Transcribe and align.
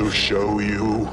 to 0.00 0.10
show 0.10 0.58
you. 0.60 1.08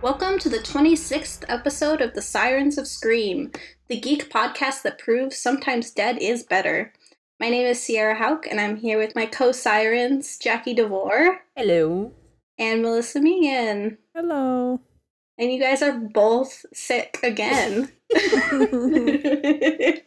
Welcome 0.00 0.38
to 0.40 0.48
the 0.48 0.58
26th 0.58 1.44
episode 1.48 2.00
of 2.00 2.14
The 2.14 2.22
Sirens 2.22 2.78
of 2.78 2.88
Scream, 2.88 3.52
the 3.88 4.00
geek 4.00 4.30
podcast 4.30 4.82
that 4.82 4.98
proves 4.98 5.38
sometimes 5.38 5.92
dead 5.92 6.18
is 6.20 6.42
better. 6.42 6.92
My 7.38 7.48
name 7.48 7.66
is 7.66 7.80
Sierra 7.82 8.16
Hauk, 8.16 8.46
and 8.46 8.60
I'm 8.60 8.76
here 8.76 8.98
with 8.98 9.14
my 9.14 9.26
co 9.26 9.52
sirens, 9.52 10.38
Jackie 10.38 10.74
DeVore. 10.74 11.40
Hello. 11.56 12.12
And 12.58 12.82
Melissa 12.82 13.20
Megan. 13.20 13.98
Hello. 14.14 14.80
And 15.38 15.52
you 15.52 15.60
guys 15.60 15.82
are 15.82 15.92
both 15.92 16.66
sick 16.72 17.18
again. 17.22 17.92
it's 18.10 20.02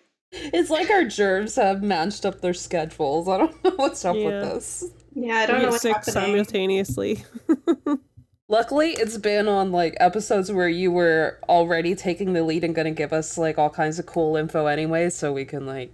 like 0.69 0.89
our 0.89 1.05
germs 1.05 1.55
have 1.55 1.81
matched 1.81 2.25
up 2.25 2.41
their 2.41 2.53
schedules. 2.53 3.27
I 3.27 3.37
don't 3.37 3.63
know 3.63 3.71
what's 3.75 4.05
up 4.05 4.15
yeah. 4.15 4.25
with 4.25 4.53
this. 4.53 4.85
Yeah, 5.15 5.37
I 5.37 5.45
don't 5.45 5.61
know 5.61 5.69
what's 5.69 5.81
sick 5.81 5.95
happening. 5.95 6.13
simultaneously. 6.13 7.23
Luckily, 8.47 8.91
it's 8.91 9.17
been 9.17 9.47
on 9.47 9.71
like 9.71 9.95
episodes 9.99 10.51
where 10.51 10.69
you 10.69 10.91
were 10.91 11.39
already 11.49 11.95
taking 11.95 12.33
the 12.33 12.43
lead 12.43 12.63
and 12.63 12.75
going 12.75 12.85
to 12.85 12.91
give 12.91 13.13
us 13.13 13.37
like 13.37 13.57
all 13.57 13.69
kinds 13.69 13.97
of 13.97 14.05
cool 14.05 14.35
info 14.35 14.67
anyway, 14.67 15.09
so 15.09 15.33
we 15.33 15.45
can 15.45 15.65
like 15.65 15.91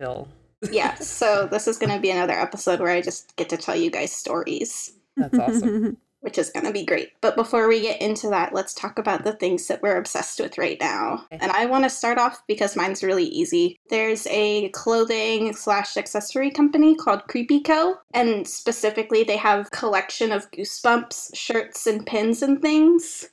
chill. 0.00 0.28
yeah, 0.70 0.94
so 0.94 1.46
this 1.50 1.68
is 1.68 1.76
going 1.76 1.92
to 1.92 2.00
be 2.00 2.10
another 2.10 2.32
episode 2.32 2.80
where 2.80 2.90
I 2.90 3.02
just 3.02 3.36
get 3.36 3.48
to 3.50 3.56
tell 3.56 3.76
you 3.76 3.90
guys 3.90 4.12
stories. 4.12 4.92
That's 5.16 5.38
awesome. 5.38 5.96
Which 6.24 6.38
is 6.38 6.48
going 6.48 6.64
to 6.64 6.72
be 6.72 6.86
great. 6.86 7.10
But 7.20 7.36
before 7.36 7.68
we 7.68 7.82
get 7.82 8.00
into 8.00 8.30
that, 8.30 8.54
let's 8.54 8.72
talk 8.72 8.98
about 8.98 9.24
the 9.24 9.34
things 9.34 9.66
that 9.68 9.82
we're 9.82 9.98
obsessed 9.98 10.40
with 10.40 10.56
right 10.56 10.78
now. 10.80 11.26
And 11.30 11.52
I 11.52 11.66
want 11.66 11.84
to 11.84 11.90
start 11.90 12.16
off 12.16 12.42
because 12.46 12.76
mine's 12.76 13.04
really 13.04 13.26
easy. 13.26 13.78
There's 13.90 14.26
a 14.28 14.70
clothing 14.70 15.52
slash 15.52 15.98
accessory 15.98 16.50
company 16.50 16.96
called 16.96 17.28
Creepy 17.28 17.60
Co. 17.60 17.98
And 18.14 18.48
specifically, 18.48 19.22
they 19.22 19.36
have 19.36 19.70
collection 19.70 20.32
of 20.32 20.50
Goosebumps 20.50 21.36
shirts 21.36 21.86
and 21.86 22.06
pins 22.06 22.40
and 22.40 22.62
things. 22.62 23.28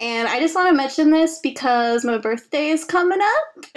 And 0.00 0.26
I 0.28 0.40
just 0.40 0.54
want 0.56 0.68
to 0.68 0.74
mention 0.74 1.10
this 1.10 1.38
because 1.38 2.04
my 2.04 2.18
birthday 2.18 2.68
is 2.68 2.84
coming 2.84 3.20
up. 3.20 3.64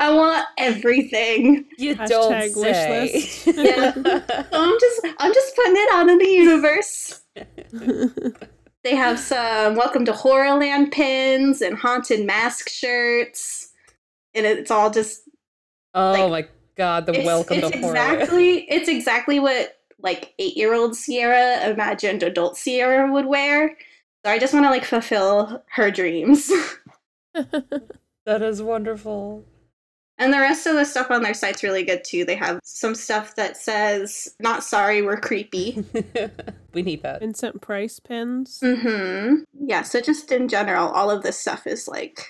I 0.00 0.12
want 0.12 0.44
everything. 0.58 1.64
You 1.78 1.94
Hashtag 1.94 2.08
don't 2.08 2.52
say. 2.52 3.30
yeah. 3.46 3.92
So 3.92 4.22
I'm 4.52 4.80
just 4.80 5.06
I'm 5.18 5.32
just 5.32 5.56
putting 5.56 5.76
it 5.76 5.92
out 5.92 6.08
in 6.08 6.18
the 6.18 6.28
universe. 6.28 7.20
they 8.84 8.96
have 8.96 9.20
some 9.20 9.76
welcome 9.76 10.04
to 10.06 10.12
Horrorland 10.12 10.90
pins 10.90 11.62
and 11.62 11.78
haunted 11.78 12.26
mask 12.26 12.68
shirts. 12.68 13.72
And 14.34 14.44
it's 14.44 14.70
all 14.70 14.90
just 14.90 15.28
Oh 15.94 16.12
like, 16.12 16.30
my 16.30 16.48
god, 16.76 17.06
the 17.06 17.14
it's, 17.14 17.24
welcome 17.24 17.58
it's 17.58 17.70
to 17.70 17.78
exactly, 17.78 18.54
horror. 18.60 18.66
It's 18.68 18.88
exactly 18.88 19.38
what 19.40 19.80
like 20.00 20.34
eight 20.38 20.56
year 20.56 20.74
old 20.74 20.96
Sierra 20.96 21.68
imagined 21.68 22.22
adult 22.22 22.56
Sierra 22.56 23.10
would 23.12 23.26
wear. 23.26 23.76
So 24.24 24.32
I 24.32 24.38
just 24.38 24.52
want 24.52 24.66
to 24.66 24.70
like 24.70 24.84
fulfill 24.84 25.62
her 25.72 25.90
dreams. 25.90 26.50
that 27.34 28.42
is 28.42 28.62
wonderful. 28.62 29.44
And 30.20 30.32
the 30.32 30.40
rest 30.40 30.66
of 30.66 30.74
the 30.74 30.84
stuff 30.84 31.12
on 31.12 31.22
their 31.22 31.34
site's 31.34 31.62
really 31.62 31.84
good 31.84 32.02
too. 32.04 32.24
They 32.24 32.34
have 32.34 32.58
some 32.64 32.96
stuff 32.96 33.36
that 33.36 33.56
says, 33.56 34.34
not 34.40 34.64
sorry, 34.64 35.00
we're 35.00 35.20
creepy. 35.20 35.84
we 36.74 36.82
need 36.82 37.02
that. 37.04 37.20
Vincent 37.20 37.60
Price 37.60 38.00
pins. 38.00 38.58
Mm-hmm. 38.62 39.42
Yeah, 39.66 39.82
so 39.82 40.00
just 40.00 40.32
in 40.32 40.48
general, 40.48 40.88
all 40.88 41.08
of 41.10 41.22
this 41.22 41.38
stuff 41.38 41.68
is 41.68 41.86
like 41.86 42.26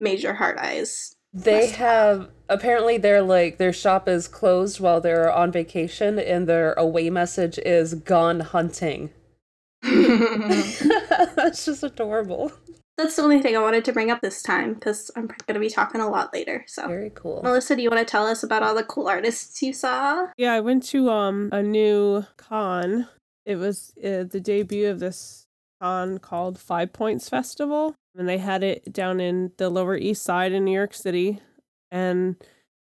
major 0.00 0.34
hard 0.34 0.58
eyes. 0.58 1.16
They 1.32 1.68
have 1.68 2.28
apparently 2.48 2.96
their 2.98 3.22
like 3.22 3.58
their 3.58 3.72
shop 3.72 4.08
is 4.08 4.26
closed 4.26 4.80
while 4.80 5.00
they're 5.00 5.32
on 5.32 5.52
vacation 5.52 6.18
and 6.18 6.48
their 6.48 6.72
away 6.74 7.10
message 7.10 7.58
is 7.58 7.94
gone 7.94 8.40
hunting. 8.40 9.10
That's 11.36 11.64
just 11.64 11.82
adorable. 11.82 12.52
That's 12.96 13.16
the 13.16 13.22
only 13.22 13.40
thing 13.40 13.56
I 13.56 13.60
wanted 13.60 13.84
to 13.86 13.92
bring 13.92 14.10
up 14.10 14.20
this 14.20 14.42
time 14.42 14.74
because 14.74 15.10
I'm 15.16 15.26
going 15.26 15.54
to 15.54 15.60
be 15.60 15.70
talking 15.70 16.02
a 16.02 16.08
lot 16.08 16.34
later. 16.34 16.64
So 16.66 16.86
very 16.86 17.10
cool. 17.14 17.40
Melissa, 17.42 17.74
do 17.74 17.82
you 17.82 17.88
want 17.88 18.06
to 18.06 18.10
tell 18.10 18.26
us 18.26 18.42
about 18.42 18.62
all 18.62 18.74
the 18.74 18.84
cool 18.84 19.08
artists 19.08 19.62
you 19.62 19.72
saw? 19.72 20.26
Yeah, 20.36 20.52
I 20.52 20.60
went 20.60 20.82
to 20.88 21.08
um 21.08 21.48
a 21.50 21.62
new 21.62 22.26
con. 22.36 23.08
It 23.46 23.56
was 23.56 23.92
uh, 24.04 24.24
the 24.24 24.40
debut 24.42 24.88
of 24.88 25.00
this 25.00 25.46
con 25.80 26.18
called 26.18 26.58
Five 26.58 26.92
Points 26.92 27.28
Festival, 27.28 27.94
and 28.14 28.28
they 28.28 28.38
had 28.38 28.62
it 28.62 28.92
down 28.92 29.18
in 29.18 29.52
the 29.56 29.70
Lower 29.70 29.96
East 29.96 30.22
Side 30.22 30.52
in 30.52 30.66
New 30.66 30.74
York 30.74 30.92
City, 30.92 31.40
and 31.90 32.36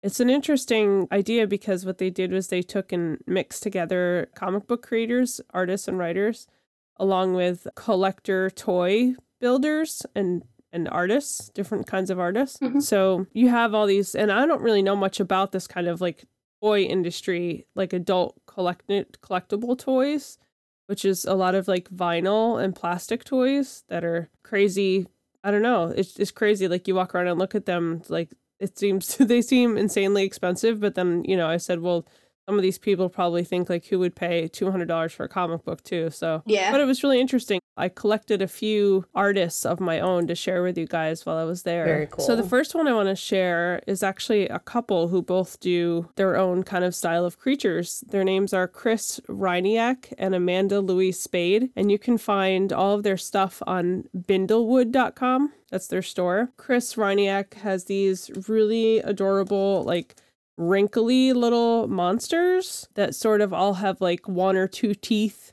it's 0.02 0.18
an 0.18 0.28
interesting 0.28 1.06
idea 1.12 1.46
because 1.46 1.86
what 1.86 1.98
they 1.98 2.10
did 2.10 2.32
was 2.32 2.48
they 2.48 2.62
took 2.62 2.90
and 2.92 3.22
mixed 3.24 3.62
together 3.62 4.28
comic 4.34 4.66
book 4.66 4.82
creators, 4.82 5.40
artists, 5.54 5.86
and 5.86 5.96
writers 5.96 6.48
along 6.96 7.34
with 7.34 7.66
collector 7.74 8.50
toy 8.50 9.14
builders 9.40 10.02
and 10.14 10.42
and 10.72 10.88
artists, 10.88 11.50
different 11.50 11.86
kinds 11.86 12.10
of 12.10 12.18
artists. 12.18 12.58
Mm-hmm. 12.58 12.80
So 12.80 13.26
you 13.32 13.50
have 13.50 13.74
all 13.74 13.86
these, 13.86 14.14
and 14.14 14.32
I 14.32 14.46
don't 14.46 14.62
really 14.62 14.82
know 14.82 14.96
much 14.96 15.20
about 15.20 15.52
this 15.52 15.66
kind 15.66 15.86
of 15.86 16.00
like 16.00 16.24
toy 16.62 16.82
industry, 16.82 17.66
like 17.74 17.92
adult 17.92 18.40
collect 18.46 18.88
collectible 19.20 19.78
toys, 19.78 20.38
which 20.86 21.04
is 21.04 21.24
a 21.24 21.34
lot 21.34 21.54
of 21.54 21.68
like 21.68 21.90
vinyl 21.90 22.62
and 22.62 22.74
plastic 22.74 23.24
toys 23.24 23.84
that 23.88 24.04
are 24.04 24.30
crazy. 24.42 25.06
I 25.44 25.50
don't 25.50 25.62
know. 25.62 25.92
It's 25.94 26.18
it's 26.18 26.30
crazy. 26.30 26.68
Like 26.68 26.88
you 26.88 26.94
walk 26.94 27.14
around 27.14 27.28
and 27.28 27.38
look 27.38 27.54
at 27.54 27.66
them, 27.66 28.02
like 28.08 28.30
it 28.58 28.78
seems 28.78 29.16
they 29.18 29.42
seem 29.42 29.76
insanely 29.76 30.24
expensive. 30.24 30.80
But 30.80 30.94
then 30.94 31.24
you 31.24 31.36
know, 31.36 31.48
I 31.48 31.58
said, 31.58 31.80
well, 31.80 32.06
some 32.46 32.56
of 32.56 32.62
these 32.62 32.78
people 32.78 33.08
probably 33.08 33.44
think 33.44 33.70
like 33.70 33.86
who 33.86 33.98
would 33.98 34.16
pay 34.16 34.48
$200 34.48 35.12
for 35.12 35.24
a 35.24 35.28
comic 35.28 35.64
book 35.64 35.82
too 35.82 36.10
so. 36.10 36.42
Yeah. 36.46 36.70
But 36.70 36.80
it 36.80 36.84
was 36.84 37.02
really 37.02 37.20
interesting. 37.20 37.60
I 37.76 37.88
collected 37.88 38.42
a 38.42 38.48
few 38.48 39.06
artists 39.14 39.64
of 39.64 39.80
my 39.80 40.00
own 40.00 40.26
to 40.26 40.34
share 40.34 40.62
with 40.62 40.76
you 40.76 40.86
guys 40.86 41.24
while 41.24 41.38
i 41.38 41.44
was 41.44 41.62
there. 41.62 41.84
Very 41.84 42.06
cool 42.06 42.24
so 42.24 42.36
the 42.36 42.42
first 42.42 42.74
one 42.74 42.86
i 42.86 42.92
want 42.92 43.08
to 43.08 43.16
share 43.16 43.80
is 43.86 44.02
actually 44.02 44.48
a 44.48 44.58
couple 44.58 45.08
who 45.08 45.22
both 45.22 45.60
do 45.60 46.08
their 46.16 46.36
own 46.36 46.62
kind 46.62 46.84
of 46.84 46.94
style 46.94 47.24
of 47.24 47.38
creatures. 47.38 48.04
Their 48.08 48.24
names 48.24 48.52
are 48.52 48.68
chris 48.68 49.20
ryniak 49.28 50.12
and 50.18 50.34
amanda 50.34 50.80
louise 50.80 51.20
spayd 51.20 51.70
and 51.76 51.90
you 51.90 51.98
can 51.98 52.18
find 52.18 52.72
all 52.72 52.94
of 52.94 53.02
their 53.02 53.16
stuff 53.16 53.62
on 53.66 54.04
bindlewood.com 54.16 55.52
that's 55.72 55.86
their 55.86 56.02
store. 56.02 56.52
Chris 56.58 56.96
ryniak 56.96 57.54
has 57.54 57.86
these 57.86 58.30
really 58.46 58.98
adorable 58.98 59.82
like 59.84 60.14
wrinkly 60.56 61.32
little 61.32 61.88
monsters 61.88 62.88
that 62.94 63.14
sort 63.14 63.40
of 63.40 63.52
all 63.52 63.74
have 63.74 64.00
like 64.00 64.28
one 64.28 64.56
or 64.56 64.68
two 64.68 64.94
teeth. 64.94 65.52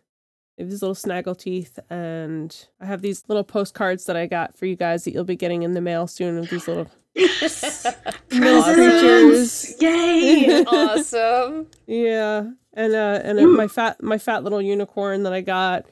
They 0.58 0.64
have 0.64 0.72
these 0.72 0.82
little 0.82 0.96
snaggle 0.96 1.36
teeth, 1.36 1.80
and 1.90 2.68
I 2.82 2.86
have 2.86 3.02
these 3.02 3.24
little 3.30 3.46
postcards 3.46 4.06
that 4.06 4.18
I 4.18 4.26
got 4.26 4.58
for 4.58 4.66
you 4.66 4.76
guys 4.76 5.06
that 5.06 5.14
you'll 5.14 5.24
be 5.24 5.38
getting 5.38 5.64
in 5.64 5.74
the 5.74 5.82
mail 5.82 6.06
soon 6.06 6.38
of 6.38 6.50
these 6.50 6.68
little 6.68 6.88
little 7.16 8.64
creatures. 8.64 9.82
Yay! 9.82 10.64
awesome. 10.68 11.68
Yeah, 11.88 12.50
and 12.74 12.94
uh, 12.94 13.22
and 13.24 13.54
my 13.54 13.68
fat 13.68 14.04
my 14.04 14.18
fat 14.18 14.44
little 14.44 14.62
unicorn 14.62 15.24
that 15.24 15.34
I 15.34 15.42
got. 15.42 15.86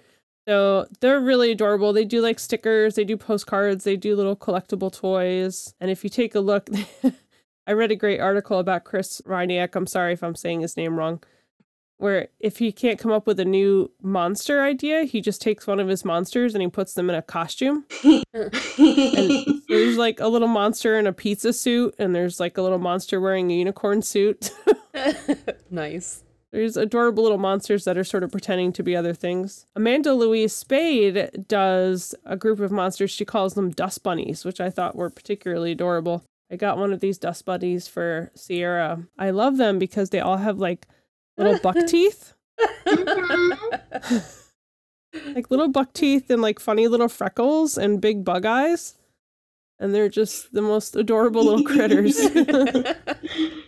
So 0.47 0.87
they're 1.01 1.19
really 1.19 1.51
adorable. 1.51 1.91
They 1.91 2.05
do 2.05 2.21
like 2.21 2.39
stickers, 2.39 2.95
they 2.95 3.03
do 3.03 3.17
postcards, 3.17 3.83
they 3.83 3.97
do 3.97 4.15
little 4.15 4.35
collectible 4.35 4.93
toys. 4.93 5.73
And 5.81 5.91
if 5.91 6.05
you 6.05 6.09
take 6.09 6.35
a 6.35 6.39
look, 6.39 6.69
I 7.67 7.73
read 7.73 7.91
a 7.91 7.97
great 7.97 8.21
article 8.21 8.59
about 8.59 8.85
Chris 8.85 9.21
Ryniak. 9.25 9.75
I'm 9.75 9.87
sorry 9.87 10.13
if 10.13 10.23
I'm 10.23 10.35
saying 10.35 10.61
his 10.61 10.77
name 10.77 10.95
wrong. 10.95 11.21
Where 11.97 12.29
if 12.39 12.59
he 12.59 12.71
can't 12.71 12.97
come 12.97 13.11
up 13.11 13.27
with 13.27 13.41
a 13.41 13.45
new 13.45 13.91
monster 14.01 14.63
idea, 14.63 15.03
he 15.03 15.19
just 15.19 15.41
takes 15.41 15.67
one 15.67 15.79
of 15.79 15.89
his 15.89 16.05
monsters 16.05 16.55
and 16.55 16.61
he 16.61 16.69
puts 16.69 16.93
them 16.93 17.09
in 17.09 17.15
a 17.15 17.21
costume. 17.21 17.85
and 18.03 18.23
there's 19.67 19.97
like 19.97 20.21
a 20.21 20.27
little 20.27 20.47
monster 20.47 20.97
in 20.97 21.07
a 21.07 21.11
pizza 21.11 21.51
suit, 21.51 21.93
and 21.99 22.15
there's 22.15 22.39
like 22.39 22.57
a 22.57 22.61
little 22.61 22.77
monster 22.77 23.19
wearing 23.19 23.51
a 23.51 23.55
unicorn 23.55 24.01
suit. 24.01 24.51
nice. 25.69 26.23
There's 26.51 26.77
adorable 26.77 27.23
little 27.23 27.37
monsters 27.37 27.83
that 27.83 27.97
are 27.97 28.05
sort 28.05 28.23
of 28.23 28.31
pretending 28.31 28.71
to 28.73 28.83
be 28.83 28.95
other 28.95 29.13
things. 29.13 29.65
Amanda 29.75 30.13
Louise 30.13 30.53
Spayd 30.53 31.45
does 31.49 32.15
a 32.23 32.37
group 32.37 32.61
of 32.61 32.71
monsters. 32.71 33.11
She 33.11 33.25
calls 33.25 33.55
them 33.55 33.71
dust 33.71 34.03
bunnies, 34.03 34.45
which 34.45 34.61
I 34.61 34.69
thought 34.69 34.95
were 34.95 35.09
particularly 35.09 35.73
adorable. 35.73 36.23
I 36.51 36.55
got 36.55 36.77
one 36.77 36.93
of 36.93 36.99
these 36.99 37.17
dust 37.17 37.45
buddies 37.45 37.87
for 37.87 38.31
Sierra. 38.35 39.03
I 39.17 39.31
love 39.31 39.57
them 39.57 39.79
because 39.79 40.09
they 40.09 40.19
all 40.19 40.37
have 40.37 40.59
like 40.59 40.87
little 41.37 41.59
buck 41.59 41.75
teeth. 41.87 42.33
like 45.35 45.51
little 45.51 45.67
buck 45.69 45.93
teeth 45.93 46.29
and 46.29 46.41
like 46.41 46.59
funny 46.59 46.87
little 46.87 47.09
freckles 47.09 47.77
and 47.77 48.01
big 48.01 48.23
bug 48.23 48.45
eyes. 48.45 48.95
And 49.79 49.93
they're 49.93 50.09
just 50.09 50.53
the 50.53 50.61
most 50.63 50.95
adorable 50.95 51.43
little 51.45 51.63
critters. 51.63 52.17
you 52.33 52.43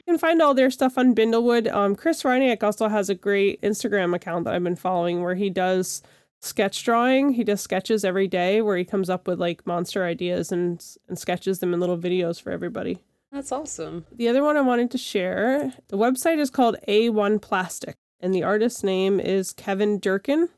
can 0.08 0.18
find 0.18 0.42
all 0.42 0.56
their 0.56 0.72
stuff 0.72 0.98
on 0.98 1.14
Bindlewood. 1.14 1.72
Um, 1.72 1.96
Chris 1.96 2.24
Ryniak 2.24 2.64
also 2.64 2.88
has 2.88 3.12
a 3.12 3.16
great 3.16 3.62
Instagram 3.62 4.16
account 4.16 4.46
that 4.46 4.56
I've 4.56 4.64
been 4.64 4.76
following 4.76 5.22
where 5.22 5.36
he 5.36 5.52
does 5.52 6.02
sketch 6.42 6.84
drawing. 6.84 7.32
He 7.34 7.44
does 7.44 7.62
sketches 7.62 8.04
every 8.06 8.28
day 8.28 8.62
where 8.62 8.78
he 8.78 8.86
comes 8.86 9.10
up 9.10 9.28
with 9.28 9.40
like 9.40 9.66
monster 9.68 10.06
ideas 10.06 10.52
and 10.52 10.84
and 11.08 11.18
sketches 11.18 11.60
them 11.60 11.74
in 11.74 11.80
little 11.80 11.98
videos 11.98 12.42
for 12.42 12.52
everybody. 12.52 13.00
That's 13.32 13.52
awesome. 13.52 14.06
The 14.12 14.28
other 14.28 14.44
one 14.44 14.58
I 14.58 14.62
wanted 14.62 14.90
to 14.92 14.98
share, 14.98 15.74
the 15.90 15.98
website 15.98 16.40
is 16.40 16.50
called 16.50 16.78
A1 16.88 17.42
Plastic. 17.42 17.96
and 18.20 18.34
the 18.34 18.44
artist's 18.44 18.84
name 18.84 19.20
is 19.20 19.54
Kevin 19.54 20.00
Durkin. 20.00 20.50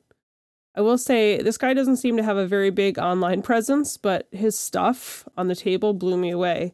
I 0.74 0.80
will 0.82 0.98
say 0.98 1.42
this 1.42 1.58
guy 1.58 1.74
doesn't 1.74 1.98
seem 1.98 2.16
to 2.16 2.24
have 2.24 2.38
a 2.38 2.48
very 2.48 2.70
big 2.70 2.98
online 2.98 3.42
presence, 3.50 3.98
but 3.98 4.28
his 4.32 4.58
stuff 4.58 5.28
on 5.36 5.48
the 5.48 5.56
table 5.56 5.94
blew 5.94 6.18
me 6.18 6.32
away. 6.32 6.74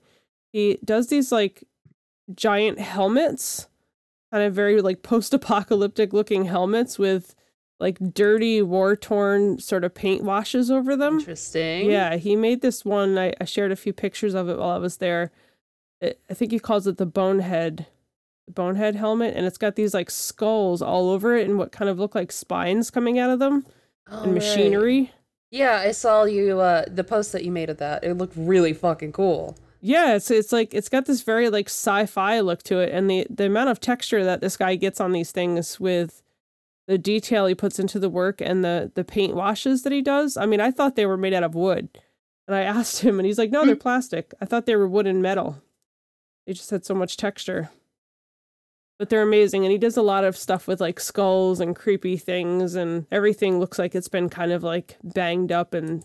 He 0.53 0.77
does 0.85 1.07
these 1.07 1.31
like 1.31 1.63
giant 2.35 2.79
helmets, 2.79 3.67
kind 4.31 4.43
of 4.43 4.53
very 4.53 4.81
like 4.81 5.01
post 5.01 5.33
apocalyptic 5.33 6.13
looking 6.13 6.45
helmets 6.45 6.99
with 6.99 7.33
like 7.79 7.97
dirty, 8.13 8.61
war 8.61 8.95
torn 8.95 9.59
sort 9.59 9.83
of 9.83 9.93
paint 9.93 10.23
washes 10.23 10.71
over 10.71 10.95
them. 10.95 11.19
Interesting. 11.19 11.89
Yeah, 11.89 12.15
he 12.15 12.35
made 12.35 12.61
this 12.61 12.83
one. 12.83 13.17
I, 13.17 13.33
I 13.39 13.45
shared 13.45 13.71
a 13.71 13.75
few 13.75 13.93
pictures 13.93 14.33
of 14.33 14.49
it 14.49 14.57
while 14.57 14.69
I 14.71 14.77
was 14.77 14.97
there. 14.97 15.31
It, 16.01 16.19
I 16.29 16.33
think 16.33 16.51
he 16.51 16.59
calls 16.59 16.87
it 16.87 16.97
the 16.97 17.05
bonehead, 17.05 17.85
the 18.47 18.53
bonehead 18.53 18.95
helmet, 18.95 19.35
and 19.35 19.45
it's 19.45 19.57
got 19.57 19.75
these 19.75 19.93
like 19.93 20.09
skulls 20.09 20.81
all 20.81 21.09
over 21.09 21.35
it 21.35 21.47
and 21.47 21.57
what 21.57 21.71
kind 21.71 21.89
of 21.89 21.99
look 21.99 22.15
like 22.15 22.31
spines 22.31 22.89
coming 22.89 23.19
out 23.19 23.29
of 23.29 23.39
them 23.39 23.65
Oh, 24.09 24.21
and 24.23 24.25
right. 24.25 24.33
machinery. 24.35 25.11
Yeah, 25.51 25.77
I 25.85 25.91
saw 25.91 26.23
you 26.23 26.59
uh 26.59 26.85
the 26.87 27.03
post 27.03 27.31
that 27.33 27.43
you 27.45 27.51
made 27.51 27.69
of 27.69 27.77
that. 27.77 28.03
It 28.03 28.15
looked 28.15 28.33
really 28.35 28.73
fucking 28.73 29.11
cool. 29.11 29.55
Yeah, 29.81 30.15
it's 30.15 30.31
it's 30.31 30.51
like 30.51 30.73
it's 30.73 30.89
got 30.89 31.05
this 31.05 31.21
very 31.21 31.49
like 31.49 31.67
sci-fi 31.67 32.39
look 32.39 32.63
to 32.63 32.79
it, 32.79 32.91
and 32.91 33.09
the 33.09 33.27
the 33.29 33.45
amount 33.45 33.69
of 33.69 33.79
texture 33.79 34.23
that 34.23 34.41
this 34.41 34.57
guy 34.57 34.75
gets 34.75 34.99
on 34.99 35.11
these 35.11 35.31
things 35.31 35.79
with 35.79 36.21
the 36.87 36.97
detail 36.97 37.45
he 37.45 37.55
puts 37.55 37.79
into 37.79 37.99
the 37.99 38.09
work 38.09 38.41
and 38.41 38.63
the 38.63 38.91
the 38.95 39.03
paint 39.03 39.35
washes 39.35 39.83
that 39.83 39.91
he 39.91 40.01
does. 40.01 40.37
I 40.37 40.45
mean, 40.45 40.61
I 40.61 40.71
thought 40.71 40.95
they 40.95 41.05
were 41.05 41.17
made 41.17 41.33
out 41.33 41.43
of 41.43 41.53
wood, 41.55 41.89
and 42.47 42.55
I 42.55 42.61
asked 42.63 43.01
him, 43.01 43.19
and 43.19 43.25
he's 43.25 43.37
like, 43.37 43.51
"No, 43.51 43.65
they're 43.65 43.75
hmm. 43.75 43.81
plastic. 43.81 44.33
I 44.41 44.45
thought 44.45 44.65
they 44.65 44.75
were 44.75 44.87
wood 44.87 45.07
and 45.07 45.21
metal. 45.21 45.61
They 46.45 46.53
just 46.53 46.69
had 46.69 46.85
so 46.85 46.95
much 46.95 47.17
texture." 47.17 47.69
But 48.97 49.09
they're 49.09 49.21
amazing, 49.21 49.63
and 49.63 49.71
he 49.71 49.77
does 49.77 49.95
a 49.95 50.01
lot 50.01 50.23
of 50.23 50.35
stuff 50.35 50.67
with 50.67 50.81
like 50.81 50.99
skulls 50.99 51.59
and 51.59 51.75
creepy 51.75 52.17
things, 52.17 52.73
and 52.73 53.05
everything 53.11 53.59
looks 53.59 53.77
like 53.77 53.93
it's 53.93 54.07
been 54.07 54.29
kind 54.29 54.51
of 54.51 54.63
like 54.63 54.97
banged 55.03 55.51
up 55.51 55.75
and 55.75 56.03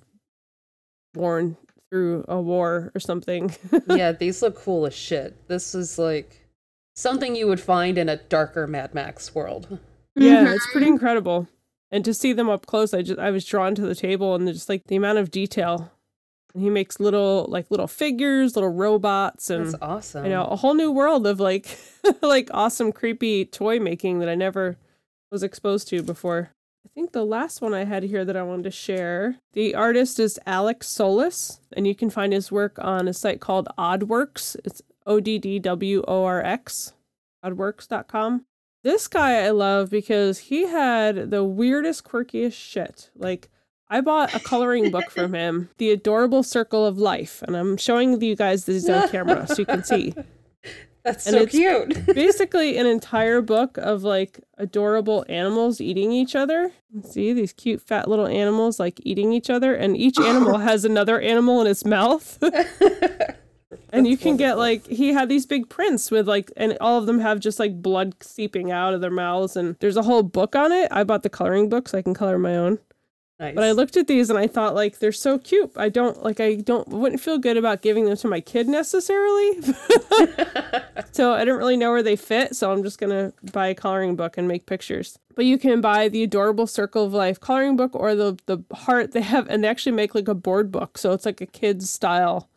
worn 1.14 1.56
through 1.88 2.24
a 2.28 2.40
war 2.40 2.90
or 2.94 3.00
something. 3.00 3.54
yeah, 3.86 4.12
these 4.12 4.42
look 4.42 4.56
cool 4.56 4.84
as 4.84 4.94
shit. 4.94 5.48
This 5.48 5.74
is 5.74 5.98
like 5.98 6.46
something 6.94 7.34
you 7.34 7.46
would 7.46 7.60
find 7.60 7.96
in 7.96 8.10
a 8.10 8.16
darker 8.16 8.66
Mad 8.66 8.94
Max 8.94 9.34
world. 9.34 9.78
Yeah, 10.14 10.52
it's 10.52 10.66
pretty 10.70 10.86
mm-hmm. 10.86 10.94
incredible. 10.94 11.48
And 11.90 12.04
to 12.04 12.14
see 12.14 12.32
them 12.32 12.48
up 12.48 12.66
close, 12.66 12.94
I 12.94 13.02
just 13.02 13.18
I 13.18 13.30
was 13.30 13.44
drawn 13.44 13.74
to 13.74 13.82
the 13.82 13.94
table 13.94 14.34
and 14.34 14.48
just 14.48 14.68
like 14.68 14.84
the 14.86 14.96
amount 14.96 15.18
of 15.18 15.30
detail. 15.30 15.92
And 16.54 16.62
he 16.62 16.70
makes 16.70 17.00
little 17.00 17.46
like 17.48 17.70
little 17.70 17.86
figures, 17.86 18.56
little 18.56 18.72
robots, 18.72 19.50
and 19.50 19.66
That's 19.66 19.82
awesome. 19.82 20.24
You 20.24 20.30
know 20.30 20.44
a 20.44 20.56
whole 20.56 20.74
new 20.74 20.90
world 20.90 21.26
of 21.26 21.38
like 21.40 21.78
like 22.22 22.48
awesome 22.52 22.92
creepy 22.92 23.44
toy 23.44 23.78
making 23.78 24.18
that 24.20 24.28
I 24.28 24.34
never 24.34 24.76
was 25.30 25.42
exposed 25.42 25.88
to 25.88 26.02
before. 26.02 26.50
I 26.84 26.88
think 26.94 27.12
the 27.12 27.24
last 27.24 27.60
one 27.60 27.74
I 27.74 27.84
had 27.84 28.02
here 28.02 28.24
that 28.24 28.36
I 28.36 28.42
wanted 28.42 28.64
to 28.64 28.70
share. 28.70 29.36
The 29.52 29.74
artist 29.74 30.18
is 30.18 30.40
Alex 30.46 30.88
Solis, 30.88 31.60
and 31.74 31.86
you 31.86 31.94
can 31.94 32.10
find 32.10 32.32
his 32.32 32.50
work 32.50 32.76
on 32.78 33.06
a 33.06 33.14
site 33.14 33.40
called 33.40 33.68
Oddworx. 33.78 34.56
It's 34.64 34.82
O 35.06 35.20
D 35.20 35.38
D 35.38 35.58
W 35.58 36.02
O 36.08 36.24
R 36.24 36.42
X, 36.42 36.92
oddworx.com. 37.44 38.46
This 38.82 39.06
guy 39.08 39.44
I 39.44 39.50
love 39.50 39.90
because 39.90 40.38
he 40.38 40.66
had 40.66 41.30
the 41.30 41.44
weirdest, 41.44 42.04
quirkiest 42.04 42.54
shit. 42.54 43.10
Like, 43.14 43.48
I 43.88 44.00
bought 44.00 44.34
a 44.34 44.40
coloring 44.40 44.90
book 44.90 45.10
from 45.10 45.34
him, 45.42 45.68
The 45.78 45.90
Adorable 45.90 46.42
Circle 46.42 46.84
of 46.84 46.98
Life, 46.98 47.42
and 47.46 47.56
I'm 47.56 47.76
showing 47.76 48.20
you 48.20 48.34
guys 48.34 48.64
this 48.64 48.88
on 48.88 49.08
camera 49.08 49.46
so 49.46 49.56
you 49.58 49.66
can 49.66 49.84
see. 49.84 50.14
That's 51.04 51.26
and 51.26 51.34
so 51.34 51.42
it's- 51.42 51.50
cute. 51.50 52.06
Basically, 52.14 52.76
an 52.78 52.86
entire 52.86 53.40
book 53.40 53.76
of 53.78 54.04
like 54.04 54.38
adorable 54.56 55.24
animals 55.28 55.80
eating 55.80 56.12
each 56.12 56.36
other. 56.36 56.70
See 57.04 57.32
these 57.32 57.52
cute, 57.52 57.82
fat 57.82 58.06
little 58.08 58.28
animals 58.28 58.78
like 58.78 59.00
eating 59.04 59.32
each 59.32 59.50
other, 59.50 59.74
and 59.74 59.96
each 59.96 60.18
animal 60.20 60.58
has 60.58 60.84
another 60.84 61.20
animal 61.20 61.60
in 61.60 61.66
its 61.66 61.84
mouth. 61.84 62.38
And 63.92 64.06
you 64.06 64.16
can 64.16 64.36
get 64.36 64.56
like 64.58 64.86
he 64.86 65.12
had 65.12 65.28
these 65.28 65.46
big 65.46 65.68
prints 65.68 66.10
with 66.10 66.26
like 66.26 66.50
and 66.56 66.76
all 66.80 66.98
of 66.98 67.06
them 67.06 67.20
have 67.20 67.38
just 67.38 67.58
like 67.58 67.82
blood 67.82 68.14
seeping 68.20 68.70
out 68.72 68.94
of 68.94 69.00
their 69.00 69.10
mouths 69.10 69.54
and 69.56 69.76
there's 69.80 69.96
a 69.98 70.02
whole 70.02 70.22
book 70.22 70.56
on 70.56 70.72
it. 70.72 70.88
I 70.90 71.04
bought 71.04 71.22
the 71.22 71.30
coloring 71.30 71.68
book 71.68 71.88
so 71.88 71.98
i 71.98 72.02
can 72.02 72.14
color 72.14 72.38
my 72.38 72.56
own. 72.56 72.78
Nice. 73.38 73.54
but 73.56 73.64
i 73.64 73.72
looked 73.72 73.96
at 73.96 74.06
these 74.06 74.30
and 74.30 74.38
i 74.38 74.46
thought 74.46 74.74
like 74.74 74.98
they're 74.98 75.12
so 75.12 75.38
cute. 75.38 75.72
I 75.76 75.88
don't 75.88 76.22
like 76.22 76.40
i 76.40 76.54
don't 76.54 76.88
wouldn't 76.88 77.20
feel 77.20 77.38
good 77.38 77.56
about 77.56 77.82
giving 77.82 78.06
them 78.06 78.16
to 78.16 78.28
my 78.28 78.40
kid 78.40 78.66
necessarily. 78.68 79.60
So 81.10 81.34
i 81.34 81.40
didn't 81.40 81.58
really 81.58 81.76
know 81.76 81.90
where 81.90 82.02
they 82.02 82.16
fit 82.16 82.56
so 82.56 82.72
i'm 82.72 82.82
just 82.82 82.98
gonna 82.98 83.34
buy 83.52 83.66
a 83.66 83.74
coloring 83.74 84.16
book 84.16 84.38
and 84.38 84.48
make 84.48 84.64
pictures. 84.66 85.18
But 85.34 85.44
you 85.44 85.58
can 85.58 85.80
buy 85.80 86.08
the 86.08 86.22
adorable 86.22 86.66
circle 86.66 87.04
of 87.04 87.12
life 87.12 87.38
coloring 87.40 87.76
book 87.76 87.94
or 87.94 88.14
the 88.14 88.38
the 88.46 88.64
heart 88.74 89.12
they 89.12 89.20
have 89.20 89.48
and 89.50 89.62
they 89.62 89.68
actually 89.68 89.92
make 89.92 90.14
like 90.14 90.28
a 90.28 90.34
board 90.34 90.70
book 90.72 90.96
so 90.96 91.12
it's 91.12 91.26
like 91.26 91.40
a 91.42 91.46
kids 91.46 91.90
style 91.90 92.48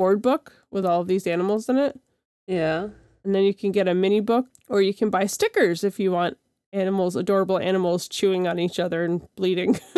board 0.00 0.22
book 0.22 0.64
with 0.70 0.86
all 0.86 1.02
of 1.02 1.08
these 1.08 1.26
animals 1.26 1.68
in 1.68 1.76
it. 1.76 2.00
Yeah. 2.46 2.88
and 3.22 3.34
then 3.34 3.42
you 3.44 3.52
can 3.52 3.70
get 3.70 3.86
a 3.86 3.94
mini 3.94 4.20
book 4.20 4.46
or 4.66 4.80
you 4.80 4.94
can 4.94 5.10
buy 5.10 5.26
stickers 5.26 5.84
if 5.84 6.00
you 6.00 6.10
want 6.10 6.38
animals 6.72 7.16
adorable 7.16 7.58
animals 7.58 8.08
chewing 8.08 8.48
on 8.48 8.58
each 8.58 8.78
other 8.80 9.04
and 9.04 9.28
bleeding. 9.36 9.78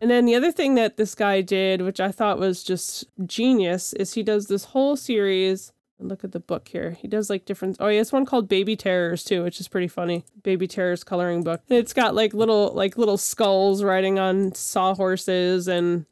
And 0.00 0.10
then 0.10 0.26
the 0.26 0.34
other 0.34 0.52
thing 0.52 0.74
that 0.76 0.98
this 0.98 1.14
guy 1.14 1.40
did 1.40 1.80
which 1.80 2.00
i 2.00 2.12
thought 2.12 2.38
was 2.38 2.62
just 2.62 3.06
genius 3.24 3.92
is 3.94 4.12
he 4.14 4.22
does 4.22 4.46
this 4.46 4.64
whole 4.66 4.94
series. 4.94 5.72
Look 5.98 6.22
at 6.22 6.32
the 6.32 6.40
book 6.40 6.68
here. 6.68 6.90
He 6.90 7.08
does 7.08 7.30
like 7.30 7.46
different 7.46 7.78
oh 7.80 7.88
yeah 7.88 8.02
it's 8.02 8.12
one 8.12 8.26
called 8.26 8.46
baby 8.48 8.76
terrors 8.76 9.24
too 9.24 9.42
which 9.42 9.58
is 9.58 9.68
pretty 9.68 9.88
funny. 9.88 10.24
Baby 10.42 10.68
terrors 10.68 11.02
coloring 11.02 11.42
book. 11.42 11.62
It's 11.68 11.94
got 11.94 12.14
like 12.14 12.34
little 12.34 12.72
like 12.74 12.98
little 12.98 13.16
skulls 13.18 13.82
riding 13.82 14.18
on 14.18 14.54
sawhorses 14.54 15.66
and 15.66 16.04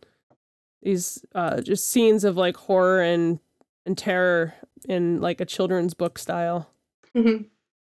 these 0.84 1.24
uh 1.34 1.60
just 1.60 1.88
scenes 1.88 2.22
of 2.22 2.36
like 2.36 2.56
horror 2.56 3.02
and 3.02 3.40
and 3.84 3.98
terror 3.98 4.54
in 4.88 5.20
like 5.20 5.40
a 5.40 5.46
children's 5.46 5.94
book 5.94 6.18
style. 6.18 6.70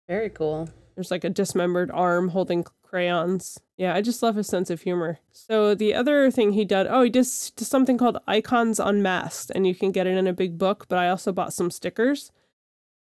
Very 0.09 0.31
cool. 0.31 0.69
There's 0.95 1.11
like 1.11 1.25
a 1.25 1.31
dismembered 1.31 1.91
arm 1.93 2.31
holding 2.31 2.65
crayons. 2.83 3.61
Yeah, 3.77 3.95
I 3.95 4.01
just 4.01 4.23
love 4.23 4.35
his 4.37 4.49
sense 4.49 4.71
of 4.71 4.83
humor. 4.83 5.19
So 5.31 5.75
the 5.75 5.95
other 5.95 6.31
thing 6.31 6.53
he 6.53 6.65
did, 6.65 6.87
oh, 6.89 7.03
he 7.03 7.11
did 7.11 7.27
did 7.57 7.65
something 7.65 7.99
called 7.99 8.19
Icons 8.27 8.81
Unmasked, 8.81 9.53
and 9.55 9.67
you 9.67 9.75
can 9.75 9.93
get 9.93 10.07
it 10.07 10.17
in 10.17 10.27
a 10.27 10.33
big 10.33 10.59
book. 10.59 10.87
But 10.89 10.99
I 10.99 11.09
also 11.09 11.31
bought 11.33 11.53
some 11.53 11.71
stickers, 11.71 12.33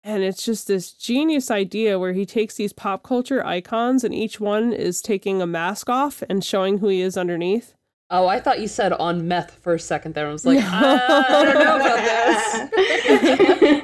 and 0.04 0.22
it's 0.24 0.46
just 0.46 0.68
this 0.68 0.92
genius 0.92 1.50
idea 1.50 1.98
where 1.98 2.14
he 2.14 2.26
takes 2.26 2.56
these 2.56 2.74
pop 2.74 3.02
culture 3.02 3.46
icons, 3.46 4.04
and 4.04 4.14
each 4.14 4.40
one 4.40 4.74
is 4.74 5.02
taking 5.02 5.42
a 5.42 5.48
mask 5.48 5.90
off 5.90 6.22
and 6.30 6.44
showing 6.44 6.80
who 6.80 6.90
he 6.90 7.02
is 7.02 7.18
underneath. 7.18 7.76
Oh, 8.12 8.28
I 8.28 8.40
thought 8.40 8.60
you 8.60 8.68
said 8.68 8.92
on 8.94 9.28
meth 9.28 9.56
for 9.62 9.76
a 9.76 9.80
second 9.80 10.16
there. 10.16 10.28
I 10.28 10.32
was 10.32 10.46
like, 10.46 10.58
"Ah, 10.62 11.26
I 11.30 11.46
don't 11.46 11.60
know 11.64 11.76
about 11.76 11.98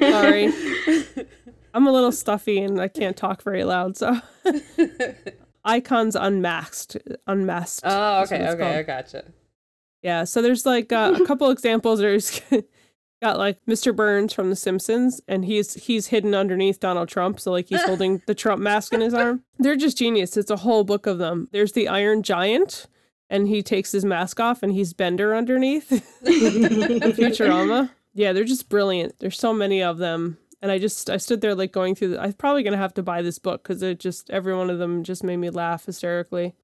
Sorry. 0.12 1.26
I'm 1.74 1.86
a 1.86 1.92
little 1.92 2.10
stuffy 2.10 2.58
and 2.58 2.80
I 2.80 2.88
can't 2.88 3.16
talk 3.16 3.42
very 3.42 3.62
loud, 3.62 3.96
so 3.98 4.18
icons 5.64 6.16
unmasked, 6.16 6.96
unmasked. 7.26 7.82
oh, 7.84 8.22
okay, 8.22 8.48
okay, 8.48 8.58
called. 8.58 8.76
I 8.76 8.82
gotcha. 8.82 9.24
Yeah, 10.02 10.24
so 10.24 10.40
there's 10.40 10.64
like 10.64 10.90
uh, 10.90 11.14
a 11.20 11.26
couple 11.26 11.50
examples. 11.50 12.00
There's 12.00 12.40
got 13.22 13.38
like 13.38 13.58
Mr. 13.68 13.94
Burns 13.94 14.32
from 14.32 14.48
The 14.48 14.56
Simpsons, 14.56 15.20
and 15.28 15.44
he's 15.44 15.74
he's 15.74 16.06
hidden 16.06 16.34
underneath 16.34 16.80
Donald 16.80 17.08
Trump, 17.10 17.38
so 17.40 17.50
like 17.52 17.68
he's 17.68 17.82
holding 17.82 18.22
the 18.26 18.34
Trump 18.34 18.62
mask 18.62 18.94
in 18.94 19.02
his 19.02 19.12
arm. 19.14 19.42
They're 19.58 19.76
just 19.76 19.98
genius. 19.98 20.36
It's 20.36 20.50
a 20.50 20.56
whole 20.56 20.82
book 20.82 21.06
of 21.06 21.18
them. 21.18 21.48
There's 21.52 21.72
the 21.72 21.88
Iron 21.88 22.22
Giant, 22.22 22.86
and 23.28 23.48
he 23.48 23.62
takes 23.62 23.92
his 23.92 24.04
mask 24.04 24.40
off, 24.40 24.62
and 24.62 24.72
he's 24.72 24.92
Bender 24.92 25.34
underneath. 25.34 25.88
Futurama. 26.24 27.90
Yeah, 28.14 28.32
they're 28.32 28.44
just 28.44 28.68
brilliant. 28.68 29.18
There's 29.18 29.38
so 29.38 29.52
many 29.52 29.82
of 29.82 29.98
them. 29.98 30.38
And 30.62 30.72
I 30.72 30.78
just 30.78 31.10
I 31.10 31.18
stood 31.18 31.42
there 31.42 31.54
like 31.54 31.70
going 31.70 31.94
through 31.94 32.08
the, 32.08 32.20
I'm 32.20 32.32
probably 32.32 32.62
gonna 32.62 32.78
have 32.78 32.94
to 32.94 33.02
buy 33.02 33.20
this 33.20 33.38
book 33.38 33.62
because 33.62 33.82
it 33.82 34.00
just 34.00 34.30
every 34.30 34.56
one 34.56 34.70
of 34.70 34.78
them 34.78 35.04
just 35.04 35.22
made 35.22 35.36
me 35.36 35.50
laugh 35.50 35.84
hysterically. 35.84 36.54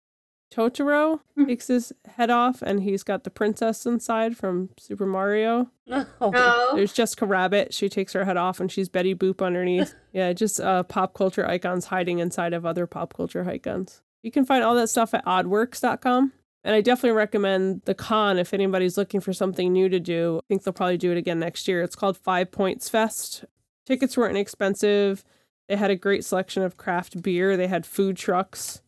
Totoro 0.53 1.21
takes 1.47 1.69
his 1.69 1.93
head 2.05 2.31
off 2.31 2.61
and 2.63 2.83
he's 2.83 3.03
got 3.03 3.25
the 3.25 3.31
princess 3.31 3.87
inside 3.87 4.37
from 4.37 4.69
Super 4.79 5.07
Mario. 5.07 5.71
Oh. 5.91 6.73
There's 6.75 6.93
Jessica 6.93 7.25
Rabbit. 7.25 7.73
She 7.73 7.89
takes 7.89 8.13
her 8.13 8.27
head 8.27 8.37
off 8.37 8.61
and 8.61 8.71
she's 8.71 8.91
Betty 8.91 9.15
Boop 9.15 9.45
underneath. 9.45 9.95
yeah, 10.13 10.33
just 10.35 10.61
uh, 10.61 10.83
pop 10.83 11.15
culture 11.15 11.47
icons 11.47 11.87
hiding 11.87 12.19
inside 12.19 12.53
of 12.53 12.67
other 12.67 12.87
pop 12.87 13.15
culture 13.15 13.49
icons. 13.49 14.03
You 14.23 14.31
can 14.31 14.45
find 14.45 14.63
all 14.63 14.75
that 14.75 14.89
stuff 14.89 15.15
at 15.15 15.25
oddworx.com. 15.25 16.33
And 16.65 16.75
I 16.75 16.81
definitely 16.81 17.17
recommend 17.17 17.83
the 17.87 17.95
con 17.95 18.39
if 18.39 18.55
anybody's 18.55 18.97
looking 18.97 19.21
for 19.21 19.33
something 19.33 19.73
new 19.73 19.89
to 19.89 19.99
do. 19.99 20.41
I 20.43 20.47
think 20.49 20.63
they'll 20.63 20.73
probably 20.73 20.97
do 20.97 21.11
it 21.11 21.19
again 21.19 21.41
next 21.41 21.67
year. 21.67 21.83
It's 21.83 21.97
called 21.97 22.17
Five 22.17 22.53
Points 22.53 22.89
Fest. 22.89 23.45
Tickets 23.85 24.17
weren't 24.17 24.37
expensive. 24.37 25.25
They 25.69 25.77
had 25.77 25.91
a 25.91 25.97
great 25.97 26.25
selection 26.25 26.63
of 26.63 26.77
craft 26.77 27.21
beer. 27.23 27.57
They 27.57 27.67
had 27.67 27.85
food 27.85 28.17
trucks 28.17 28.81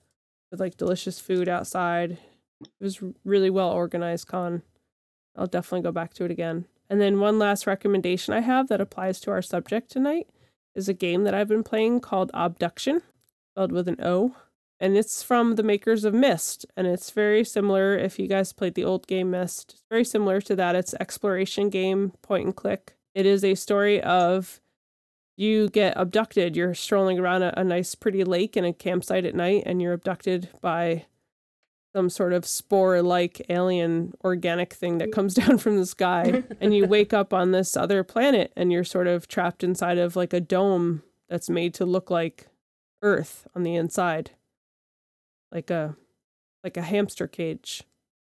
with 0.50 0.60
like 0.60 0.76
delicious 0.76 1.18
food 1.18 1.48
outside. 1.48 2.18
It 2.60 2.70
was 2.80 3.02
really 3.24 3.50
well 3.50 3.70
organized 3.70 4.28
con. 4.28 4.62
I'll 5.36 5.48
definitely 5.48 5.82
go 5.82 5.92
back 5.92 6.14
to 6.14 6.24
it 6.24 6.30
again. 6.30 6.66
And 6.88 7.00
then 7.00 7.18
one 7.18 7.38
last 7.38 7.66
recommendation 7.66 8.34
I 8.34 8.40
have 8.40 8.68
that 8.68 8.80
applies 8.80 9.18
to 9.20 9.30
our 9.32 9.42
subject 9.42 9.90
tonight 9.90 10.28
is 10.74 10.88
a 10.88 10.94
game 10.94 11.24
that 11.24 11.34
I've 11.34 11.48
been 11.48 11.64
playing 11.64 12.00
called 12.00 12.30
Obduction. 12.34 13.02
spelled 13.52 13.72
with 13.72 13.88
an 13.88 13.96
O. 14.00 14.36
And 14.80 14.96
it's 14.96 15.22
from 15.22 15.54
the 15.54 15.62
makers 15.62 16.04
of 16.04 16.14
Myst, 16.14 16.66
And 16.76 16.86
it's 16.86 17.10
very 17.10 17.44
similar 17.44 17.96
if 17.96 18.18
you 18.18 18.26
guys 18.26 18.52
played 18.52 18.74
the 18.74 18.84
old 18.84 19.06
game 19.06 19.30
Myst, 19.30 19.74
It's 19.74 19.82
very 19.88 20.04
similar 20.04 20.40
to 20.42 20.56
that. 20.56 20.74
It's 20.74 20.94
exploration 20.94 21.70
game, 21.70 22.12
point 22.22 22.44
and 22.46 22.56
click. 22.56 22.94
It 23.14 23.26
is 23.26 23.44
a 23.44 23.54
story 23.54 24.00
of 24.02 24.60
you 25.36 25.68
get 25.68 25.94
abducted. 25.96 26.56
You're 26.56 26.74
strolling 26.74 27.18
around 27.18 27.42
a, 27.42 27.58
a 27.58 27.64
nice, 27.64 27.94
pretty 27.94 28.24
lake 28.24 28.56
in 28.56 28.64
a 28.64 28.72
campsite 28.72 29.24
at 29.24 29.34
night, 29.34 29.62
and 29.66 29.80
you're 29.80 29.92
abducted 29.92 30.48
by 30.60 31.06
some 31.94 32.10
sort 32.10 32.32
of 32.32 32.44
spore 32.44 33.02
like 33.02 33.40
alien 33.48 34.12
organic 34.24 34.72
thing 34.72 34.98
that 34.98 35.12
comes 35.12 35.34
down 35.40 35.58
from 35.58 35.76
the 35.76 35.86
sky. 35.86 36.42
and 36.60 36.74
you 36.74 36.86
wake 36.86 37.12
up 37.12 37.32
on 37.32 37.52
this 37.52 37.76
other 37.76 38.02
planet, 38.02 38.52
and 38.56 38.72
you're 38.72 38.84
sort 38.84 39.06
of 39.06 39.28
trapped 39.28 39.62
inside 39.62 39.98
of 39.98 40.16
like 40.16 40.32
a 40.32 40.40
dome 40.40 41.02
that's 41.28 41.48
made 41.48 41.74
to 41.74 41.84
look 41.84 42.10
like 42.10 42.48
Earth 43.02 43.46
on 43.54 43.62
the 43.62 43.76
inside, 43.76 44.32
like 45.54 45.70
a 45.70 45.96
like 46.62 46.76
a 46.76 46.82
hamster 46.82 47.26
cage 47.26 47.82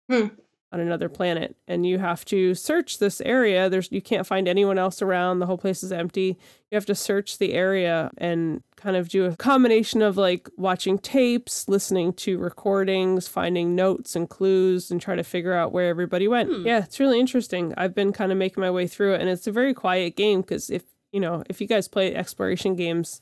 Hmm. 0.09 0.27
on 0.71 0.79
another 0.79 1.09
planet. 1.09 1.55
And 1.67 1.85
you 1.85 1.99
have 1.99 2.23
to 2.25 2.55
search 2.55 2.97
this 2.99 3.21
area. 3.21 3.69
There's 3.69 3.91
you 3.91 4.01
can't 4.01 4.25
find 4.27 4.47
anyone 4.47 4.77
else 4.79 5.01
around. 5.01 5.39
The 5.39 5.45
whole 5.45 5.57
place 5.57 5.83
is 5.83 5.91
empty. 5.91 6.37
You 6.71 6.75
have 6.75 6.85
to 6.87 6.95
search 6.95 7.37
the 7.37 7.53
area 7.53 8.09
and 8.17 8.63
kind 8.77 8.95
of 8.95 9.09
do 9.09 9.25
a 9.25 9.35
combination 9.35 10.01
of 10.01 10.15
like 10.17 10.49
watching 10.57 10.97
tapes, 10.97 11.67
listening 11.67 12.13
to 12.13 12.37
recordings, 12.37 13.27
finding 13.27 13.75
notes 13.75 14.15
and 14.15 14.29
clues, 14.29 14.89
and 14.89 15.01
try 15.01 15.15
to 15.15 15.23
figure 15.23 15.53
out 15.53 15.71
where 15.71 15.89
everybody 15.89 16.27
went. 16.27 16.49
Hmm. 16.49 16.65
Yeah, 16.65 16.79
it's 16.83 16.99
really 16.99 17.19
interesting. 17.19 17.73
I've 17.77 17.93
been 17.93 18.13
kind 18.13 18.31
of 18.31 18.37
making 18.37 18.61
my 18.61 18.71
way 18.71 18.87
through 18.87 19.15
it, 19.15 19.21
and 19.21 19.29
it's 19.29 19.47
a 19.47 19.51
very 19.51 19.73
quiet 19.73 20.15
game 20.15 20.41
because 20.41 20.69
if 20.69 20.83
you 21.11 21.19
know 21.19 21.43
if 21.49 21.59
you 21.61 21.67
guys 21.67 21.87
play 21.87 22.15
exploration 22.15 22.75
games 22.75 23.21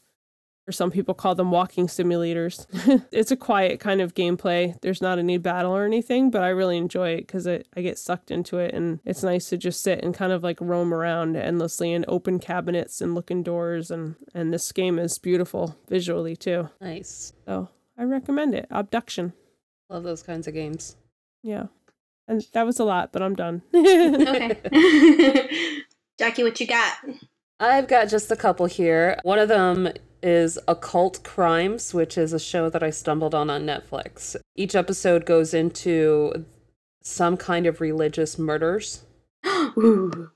or 0.67 0.71
some 0.71 0.91
people 0.91 1.13
call 1.13 1.33
them 1.33 1.51
walking 1.51 1.87
simulators. 1.87 2.65
it's 3.11 3.31
a 3.31 3.37
quiet 3.37 3.79
kind 3.79 4.01
of 4.01 4.13
gameplay. 4.13 4.79
There's 4.81 5.01
not 5.01 5.17
any 5.17 5.37
battle 5.37 5.75
or 5.75 5.85
anything, 5.85 6.29
but 6.29 6.43
I 6.43 6.49
really 6.49 6.77
enjoy 6.77 7.11
it 7.11 7.21
because 7.21 7.47
I, 7.47 7.63
I 7.75 7.81
get 7.81 7.97
sucked 7.97 8.31
into 8.31 8.57
it 8.57 8.73
and 8.73 8.99
it's 9.05 9.23
nice 9.23 9.49
to 9.49 9.57
just 9.57 9.81
sit 9.81 10.03
and 10.03 10.13
kind 10.13 10.31
of 10.31 10.43
like 10.43 10.59
roam 10.59 10.93
around 10.93 11.37
endlessly 11.37 11.93
and 11.93 12.03
open 12.07 12.39
cabinets 12.39 12.99
and 12.99 13.15
look 13.15 13.31
in 13.31 13.43
doors 13.43 13.89
and 13.89 14.15
and 14.33 14.53
this 14.53 14.71
game 14.71 14.99
is 14.99 15.17
beautiful 15.17 15.77
visually 15.87 16.35
too. 16.35 16.69
Nice. 16.81 17.33
So 17.45 17.69
I 17.97 18.03
recommend 18.03 18.53
it. 18.53 18.67
Obduction. 18.69 19.33
Love 19.89 20.03
those 20.03 20.23
kinds 20.23 20.47
of 20.47 20.53
games. 20.53 20.97
Yeah. 21.43 21.67
And 22.27 22.45
that 22.51 22.65
was 22.65 22.77
a 22.79 22.83
lot, 22.83 23.13
but 23.13 23.21
I'm 23.21 23.35
done. 23.35 23.61
Okay. 23.73 24.57
Jackie, 26.19 26.43
what 26.43 26.59
you 26.59 26.67
got? 26.67 26.93
I've 27.59 27.87
got 27.87 28.09
just 28.09 28.29
a 28.31 28.35
couple 28.35 28.65
here. 28.65 29.17
One 29.23 29.39
of 29.39 29.47
them 29.47 29.89
is 30.21 30.59
Occult 30.67 31.23
Crimes, 31.23 31.93
which 31.93 32.17
is 32.17 32.33
a 32.33 32.39
show 32.39 32.69
that 32.69 32.83
I 32.83 32.89
stumbled 32.89 33.35
on 33.35 33.49
on 33.49 33.65
Netflix. 33.65 34.35
Each 34.55 34.75
episode 34.75 35.25
goes 35.25 35.53
into 35.53 36.45
some 37.01 37.37
kind 37.37 37.65
of 37.65 37.81
religious 37.81 38.37
murders. 38.37 39.03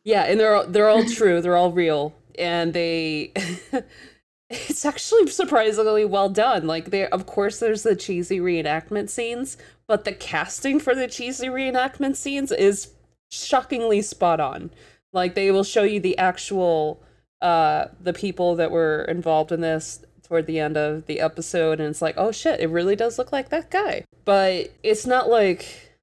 Yeah, 0.03 0.23
and 0.23 0.39
they're 0.39 0.55
all, 0.55 0.67
they're 0.67 0.89
all 0.89 1.05
true. 1.05 1.41
They're 1.41 1.57
all 1.57 1.71
real, 1.71 2.13
and 2.37 2.73
they. 2.73 3.31
it's 4.49 4.85
actually 4.85 5.27
surprisingly 5.27 6.05
well 6.05 6.29
done. 6.29 6.67
Like 6.67 6.91
there, 6.91 7.07
of 7.13 7.25
course, 7.25 7.59
there's 7.59 7.83
the 7.83 7.95
cheesy 7.95 8.39
reenactment 8.39 9.09
scenes, 9.09 9.57
but 9.87 10.05
the 10.05 10.11
casting 10.11 10.79
for 10.79 10.93
the 10.93 11.07
cheesy 11.07 11.47
reenactment 11.47 12.17
scenes 12.17 12.51
is 12.51 12.93
shockingly 13.31 14.01
spot 14.01 14.39
on. 14.39 14.71
Like 15.13 15.35
they 15.35 15.51
will 15.51 15.63
show 15.63 15.83
you 15.83 15.99
the 15.99 16.17
actual 16.17 17.01
uh 17.41 17.87
the 17.99 18.13
people 18.13 18.55
that 18.55 18.71
were 18.71 19.03
involved 19.05 19.51
in 19.51 19.61
this 19.61 20.03
toward 20.23 20.47
the 20.47 20.59
end 20.59 20.77
of 20.77 21.05
the 21.07 21.19
episode 21.19 21.79
and 21.79 21.89
it's 21.89 22.01
like 22.01 22.15
oh 22.17 22.31
shit 22.31 22.59
it 22.59 22.69
really 22.69 22.95
does 22.95 23.17
look 23.17 23.31
like 23.31 23.49
that 23.49 23.69
guy. 23.69 24.03
But 24.23 24.71
it's 24.83 25.05
not 25.05 25.29
like 25.29 25.97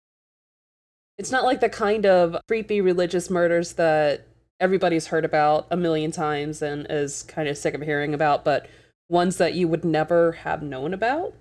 it's 1.17 1.31
not 1.31 1.45
like 1.45 1.61
the 1.61 1.69
kind 1.69 2.07
of 2.07 2.37
creepy 2.47 2.81
religious 2.81 3.29
murders 3.29 3.75
that 3.75 4.27
everybody's 4.61 5.09
heard 5.09 5.25
about 5.25 5.67
a 5.71 5.77
million 5.77 6.11
times 6.11 6.63
and 6.63 6.87
is 6.91 7.23
kind 7.25 7.49
of 7.49 7.57
sick 7.57 7.75
of 7.75 7.83
hearing 7.83 8.15
about 8.15 8.45
but 8.45 8.67
ones 9.09 9.37
that 9.37 9.55
you 9.55 9.69
would 9.69 9.85
never 9.85 10.33
have 10.33 10.63
known 10.63 10.93
about 10.93 11.33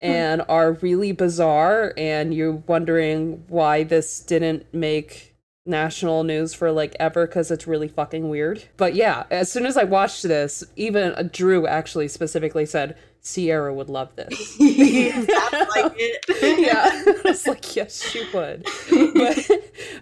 and 0.00 0.42
are 0.48 0.72
really 0.72 1.12
bizarre 1.12 1.92
and 1.96 2.34
you're 2.34 2.52
wondering 2.52 3.44
why 3.48 3.82
this 3.84 4.20
didn't 4.20 4.72
make 4.72 5.29
national 5.66 6.24
news 6.24 6.54
for 6.54 6.72
like 6.72 6.96
ever 6.98 7.26
because 7.26 7.50
it's 7.50 7.66
really 7.66 7.88
fucking 7.88 8.28
weird. 8.28 8.64
But 8.76 8.94
yeah, 8.94 9.24
as 9.30 9.50
soon 9.50 9.66
as 9.66 9.76
I 9.76 9.84
watched 9.84 10.22
this, 10.22 10.64
even 10.76 11.12
uh, 11.14 11.28
Drew 11.30 11.66
actually 11.66 12.08
specifically 12.08 12.66
said 12.66 12.96
Sierra 13.20 13.72
would 13.72 13.88
love 13.88 14.14
this. 14.16 14.56
Like 15.70 15.92
it. 15.96 16.24
yeah, 16.58 16.82
I 17.06 17.20
was 17.24 17.46
like, 17.46 17.76
yes, 17.76 18.02
she 18.02 18.26
would. 18.34 18.64
But, 18.90 19.50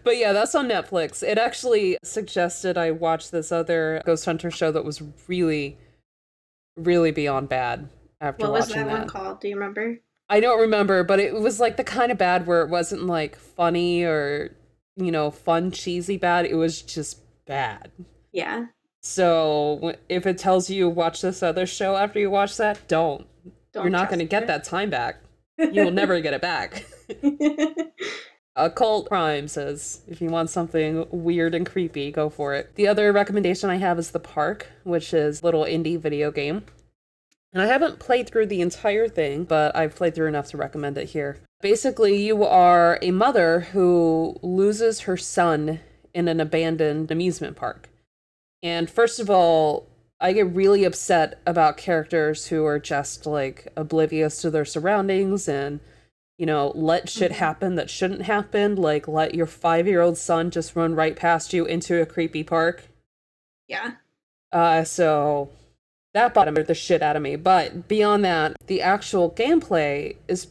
but 0.04 0.16
yeah, 0.16 0.32
that's 0.32 0.54
on 0.54 0.68
Netflix. 0.68 1.22
It 1.22 1.36
actually 1.36 1.98
suggested 2.02 2.78
I 2.78 2.90
watch 2.90 3.30
this 3.30 3.52
other 3.52 4.02
Ghost 4.06 4.24
Hunter 4.24 4.50
show 4.50 4.72
that 4.72 4.84
was 4.84 5.02
really, 5.26 5.76
really 6.76 7.10
beyond 7.10 7.48
bad. 7.48 7.88
After 8.20 8.46
What 8.46 8.52
was 8.52 8.68
watching 8.68 8.86
that 8.86 8.92
that, 8.92 8.98
one 9.00 9.08
called? 9.08 9.40
Do 9.40 9.48
you 9.48 9.56
remember? 9.56 9.98
I 10.30 10.40
don't 10.40 10.60
remember, 10.60 11.04
but 11.04 11.20
it 11.20 11.34
was 11.34 11.60
like 11.60 11.76
the 11.76 11.84
kind 11.84 12.10
of 12.12 12.18
bad 12.18 12.46
where 12.46 12.62
it 12.62 12.68
wasn't 12.68 13.04
like 13.04 13.36
funny 13.36 14.04
or 14.04 14.56
you 14.98 15.12
know 15.12 15.30
fun 15.30 15.70
cheesy 15.70 16.16
bad. 16.18 16.44
It 16.44 16.54
was 16.54 16.82
just 16.82 17.20
bad. 17.46 17.90
Yeah. 18.32 18.66
So 19.00 19.94
if 20.08 20.26
it 20.26 20.38
tells 20.38 20.68
you 20.68 20.88
watch 20.88 21.22
this 21.22 21.42
other 21.42 21.66
show 21.66 21.96
after 21.96 22.18
you 22.18 22.30
watch 22.30 22.56
that, 22.58 22.86
don't. 22.88 23.26
Don't 23.72 23.84
You're 23.84 23.90
not 23.90 24.08
going 24.08 24.18
to 24.18 24.24
get 24.24 24.46
that 24.46 24.64
time 24.64 24.90
back. 24.90 25.16
You 25.72 25.82
will 25.82 25.90
never 25.90 26.20
get 26.20 26.34
it 26.34 26.40
back. 26.40 26.86
Occult 28.56 29.08
Crime 29.08 29.48
says 29.48 30.02
if 30.06 30.20
you 30.20 30.28
want 30.28 30.50
something 30.50 31.04
weird 31.10 31.52
and 31.52 31.66
creepy, 31.66 32.12
go 32.12 32.30
for 32.30 32.54
it. 32.54 32.76
The 32.76 32.86
other 32.86 33.12
recommendation 33.12 33.68
I 33.68 33.76
have 33.78 33.98
is 33.98 34.12
The 34.12 34.20
Park, 34.20 34.68
which 34.84 35.12
is 35.12 35.42
a 35.42 35.44
little 35.44 35.64
indie 35.64 35.98
video 35.98 36.30
game. 36.30 36.62
And 37.52 37.62
I 37.62 37.66
haven't 37.66 37.98
played 37.98 38.28
through 38.28 38.46
the 38.46 38.60
entire 38.60 39.08
thing, 39.08 39.44
but 39.44 39.74
I've 39.74 39.96
played 39.96 40.14
through 40.14 40.28
enough 40.28 40.48
to 40.50 40.56
recommend 40.56 40.98
it 40.98 41.10
here. 41.10 41.38
Basically, 41.60 42.22
you 42.22 42.44
are 42.44 42.98
a 43.00 43.10
mother 43.10 43.60
who 43.72 44.38
loses 44.42 45.00
her 45.00 45.16
son 45.16 45.80
in 46.14 46.28
an 46.28 46.40
abandoned 46.40 47.10
amusement 47.10 47.56
park. 47.56 47.88
And 48.62 48.90
first 48.90 49.18
of 49.18 49.30
all, 49.30 49.88
I 50.20 50.32
get 50.32 50.52
really 50.54 50.84
upset 50.84 51.40
about 51.46 51.76
characters 51.76 52.48
who 52.48 52.64
are 52.64 52.78
just 52.78 53.24
like 53.24 53.68
oblivious 53.76 54.40
to 54.42 54.50
their 54.50 54.64
surroundings 54.64 55.48
and 55.48 55.80
you 56.38 56.46
know, 56.46 56.70
let 56.76 57.08
shit 57.08 57.32
happen 57.32 57.74
that 57.74 57.90
shouldn't 57.90 58.22
happen, 58.22 58.76
like 58.76 59.08
let 59.08 59.34
your 59.34 59.46
5-year-old 59.46 60.16
son 60.16 60.52
just 60.52 60.76
run 60.76 60.94
right 60.94 61.16
past 61.16 61.52
you 61.52 61.66
into 61.66 62.00
a 62.00 62.06
creepy 62.06 62.44
park. 62.44 62.84
yeah. 63.66 63.92
Uh 64.52 64.84
so 64.84 65.50
that 66.14 66.34
bothered 66.34 66.66
the 66.66 66.74
shit 66.74 67.02
out 67.02 67.16
of 67.16 67.22
me. 67.22 67.36
But 67.36 67.88
beyond 67.88 68.24
that, 68.24 68.56
the 68.66 68.82
actual 68.82 69.30
gameplay 69.30 70.16
is 70.26 70.48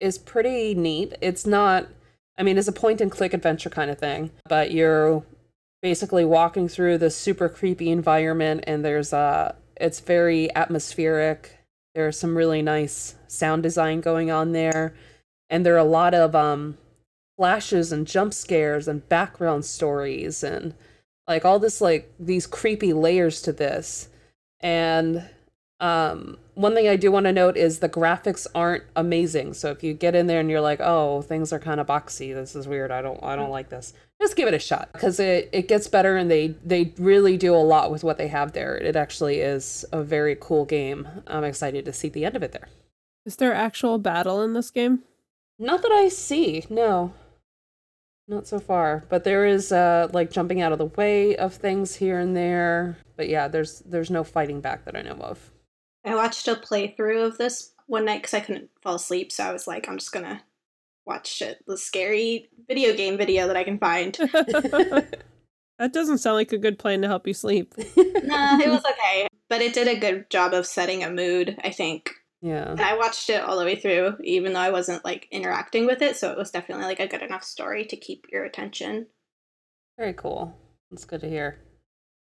is 0.00 0.18
pretty 0.18 0.74
neat. 0.74 1.16
It's 1.20 1.46
not 1.46 1.88
I 2.38 2.44
mean, 2.44 2.56
it's 2.56 2.68
a 2.68 2.72
point 2.72 3.00
and 3.00 3.10
click 3.10 3.34
adventure 3.34 3.70
kind 3.70 3.90
of 3.90 3.98
thing, 3.98 4.30
but 4.48 4.70
you're 4.70 5.24
basically 5.82 6.24
walking 6.24 6.68
through 6.68 6.98
this 6.98 7.16
super 7.16 7.48
creepy 7.48 7.90
environment 7.90 8.64
and 8.66 8.84
there's 8.84 9.12
a 9.12 9.56
it's 9.76 10.00
very 10.00 10.54
atmospheric. 10.54 11.58
There's 11.94 12.18
some 12.18 12.36
really 12.36 12.62
nice 12.62 13.16
sound 13.26 13.62
design 13.62 14.00
going 14.00 14.30
on 14.30 14.52
there. 14.52 14.94
And 15.50 15.64
there 15.64 15.74
are 15.74 15.78
a 15.78 15.84
lot 15.84 16.14
of 16.14 16.34
um 16.34 16.78
flashes 17.36 17.92
and 17.92 18.06
jump 18.06 18.34
scares 18.34 18.88
and 18.88 19.08
background 19.08 19.64
stories 19.64 20.42
and 20.42 20.74
like 21.28 21.44
all 21.44 21.58
this 21.58 21.80
like 21.80 22.12
these 22.18 22.46
creepy 22.46 22.92
layers 22.92 23.40
to 23.42 23.52
this 23.52 24.08
and 24.60 25.28
um 25.80 26.36
one 26.54 26.74
thing 26.74 26.88
i 26.88 26.96
do 26.96 27.12
want 27.12 27.24
to 27.24 27.32
note 27.32 27.56
is 27.56 27.78
the 27.78 27.88
graphics 27.88 28.46
aren't 28.54 28.82
amazing. 28.96 29.54
So 29.54 29.70
if 29.70 29.84
you 29.84 29.94
get 29.94 30.16
in 30.16 30.26
there 30.26 30.40
and 30.40 30.50
you're 30.50 30.60
like 30.60 30.80
oh 30.80 31.22
things 31.22 31.52
are 31.52 31.60
kind 31.60 31.80
of 31.80 31.86
boxy. 31.86 32.34
This 32.34 32.56
is 32.56 32.66
weird. 32.66 32.90
I 32.90 33.00
don't 33.02 33.22
i 33.22 33.36
don't 33.36 33.50
like 33.50 33.68
this. 33.68 33.92
Just 34.20 34.34
give 34.34 34.48
it 34.48 34.54
a 34.54 34.58
shot 34.58 34.90
because 34.92 35.20
it, 35.20 35.48
it 35.52 35.68
gets 35.68 35.86
better 35.86 36.16
and 36.16 36.30
they 36.30 36.48
they 36.64 36.92
really 36.98 37.36
do 37.36 37.54
a 37.54 37.58
lot 37.58 37.92
with 37.92 38.02
what 38.02 38.18
they 38.18 38.28
have 38.28 38.52
there. 38.52 38.76
It 38.76 38.96
actually 38.96 39.38
is 39.38 39.84
a 39.92 40.02
very 40.02 40.36
cool 40.40 40.64
game. 40.64 41.06
I'm 41.28 41.44
excited 41.44 41.84
to 41.84 41.92
see 41.92 42.08
the 42.08 42.24
end 42.24 42.34
of 42.34 42.42
it 42.42 42.52
there. 42.52 42.68
Is 43.24 43.36
there 43.36 43.54
actual 43.54 43.98
battle 43.98 44.42
in 44.42 44.54
this 44.54 44.70
game? 44.70 45.04
not 45.58 45.82
that 45.82 45.92
i 45.92 46.08
see 46.08 46.64
no 46.70 47.12
not 48.28 48.46
so 48.46 48.60
far 48.60 49.04
but 49.08 49.24
there 49.24 49.46
is 49.46 49.72
uh 49.72 50.08
like 50.12 50.30
jumping 50.30 50.60
out 50.60 50.72
of 50.72 50.78
the 50.78 50.86
way 50.86 51.34
of 51.36 51.54
things 51.54 51.96
here 51.96 52.18
and 52.18 52.36
there 52.36 52.98
but 53.16 53.28
yeah 53.28 53.48
there's 53.48 53.80
there's 53.80 54.10
no 54.10 54.22
fighting 54.22 54.60
back 54.60 54.84
that 54.84 54.94
i 54.94 55.02
know 55.02 55.14
of 55.14 55.50
I 56.04 56.14
watched 56.14 56.48
a 56.48 56.54
playthrough 56.54 57.26
of 57.26 57.38
this 57.38 57.72
one 57.86 58.04
night 58.04 58.22
because 58.22 58.34
I 58.34 58.40
couldn't 58.40 58.70
fall 58.82 58.94
asleep, 58.94 59.32
so 59.32 59.44
I 59.44 59.52
was 59.52 59.66
like, 59.66 59.88
I'm 59.88 59.98
just 59.98 60.12
gonna 60.12 60.42
watch 61.06 61.42
it, 61.42 61.62
the 61.66 61.76
scary 61.76 62.48
video 62.66 62.94
game 62.94 63.16
video 63.16 63.46
that 63.46 63.56
I 63.56 63.64
can 63.64 63.78
find. 63.78 64.14
that 64.18 65.92
doesn't 65.92 66.18
sound 66.18 66.36
like 66.36 66.52
a 66.52 66.58
good 66.58 66.78
plan 66.78 67.02
to 67.02 67.08
help 67.08 67.26
you 67.26 67.34
sleep. 67.34 67.74
nah, 67.76 68.58
it 68.58 68.68
was 68.68 68.84
okay. 68.84 69.26
but 69.48 69.60
it 69.60 69.74
did 69.74 69.88
a 69.88 69.98
good 69.98 70.30
job 70.30 70.54
of 70.54 70.66
setting 70.66 71.02
a 71.02 71.10
mood, 71.10 71.58
I 71.62 71.70
think. 71.70 72.10
Yeah. 72.40 72.70
And 72.70 72.80
I 72.80 72.96
watched 72.96 73.30
it 73.30 73.42
all 73.42 73.58
the 73.58 73.64
way 73.64 73.74
through, 73.76 74.16
even 74.22 74.52
though 74.52 74.60
I 74.60 74.70
wasn't 74.70 75.04
like 75.04 75.26
interacting 75.30 75.86
with 75.86 76.02
it. 76.02 76.16
So 76.16 76.30
it 76.30 76.38
was 76.38 76.50
definitely 76.50 76.84
like 76.84 77.00
a 77.00 77.08
good 77.08 77.22
enough 77.22 77.44
story 77.44 77.84
to 77.86 77.96
keep 77.96 78.26
your 78.30 78.44
attention. 78.44 79.06
Very 79.98 80.12
cool. 80.12 80.56
That's 80.90 81.04
good 81.04 81.20
to 81.22 81.28
hear. 81.28 81.58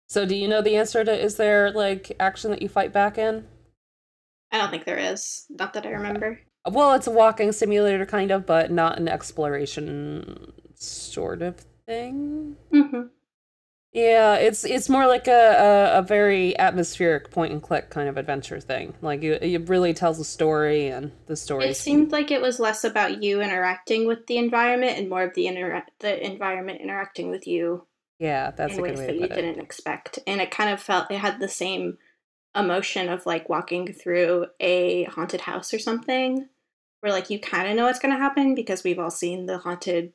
So, 0.09 0.25
do 0.25 0.36
you 0.36 0.47
know 0.47 0.62
the 0.62 0.77
answer 0.77 1.03
to 1.03 1.12
is 1.12 1.36
there 1.36 1.69
like 1.71 2.15
action 2.19 2.51
that 2.51 2.62
you 2.62 2.69
fight 2.69 2.93
back 2.93 3.17
in? 3.17 3.45
I 4.51 4.57
don't 4.57 4.69
think 4.69 4.86
there 4.86 4.97
is. 4.97 5.45
Not 5.50 5.74
that 5.74 5.86
I 5.86 5.89
remember. 5.89 6.39
Well, 6.69 6.93
it's 6.93 7.07
a 7.07 7.12
walking 7.12 7.51
simulator 7.51 8.05
kind 8.05 8.31
of, 8.31 8.45
but 8.45 8.71
not 8.71 8.97
an 8.97 9.07
exploration 9.07 10.53
sort 10.75 11.41
of 11.41 11.65
thing. 11.86 12.55
hmm 12.71 13.07
Yeah, 13.94 14.36
it's 14.36 14.63
it's 14.63 14.89
more 14.89 15.08
like 15.08 15.27
a, 15.27 15.32
a, 15.32 16.00
a 16.00 16.01
very 16.03 16.58
atmospheric 16.60 17.32
point 17.32 17.51
and 17.51 17.63
click 17.63 17.89
kind 17.89 18.08
of 18.08 18.17
adventure 18.17 18.60
thing. 18.60 18.94
Like 19.01 19.24
you, 19.24 19.34
it 19.41 19.70
really 19.70 19.94
tells 19.94 20.20
a 20.20 20.25
story, 20.25 20.88
and 20.88 21.12
the 21.25 21.36
story. 21.36 21.70
It 21.70 21.77
seemed 21.77 22.12
like 22.12 22.29
it 22.29 22.41
was 22.41 22.60
less 22.60 22.84
about 22.84 23.24
you 23.24 23.41
interacting 23.41 24.06
with 24.06 24.27
the 24.27 24.38
environment 24.38 24.98
and 24.98 25.10
more 25.10 25.24
of 25.24 25.34
the 25.34 25.48
inter- 25.48 25.84
the 26.00 26.24
environment 26.25 26.82
interacting 26.82 27.29
with 27.32 27.48
you 27.48 27.88
yeah, 28.20 28.51
that's 28.51 28.74
in 28.74 28.79
a 28.79 28.82
ways 28.82 28.94
good 28.94 28.98
way 29.00 29.08
that 29.08 29.22
you 29.22 29.24
it. 29.24 29.29
didn't 29.29 29.60
expect. 29.60 30.20
And 30.27 30.41
it 30.41 30.51
kind 30.51 30.70
of 30.72 30.82
felt 30.82 31.12
it 31.12 31.20
had 31.20 31.39
the 31.39 31.48
same 31.48 31.98
emotion 32.56 33.10
of 33.10 33.25
like 33.25 33.50
walking 33.50 33.94
through 33.94 34.48
a 34.60 35.06
haunted 35.06 35.41
house 35.41 35.74
or 35.74 35.79
something, 35.79 36.50
where 37.01 37.12
like 37.13 37.29
you 37.29 37.39
kind 37.39 37.70
of 37.70 37.75
know 37.75 37.86
what's 37.86 38.00
going 38.00 38.13
to 38.13 38.20
happen 38.20 38.56
because 38.56 38.84
we've 38.84 39.00
all 39.00 39.12
seen 39.12 39.46
the 39.46 39.60
haunted 39.60 40.13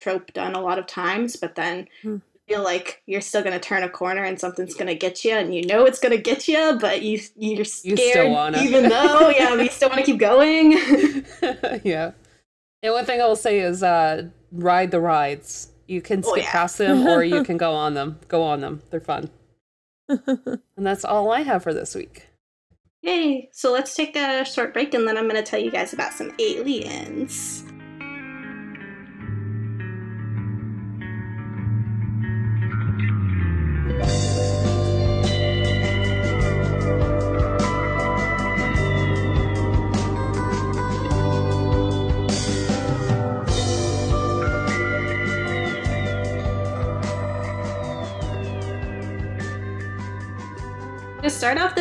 trope 0.00 0.32
done 0.32 0.54
a 0.54 0.60
lot 0.60 0.78
of 0.78 0.86
times, 0.86 1.36
but 1.36 1.54
then 1.54 1.88
Hmm. 2.02 2.18
You 2.48 2.56
feel 2.56 2.64
like 2.64 3.02
you're 3.06 3.20
still 3.20 3.42
going 3.42 3.52
to 3.52 3.60
turn 3.60 3.82
a 3.82 3.88
corner 3.88 4.22
and 4.22 4.38
something's 4.38 4.74
going 4.74 4.86
to 4.86 4.94
get 4.94 5.24
you, 5.24 5.32
and 5.34 5.54
you 5.54 5.66
know 5.66 5.84
it's 5.84 5.98
going 5.98 6.12
to 6.16 6.22
get 6.22 6.48
you, 6.48 6.78
but 6.80 7.02
you 7.02 7.20
you're 7.36 7.64
scared, 7.64 7.98
still 7.98 8.56
even 8.64 8.88
though 8.88 9.30
yeah, 9.30 9.54
you 9.54 9.68
still 9.68 9.88
want 9.88 10.00
to 10.00 10.06
keep 10.06 10.18
going. 10.18 10.72
yeah. 11.84 12.12
And 12.82 12.92
one 12.92 13.04
thing 13.04 13.20
I 13.20 13.26
will 13.26 13.36
say 13.36 13.60
is 13.60 13.82
uh 13.82 14.28
ride 14.52 14.90
the 14.90 15.00
rides. 15.00 15.70
You 15.88 16.00
can 16.02 16.22
Oh, 16.24 16.32
skip 16.32 16.44
yeah. 16.44 16.50
past 16.50 16.78
them 16.78 17.06
or 17.06 17.22
you 17.22 17.42
can 17.50 17.56
go 17.56 17.72
on 17.72 17.94
them. 17.94 18.18
Go 18.28 18.42
on 18.42 18.60
them. 18.60 18.82
They're 18.90 19.00
fun. 19.00 19.30
And 20.08 20.60
that's 20.76 21.04
all 21.04 21.32
I 21.32 21.42
have 21.42 21.62
for 21.62 21.74
this 21.74 21.94
week. 21.94 22.26
Yay! 23.02 23.48
So 23.52 23.72
let's 23.72 23.94
take 23.94 24.16
a 24.16 24.44
short 24.44 24.72
break 24.72 24.94
and 24.94 25.06
then 25.06 25.16
I'm 25.16 25.28
going 25.28 25.36
to 25.36 25.48
tell 25.48 25.60
you 25.60 25.70
guys 25.70 25.92
about 25.92 26.12
some 26.12 26.32
aliens. 26.40 27.64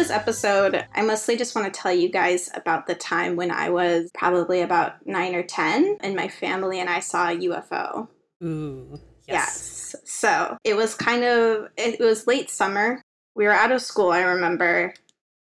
This 0.06 0.15
episode, 0.15 0.86
I 0.94 1.02
mostly 1.02 1.36
just 1.36 1.56
want 1.56 1.74
to 1.74 1.80
tell 1.80 1.91
you 1.91 2.10
guys 2.10 2.52
about 2.54 2.86
the 2.86 2.94
time 2.94 3.36
when 3.36 3.50
I 3.50 3.70
was 3.72 4.12
probably 4.13 4.62
about 4.62 5.04
9 5.08 5.34
or 5.34 5.41
10 5.41 5.98
and 6.02 6.15
my 6.15 6.28
family 6.28 6.80
and 6.80 6.88
I 6.88 7.00
saw 7.00 7.30
a 7.30 7.36
UFO. 7.36 8.08
Ooh. 8.44 9.00
Yes. 9.28 9.96
So 10.04 10.58
it 10.63 10.76
was 10.76 10.94
kind 10.94 11.24
of, 11.24 11.70
it 11.76 12.00
was 12.00 12.28
late 12.28 12.52
summer. 12.52 13.02
We 13.36 13.46
were 13.46 13.52
out 13.52 13.72
of 13.72 13.82
school, 13.82 14.12
I 14.12 14.22
remember, 14.22 14.94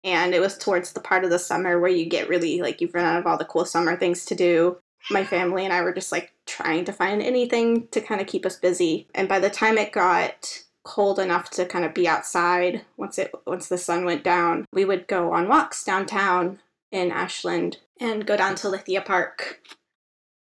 and 0.05 0.33
it 0.33 0.39
was 0.39 0.57
towards 0.57 0.93
the 0.93 1.01
part 1.01 1.25
of 1.25 1.29
the 1.29 1.39
summer 1.39 1.77
where 1.79 1.91
you 1.91 2.05
get 2.05 2.29
really, 2.29 2.61
like, 2.61 2.79
you've 2.79 2.93
run 2.93 3.03
out 3.05 3.19
of 3.19 3.27
all 3.27 3.37
the 3.37 3.43
cool 3.43 3.65
summer 3.65 3.97
things 3.97 4.23
to 4.25 4.35
do. 4.35 4.77
My 5.11 5.25
family 5.25 5.65
and 5.65 5.73
I 5.73 5.81
were 5.81 5.93
just, 5.93 6.13
like, 6.13 6.31
trying 6.45 6.85
to 6.85 6.93
find 6.93 7.21
anything 7.21 7.89
to 7.89 7.99
kind 7.99 8.21
of 8.21 8.27
keep 8.27 8.45
us 8.45 8.55
busy. 8.55 9.07
And 9.13 9.27
by 9.27 9.39
the 9.39 9.49
time 9.49 9.77
it 9.77 9.91
got 9.91 10.63
cold 10.83 11.19
enough 11.19 11.49
to 11.49 11.65
kind 11.65 11.85
of 11.85 11.93
be 11.93 12.07
outside 12.07 12.83
once 12.97 13.17
it 13.17 13.31
once 13.45 13.69
the 13.69 13.77
sun 13.77 14.03
went 14.03 14.23
down 14.23 14.65
we 14.73 14.83
would 14.83 15.07
go 15.07 15.31
on 15.31 15.47
walks 15.47 15.83
downtown 15.83 16.59
in 16.91 17.11
ashland 17.11 17.77
and 17.99 18.25
go 18.25 18.35
down 18.35 18.53
to 18.53 18.67
lithia 18.67 19.01
park 19.01 19.61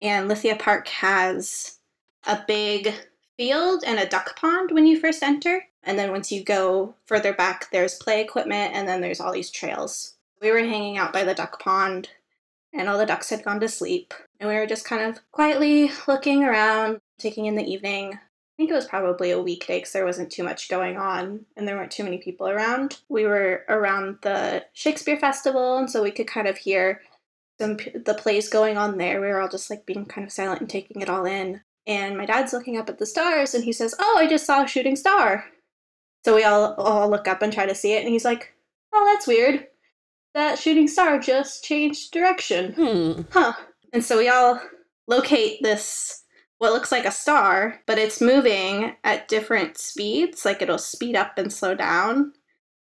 and 0.02 0.28
lithia 0.28 0.56
park 0.56 0.88
has 0.88 1.80
a 2.28 2.44
big 2.48 2.94
field 3.38 3.84
and 3.86 4.00
a 4.00 4.06
duck 4.06 4.36
pond 4.36 4.72
when 4.72 4.86
you 4.86 5.00
first 5.00 5.24
enter. 5.24 5.64
And 5.84 5.98
then 5.98 6.12
once 6.12 6.32
you 6.32 6.44
go 6.44 6.96
further 7.06 7.34
back, 7.34 7.72
there's 7.72 7.96
play 7.96 8.22
equipment 8.22 8.74
and 8.76 8.88
then 8.88 9.00
there's 9.00 9.22
all 9.22 9.32
these 9.32 9.52
trails. 9.52 10.16
We 10.42 10.52
were 10.52 10.60
hanging 10.60 10.98
out 10.98 11.14
by 11.14 11.24
the 11.24 11.34
duck 11.34 11.62
pond 11.62 12.10
and 12.74 12.90
all 12.90 12.98
the 12.98 13.06
ducks 13.06 13.30
had 13.30 13.46
gone 13.46 13.60
to 13.62 13.70
sleep. 13.70 14.14
And 14.40 14.50
we 14.50 14.56
were 14.56 14.68
just 14.68 14.86
kind 14.86 15.04
of 15.04 15.22
quietly 15.32 15.92
looking 16.08 16.44
around, 16.44 17.00
taking 17.18 17.46
in 17.46 17.56
the 17.56 17.64
evening. 17.64 18.20
I 18.58 18.64
think 18.64 18.72
it 18.72 18.76
was 18.76 18.88
probably 18.88 19.30
a 19.32 19.42
weekday 19.42 19.78
because 19.78 19.94
there 19.94 20.06
wasn't 20.06 20.32
too 20.32 20.44
much 20.44 20.68
going 20.68 20.98
on 20.98 21.46
and 21.56 21.68
there 21.68 21.78
weren't 21.78 21.92
too 21.92 22.04
many 22.04 22.18
people 22.18 22.48
around. 22.50 23.00
We 23.08 23.26
were 23.26 23.64
around 23.70 24.18
the 24.24 24.66
Shakespeare 24.74 25.20
Festival, 25.20 25.78
and 25.78 25.90
so 25.90 26.02
we 26.02 26.10
could 26.10 26.28
kind 26.28 26.48
of 26.48 26.58
hear 26.58 27.02
some 27.60 27.78
p- 27.78 27.92
the 27.92 28.16
plays 28.16 28.50
going 28.50 28.78
on 28.78 28.98
there. 28.98 29.22
We 29.22 29.28
were 29.28 29.42
all 29.42 29.48
just 29.48 29.70
like 29.70 29.86
being 29.86 30.06
kind 30.06 30.26
of 30.26 30.34
silent 30.34 30.62
and 30.62 30.70
taking 30.70 31.02
it 31.02 31.10
all 31.10 31.26
in. 31.26 31.62
And 31.86 32.18
my 32.18 32.26
dad's 32.26 32.52
looking 32.52 32.78
up 32.78 32.90
at 32.90 32.98
the 32.98 33.06
stars 33.06 33.54
and 33.54 33.64
he 33.64 33.72
says, 33.72 33.96
Oh, 34.00 34.18
I 34.20 34.28
just 34.28 34.46
saw 34.46 34.64
a 34.64 34.68
shooting 34.68 34.96
star. 34.96 35.46
So 36.26 36.36
we 36.36 36.44
all, 36.44 36.74
all 36.76 37.10
look 37.10 37.28
up 37.28 37.42
and 37.42 37.54
try 37.54 37.66
to 37.66 37.76
see 37.76 37.94
it. 37.94 38.04
And 38.04 38.10
he's 38.10 38.26
like, 38.26 38.54
Oh, 38.94 39.10
that's 39.14 39.28
weird. 39.28 39.68
That 40.34 40.60
shooting 40.60 40.88
star 40.88 41.20
just 41.20 41.64
changed 41.64 42.12
direction. 42.12 42.74
Hmm. 42.74 43.22
Huh. 43.32 43.54
And 43.94 44.04
so 44.04 44.18
we 44.18 44.30
all 44.30 44.60
locate 45.08 45.64
this, 45.64 46.24
what 46.60 46.74
looks 46.74 46.92
like 46.92 47.06
a 47.06 47.12
star, 47.12 47.82
but 47.86 47.98
it's 47.98 48.22
moving 48.22 48.96
at 49.04 49.28
different 49.28 49.78
speeds. 49.78 50.46
Like 50.46 50.62
it'll 50.62 50.78
speed 50.78 51.16
up 51.16 51.38
and 51.38 51.52
slow 51.52 51.76
down 51.76 52.34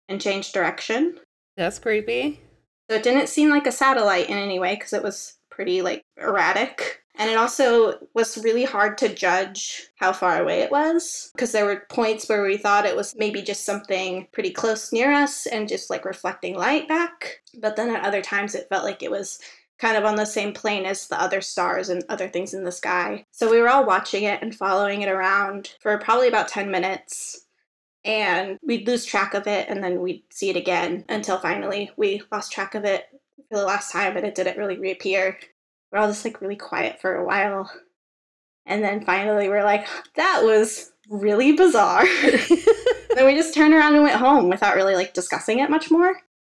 and 0.09 0.21
change 0.21 0.53
direction. 0.53 1.19
That's 1.57 1.79
creepy. 1.79 2.41
So 2.89 2.97
it 2.97 3.03
didn't 3.03 3.29
seem 3.29 3.51
like 3.51 3.67
a 3.67 3.73
satellite 3.73 4.29
in 4.29 4.37
any 4.37 4.59
way 4.59 4.77
because 4.77 4.93
it 4.93 5.03
was 5.03 5.39
pretty 5.51 5.83
like 5.83 6.05
erratic. 6.17 7.03
And 7.19 7.31
it 7.31 7.39
also 7.39 7.95
was 8.15 8.37
really 8.45 8.65
hard 8.65 8.99
to 8.99 9.15
judge 9.15 9.89
how 9.97 10.13
far 10.13 10.41
away 10.41 10.61
it 10.61 10.71
was 10.71 11.31
because 11.35 11.53
there 11.53 11.65
were 11.65 11.87
points 11.89 12.29
where 12.29 12.43
we 12.43 12.59
thought 12.59 12.85
it 12.85 12.97
was 12.97 13.15
maybe 13.17 13.41
just 13.41 13.65
something 13.65 14.29
pretty 14.33 14.51
close 14.51 14.93
near 14.93 15.11
us 15.13 15.47
and 15.47 15.67
just 15.67 15.89
like 15.89 16.05
reflecting 16.05 16.55
light 16.55 16.87
back. 16.89 17.41
But 17.59 17.77
then 17.77 17.95
at 17.95 18.05
other 18.05 18.21
times 18.21 18.55
it 18.55 18.69
felt 18.69 18.85
like 18.85 19.03
it 19.03 19.11
was 19.11 19.39
kind 19.79 19.97
of 19.97 20.05
on 20.05 20.17
the 20.17 20.25
same 20.25 20.53
plane 20.53 20.87
as 20.87 21.07
the 21.07 21.21
other 21.21 21.41
stars 21.41 21.89
and 21.89 22.03
other 22.09 22.29
things 22.29 22.55
in 22.55 22.65
the 22.65 22.73
sky. 22.73 23.25
So 23.31 23.51
we 23.51 23.61
were 23.61 23.69
all 23.69 23.85
watching 23.87 24.25
it 24.25 24.43
and 24.43 24.55
following 24.55 25.03
it 25.03 25.09
around 25.09 25.75
for 25.81 25.97
probably 25.99 26.29
about 26.29 26.49
10 26.49 26.71
minutes 26.71 27.47
and 28.05 28.59
we'd 28.63 28.87
lose 28.87 29.05
track 29.05 29.35
of 29.35 29.47
it 29.47 29.69
and 29.69 29.83
then 29.83 30.01
we'd 30.01 30.23
see 30.31 30.49
it 30.49 30.57
again 30.57 31.05
until 31.09 31.39
finally 31.39 31.91
we 31.97 32.23
lost 32.31 32.53
track 32.53 32.75
of 32.75 32.85
it 32.85 33.07
for 33.51 33.59
the 33.59 33.65
last 33.65 33.93
time 33.93 34.17
and 34.17 34.25
it 34.25 34.35
didn't 34.35 34.59
really 34.59 34.79
reappear. 34.79 35.39
We're 35.91 35.99
all 35.99 36.09
just 36.09 36.25
like 36.25 36.41
really 36.41 36.57
quiet 36.57 37.01
for 37.01 37.17
a 37.17 37.27
while. 37.27 37.71
And 38.65 38.83
then 38.83 39.05
finally 39.05 39.49
we're 39.49 39.65
like, 39.65 39.87
that 40.15 40.43
was 40.43 40.93
really 41.11 41.53
bizarre. 41.53 42.05
then 42.23 43.27
we 43.27 43.35
just 43.35 43.55
turned 43.55 43.75
around 43.75 43.95
and 43.95 44.03
went 44.03 44.17
home 44.17 44.49
without 44.49 44.77
really 44.77 44.95
like 44.95 45.13
discussing 45.13 45.59
it 45.59 45.71
much 45.71 45.91
more. 45.91 46.17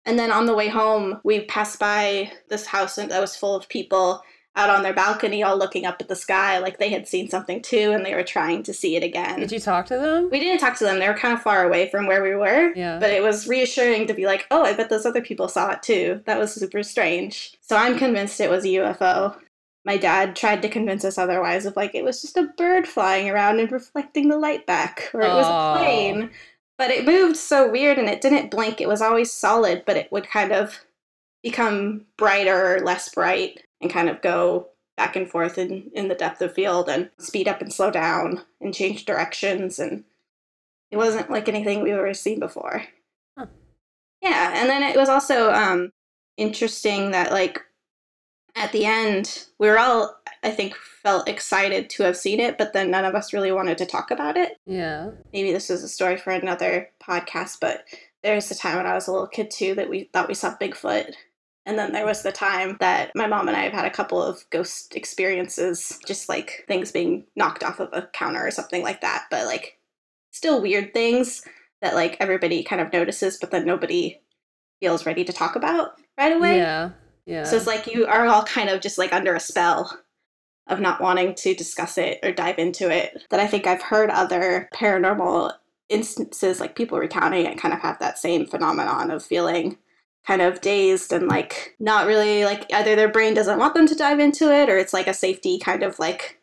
And 0.08 0.18
then 0.18 0.32
on 0.32 0.46
the 0.46 0.54
way 0.54 0.68
home, 0.68 1.20
we 1.22 1.44
passed 1.44 1.78
by 1.78 2.32
this 2.48 2.64
house 2.64 2.96
that 2.96 3.20
was 3.20 3.36
full 3.36 3.54
of 3.54 3.68
people 3.68 4.22
out 4.56 4.70
on 4.70 4.82
their 4.82 4.94
balcony, 4.94 5.42
all 5.42 5.56
looking 5.56 5.84
up 5.84 5.98
at 6.00 6.08
the 6.08 6.16
sky, 6.16 6.58
like 6.58 6.78
they 6.78 6.88
had 6.88 7.06
seen 7.06 7.28
something 7.28 7.60
too, 7.60 7.92
and 7.92 8.04
they 8.06 8.14
were 8.14 8.24
trying 8.24 8.62
to 8.62 8.72
see 8.72 8.96
it 8.96 9.02
again. 9.02 9.38
Did 9.38 9.52
you 9.52 9.60
talk 9.60 9.84
to 9.86 9.98
them? 9.98 10.30
We 10.32 10.40
didn't 10.40 10.60
talk 10.60 10.78
to 10.78 10.84
them. 10.84 10.98
They 10.98 11.06
were 11.06 11.14
kind 11.14 11.34
of 11.34 11.42
far 11.42 11.62
away 11.64 11.90
from 11.90 12.06
where 12.06 12.22
we 12.22 12.34
were. 12.34 12.72
Yeah. 12.74 12.98
But 12.98 13.10
it 13.10 13.22
was 13.22 13.46
reassuring 13.46 14.06
to 14.06 14.14
be 14.14 14.24
like, 14.24 14.46
oh, 14.50 14.64
I 14.64 14.72
bet 14.72 14.88
those 14.88 15.04
other 15.04 15.20
people 15.20 15.46
saw 15.46 15.72
it 15.72 15.82
too. 15.82 16.22
That 16.24 16.38
was 16.38 16.54
super 16.54 16.82
strange. 16.82 17.56
So 17.60 17.76
I'm 17.76 17.98
convinced 17.98 18.40
it 18.40 18.50
was 18.50 18.64
a 18.64 18.68
UFO. 18.68 19.36
My 19.84 19.98
dad 19.98 20.34
tried 20.34 20.62
to 20.62 20.68
convince 20.68 21.04
us 21.04 21.18
otherwise 21.18 21.66
of 21.66 21.76
like 21.76 21.94
it 21.94 22.04
was 22.04 22.22
just 22.22 22.36
a 22.38 22.50
bird 22.56 22.88
flying 22.88 23.28
around 23.28 23.60
and 23.60 23.70
reflecting 23.70 24.28
the 24.28 24.38
light 24.38 24.66
back, 24.66 25.10
or 25.12 25.20
it 25.20 25.28
was 25.28 25.46
a 25.46 25.78
plane. 25.78 26.30
But 26.78 26.90
it 26.90 27.04
moved 27.04 27.36
so 27.36 27.70
weird 27.70 27.98
and 27.98 28.08
it 28.08 28.20
didn't 28.20 28.50
blink. 28.50 28.80
It 28.80 28.88
was 28.88 29.02
always 29.02 29.32
solid, 29.32 29.82
but 29.84 29.96
it 29.96 30.10
would 30.12 30.30
kind 30.30 30.52
of 30.52 30.78
become 31.42 32.06
brighter 32.16 32.76
or 32.76 32.80
less 32.80 33.12
bright 33.12 33.62
and 33.80 33.92
kind 33.92 34.08
of 34.08 34.22
go 34.22 34.68
back 34.96 35.16
and 35.16 35.30
forth 35.30 35.58
in, 35.58 35.90
in 35.94 36.08
the 36.08 36.14
depth 36.14 36.40
of 36.40 36.54
field 36.54 36.88
and 36.88 37.10
speed 37.18 37.48
up 37.48 37.60
and 37.60 37.72
slow 37.72 37.90
down 37.90 38.42
and 38.60 38.74
change 38.74 39.04
directions 39.04 39.78
and 39.78 40.04
it 40.90 40.96
wasn't 40.96 41.30
like 41.30 41.48
anything 41.48 41.82
we've 41.82 41.94
ever 41.94 42.14
seen 42.14 42.40
before. 42.40 42.84
Huh. 43.36 43.46
Yeah, 44.22 44.52
and 44.54 44.68
then 44.68 44.82
it 44.82 44.96
was 44.96 45.08
also 45.08 45.52
um 45.52 45.92
interesting 46.36 47.10
that 47.10 47.30
like 47.30 47.60
at 48.54 48.72
the 48.72 48.84
end 48.84 49.46
we 49.58 49.68
were 49.68 49.78
all 49.78 50.17
I 50.42 50.50
think 50.50 50.74
felt 50.74 51.28
excited 51.28 51.90
to 51.90 52.02
have 52.04 52.16
seen 52.16 52.40
it, 52.40 52.58
but 52.58 52.72
then 52.72 52.90
none 52.90 53.04
of 53.04 53.14
us 53.14 53.32
really 53.32 53.52
wanted 53.52 53.78
to 53.78 53.86
talk 53.86 54.10
about 54.10 54.36
it 54.36 54.58
Yeah. 54.66 55.10
maybe 55.32 55.52
this 55.52 55.70
is 55.70 55.82
a 55.82 55.88
story 55.88 56.16
for 56.16 56.30
another 56.30 56.90
podcast, 57.02 57.58
but 57.60 57.84
there 58.22 58.34
was 58.34 58.48
the 58.48 58.54
time 58.54 58.76
when 58.76 58.86
I 58.86 58.94
was 58.94 59.06
a 59.08 59.12
little 59.12 59.26
kid 59.26 59.50
too 59.50 59.74
that 59.74 59.88
we 59.88 60.04
thought 60.12 60.28
we 60.28 60.34
saw 60.34 60.56
Bigfoot. 60.56 61.12
And 61.66 61.78
then 61.78 61.92
there 61.92 62.06
was 62.06 62.22
the 62.22 62.32
time 62.32 62.78
that 62.80 63.12
my 63.14 63.26
mom 63.26 63.46
and 63.46 63.56
I 63.56 63.60
have 63.64 63.74
had 63.74 63.84
a 63.84 63.90
couple 63.90 64.22
of 64.22 64.42
ghost 64.50 64.96
experiences, 64.96 65.98
just 66.06 66.28
like 66.28 66.64
things 66.66 66.90
being 66.90 67.26
knocked 67.36 67.62
off 67.62 67.78
of 67.78 67.90
a 67.92 68.08
counter 68.12 68.44
or 68.46 68.50
something 68.50 68.82
like 68.82 69.02
that. 69.02 69.26
But 69.30 69.46
like, 69.46 69.78
still 70.32 70.62
weird 70.62 70.94
things 70.94 71.42
that 71.82 71.94
like 71.94 72.16
everybody 72.20 72.62
kind 72.62 72.80
of 72.80 72.92
notices, 72.92 73.36
but 73.36 73.50
then 73.50 73.66
nobody 73.66 74.18
feels 74.80 75.04
ready 75.04 75.24
to 75.24 75.32
talk 75.32 75.56
about 75.56 75.92
right 76.18 76.32
away. 76.32 76.56
Yeah. 76.56 76.90
Yeah. 77.26 77.44
So 77.44 77.56
it's 77.56 77.66
like 77.66 77.86
you 77.86 78.06
are 78.06 78.26
all 78.26 78.44
kind 78.44 78.70
of 78.70 78.80
just 78.80 78.96
like 78.96 79.12
under 79.12 79.34
a 79.34 79.40
spell 79.40 79.98
of 80.68 80.80
not 80.80 81.00
wanting 81.00 81.34
to 81.34 81.54
discuss 81.54 81.98
it 81.98 82.18
or 82.22 82.32
dive 82.32 82.58
into 82.58 82.90
it. 82.90 83.22
That 83.30 83.40
I 83.40 83.46
think 83.46 83.66
I've 83.66 83.82
heard 83.82 84.10
other 84.10 84.68
paranormal 84.74 85.52
instances, 85.88 86.60
like 86.60 86.76
people 86.76 86.98
recounting 86.98 87.46
it, 87.46 87.58
kind 87.58 87.74
of 87.74 87.80
have 87.80 87.98
that 87.98 88.18
same 88.18 88.46
phenomenon 88.46 89.10
of 89.10 89.24
feeling 89.24 89.78
kind 90.26 90.42
of 90.42 90.60
dazed 90.60 91.12
and 91.12 91.26
like 91.26 91.74
not 91.80 92.06
really 92.06 92.44
like 92.44 92.70
either 92.72 92.94
their 92.94 93.08
brain 93.08 93.32
doesn't 93.32 93.58
want 93.58 93.74
them 93.74 93.86
to 93.86 93.94
dive 93.94 94.18
into 94.18 94.52
it 94.52 94.68
or 94.68 94.76
it's 94.76 94.92
like 94.92 95.06
a 95.06 95.14
safety 95.14 95.58
kind 95.58 95.82
of 95.82 95.98
like 95.98 96.38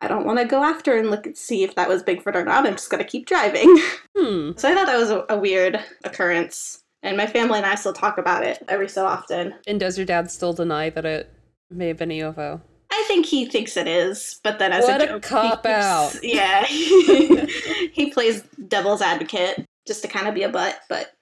I 0.00 0.08
don't 0.08 0.26
want 0.26 0.38
to 0.38 0.44
go 0.44 0.62
after 0.62 0.96
and 0.96 1.10
look 1.10 1.26
and 1.26 1.36
see 1.36 1.64
if 1.64 1.74
that 1.74 1.88
was 1.88 2.02
Bigfoot 2.02 2.34
or 2.34 2.44
not. 2.44 2.66
I'm 2.66 2.74
just 2.74 2.90
going 2.90 3.02
to 3.02 3.08
keep 3.08 3.26
driving. 3.26 3.76
hmm. 4.16 4.52
so 4.56 4.68
I 4.68 4.74
thought 4.74 4.86
that 4.86 4.98
was 4.98 5.10
a, 5.10 5.24
a 5.28 5.38
weird 5.38 5.80
occurrence. 6.04 6.82
And 7.02 7.16
my 7.16 7.26
family 7.26 7.58
and 7.58 7.66
I 7.66 7.76
still 7.76 7.92
talk 7.92 8.18
about 8.18 8.44
it 8.44 8.62
every 8.68 8.88
so 8.88 9.06
often. 9.06 9.54
And 9.66 9.80
does 9.80 9.96
your 9.96 10.06
dad 10.06 10.30
still 10.30 10.52
deny 10.52 10.90
that 10.90 11.06
it 11.06 11.32
may 11.70 11.88
have 11.88 11.96
been 11.96 12.10
a 12.10 12.20
UFO? 12.20 12.60
I 12.90 13.04
think 13.08 13.26
he 13.26 13.46
thinks 13.46 13.76
it 13.76 13.88
is, 13.88 14.40
but 14.42 14.58
then 14.58 14.72
as 14.72 14.84
What 14.84 15.00
a 15.00 15.04
a 15.04 15.06
joke, 15.08 15.24
he 15.24 15.28
cop 15.28 15.62
keeps- 15.62 15.74
out. 15.74 16.12
Yeah, 16.22 16.64
he 16.66 18.10
plays 18.12 18.42
devil's 18.68 19.02
advocate 19.02 19.64
just 19.86 20.02
to 20.02 20.08
kind 20.08 20.26
of 20.28 20.34
be 20.34 20.42
a 20.42 20.48
butt, 20.48 20.78
but 20.88 21.12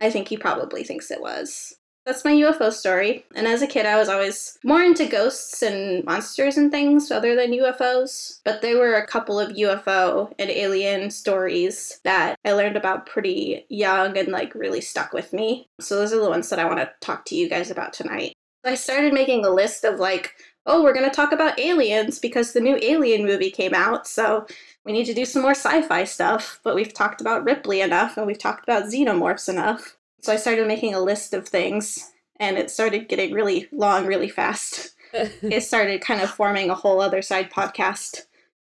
I 0.00 0.10
think 0.10 0.28
he 0.28 0.36
probably 0.36 0.84
thinks 0.84 1.10
it 1.10 1.20
was. 1.20 1.74
That's 2.04 2.24
my 2.24 2.30
UFO 2.30 2.72
story. 2.72 3.24
And 3.34 3.48
as 3.48 3.62
a 3.62 3.66
kid, 3.66 3.84
I 3.84 3.96
was 3.96 4.08
always 4.08 4.56
more 4.62 4.80
into 4.80 5.06
ghosts 5.06 5.60
and 5.60 6.04
monsters 6.04 6.56
and 6.56 6.70
things 6.70 7.10
other 7.10 7.34
than 7.34 7.50
UFOs. 7.50 8.38
But 8.44 8.62
there 8.62 8.78
were 8.78 8.94
a 8.94 9.06
couple 9.06 9.40
of 9.40 9.56
UFO 9.56 10.32
and 10.38 10.48
alien 10.48 11.10
stories 11.10 11.98
that 12.04 12.36
I 12.44 12.52
learned 12.52 12.76
about 12.76 13.06
pretty 13.06 13.66
young 13.68 14.16
and 14.16 14.28
like 14.28 14.54
really 14.54 14.80
stuck 14.80 15.12
with 15.12 15.32
me. 15.32 15.66
So 15.80 15.96
those 15.96 16.12
are 16.12 16.20
the 16.20 16.30
ones 16.30 16.48
that 16.50 16.60
I 16.60 16.64
want 16.66 16.78
to 16.78 16.92
talk 17.00 17.24
to 17.24 17.34
you 17.34 17.48
guys 17.48 17.72
about 17.72 17.92
tonight. 17.92 18.34
I 18.64 18.76
started 18.76 19.12
making 19.12 19.44
a 19.44 19.50
list 19.50 19.82
of 19.82 19.98
like, 19.98 20.32
oh, 20.66 20.82
we're 20.82 20.92
going 20.92 21.08
to 21.08 21.14
talk 21.14 21.32
about 21.32 21.58
aliens 21.58 22.18
because 22.18 22.52
the 22.52 22.60
new 22.60 22.76
Alien 22.82 23.24
movie 23.24 23.50
came 23.50 23.74
out. 23.74 24.06
So 24.06 24.46
we 24.84 24.92
need 24.92 25.06
to 25.06 25.14
do 25.14 25.24
some 25.24 25.42
more 25.42 25.52
sci 25.52 25.82
fi 25.82 26.04
stuff. 26.04 26.60
But 26.62 26.74
we've 26.74 26.92
talked 26.92 27.20
about 27.20 27.44
Ripley 27.44 27.80
enough 27.80 28.16
and 28.16 28.26
we've 28.26 28.38
talked 28.38 28.64
about 28.64 28.84
xenomorphs 28.84 29.48
enough. 29.48 29.96
So 30.20 30.32
I 30.32 30.36
started 30.36 30.66
making 30.66 30.94
a 30.94 31.00
list 31.00 31.32
of 31.34 31.48
things 31.48 32.12
and 32.38 32.58
it 32.58 32.70
started 32.70 33.08
getting 33.08 33.32
really 33.32 33.68
long 33.72 34.06
really 34.06 34.28
fast. 34.28 34.94
it 35.12 35.62
started 35.62 36.00
kind 36.00 36.20
of 36.20 36.30
forming 36.30 36.68
a 36.68 36.74
whole 36.74 37.00
other 37.00 37.22
side 37.22 37.50
podcast 37.50 38.22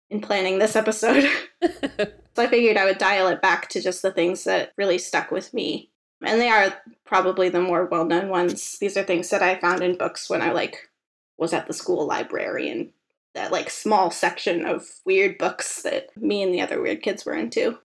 in 0.10 0.22
planning 0.22 0.60
this 0.60 0.76
episode. 0.76 1.30
so 1.62 2.10
I 2.38 2.48
figured 2.48 2.78
I 2.78 2.86
would 2.86 2.98
dial 2.98 3.28
it 3.30 3.42
back 3.42 3.70
to 3.70 3.82
just 3.82 4.02
the 4.02 4.12
things 4.12 4.44
that 4.44 4.74
really 4.78 4.98
stuck 4.98 5.32
with 5.32 5.54
me. 5.54 5.90
And 6.22 6.42
they 6.42 6.50
are 6.50 6.74
probably 7.06 7.50
the 7.50 7.62
more 7.62 7.86
well-known 7.86 8.30
ones. 8.30 8.78
These 8.80 8.98
are 8.98 9.04
things 9.04 9.30
that 9.30 9.44
I 9.44 9.60
found 9.60 9.82
in 9.82 9.98
books 9.98 10.30
when 10.30 10.42
I 10.42 10.52
like 10.52 10.90
was 11.38 11.54
at 11.54 11.68
the 11.68 11.74
school 11.74 12.06
library 12.06 12.70
and 12.70 12.92
that 13.34 13.52
like 13.52 13.70
small 13.70 14.10
section 14.10 14.66
of 14.66 14.86
weird 15.06 15.38
books 15.38 15.84
that 15.84 16.16
me 16.18 16.42
and 16.42 16.54
the 16.54 16.62
other 16.62 16.82
weird 16.82 17.02
kids 17.02 17.26
were 17.26 17.34
into. 17.36 17.78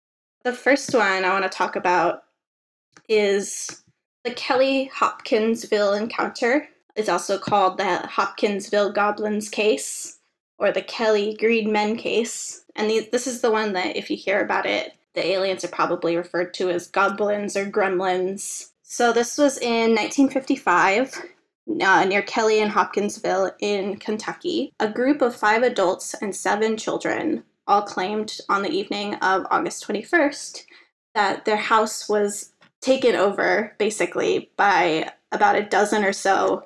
The 0.45 0.53
first 0.53 0.95
one 0.95 1.25
I 1.25 1.31
want 1.31 1.45
to 1.45 1.49
talk 1.49 1.75
about 1.75 2.25
is 3.09 3.83
the 4.25 4.31
Kelly 4.33 4.91
Hopkinsville 4.95 5.95
encounter. 5.95 6.69
It's 6.95 7.09
also 7.09 7.39
called 7.39 7.79
the 7.79 8.07
Hopkinsville 8.07 8.93
Goblins 8.93 9.49
case 9.49 10.19
or 10.59 10.71
the 10.71 10.83
Kelly 10.83 11.37
Green 11.39 11.73
Men 11.73 11.97
case. 11.97 12.65
And 12.77 12.91
the, 12.91 13.09
this 13.11 13.27
is 13.27 13.41
the 13.41 13.51
one 13.51 13.73
that, 13.73 13.97
if 13.97 14.11
you 14.11 14.17
hear 14.17 14.41
about 14.41 14.67
it, 14.67 14.93
the 15.15 15.25
aliens 15.25 15.65
are 15.65 15.69
probably 15.69 16.17
referred 16.17 16.55
to 16.55 16.71
as 16.71 16.89
goblins 16.89 17.57
or 17.57 17.67
gremlins. 17.67 18.71
So 18.83 19.13
this 19.13 19.39
was 19.39 19.59
in 19.59 19.95
1955 19.95 21.23
uh, 21.83 22.05
near 22.05 22.23
Kelly 22.23 22.61
and 22.61 22.71
Hopkinsville 22.71 23.53
in 23.61 23.97
Kentucky. 23.97 24.73
A 24.81 24.89
group 24.89 25.23
of 25.23 25.37
five 25.37 25.63
adults 25.63 26.15
and 26.15 26.35
seven 26.35 26.77
children 26.77 27.45
all 27.67 27.83
claimed 27.83 28.39
on 28.49 28.63
the 28.63 28.71
evening 28.71 29.15
of 29.17 29.47
August 29.51 29.87
21st 29.87 30.65
that 31.15 31.45
their 31.45 31.57
house 31.57 32.09
was 32.09 32.53
taken 32.81 33.15
over 33.15 33.75
basically 33.79 34.51
by 34.57 35.11
about 35.33 35.57
a 35.57 35.65
dozen 35.65 36.05
or 36.05 36.13
so 36.13 36.65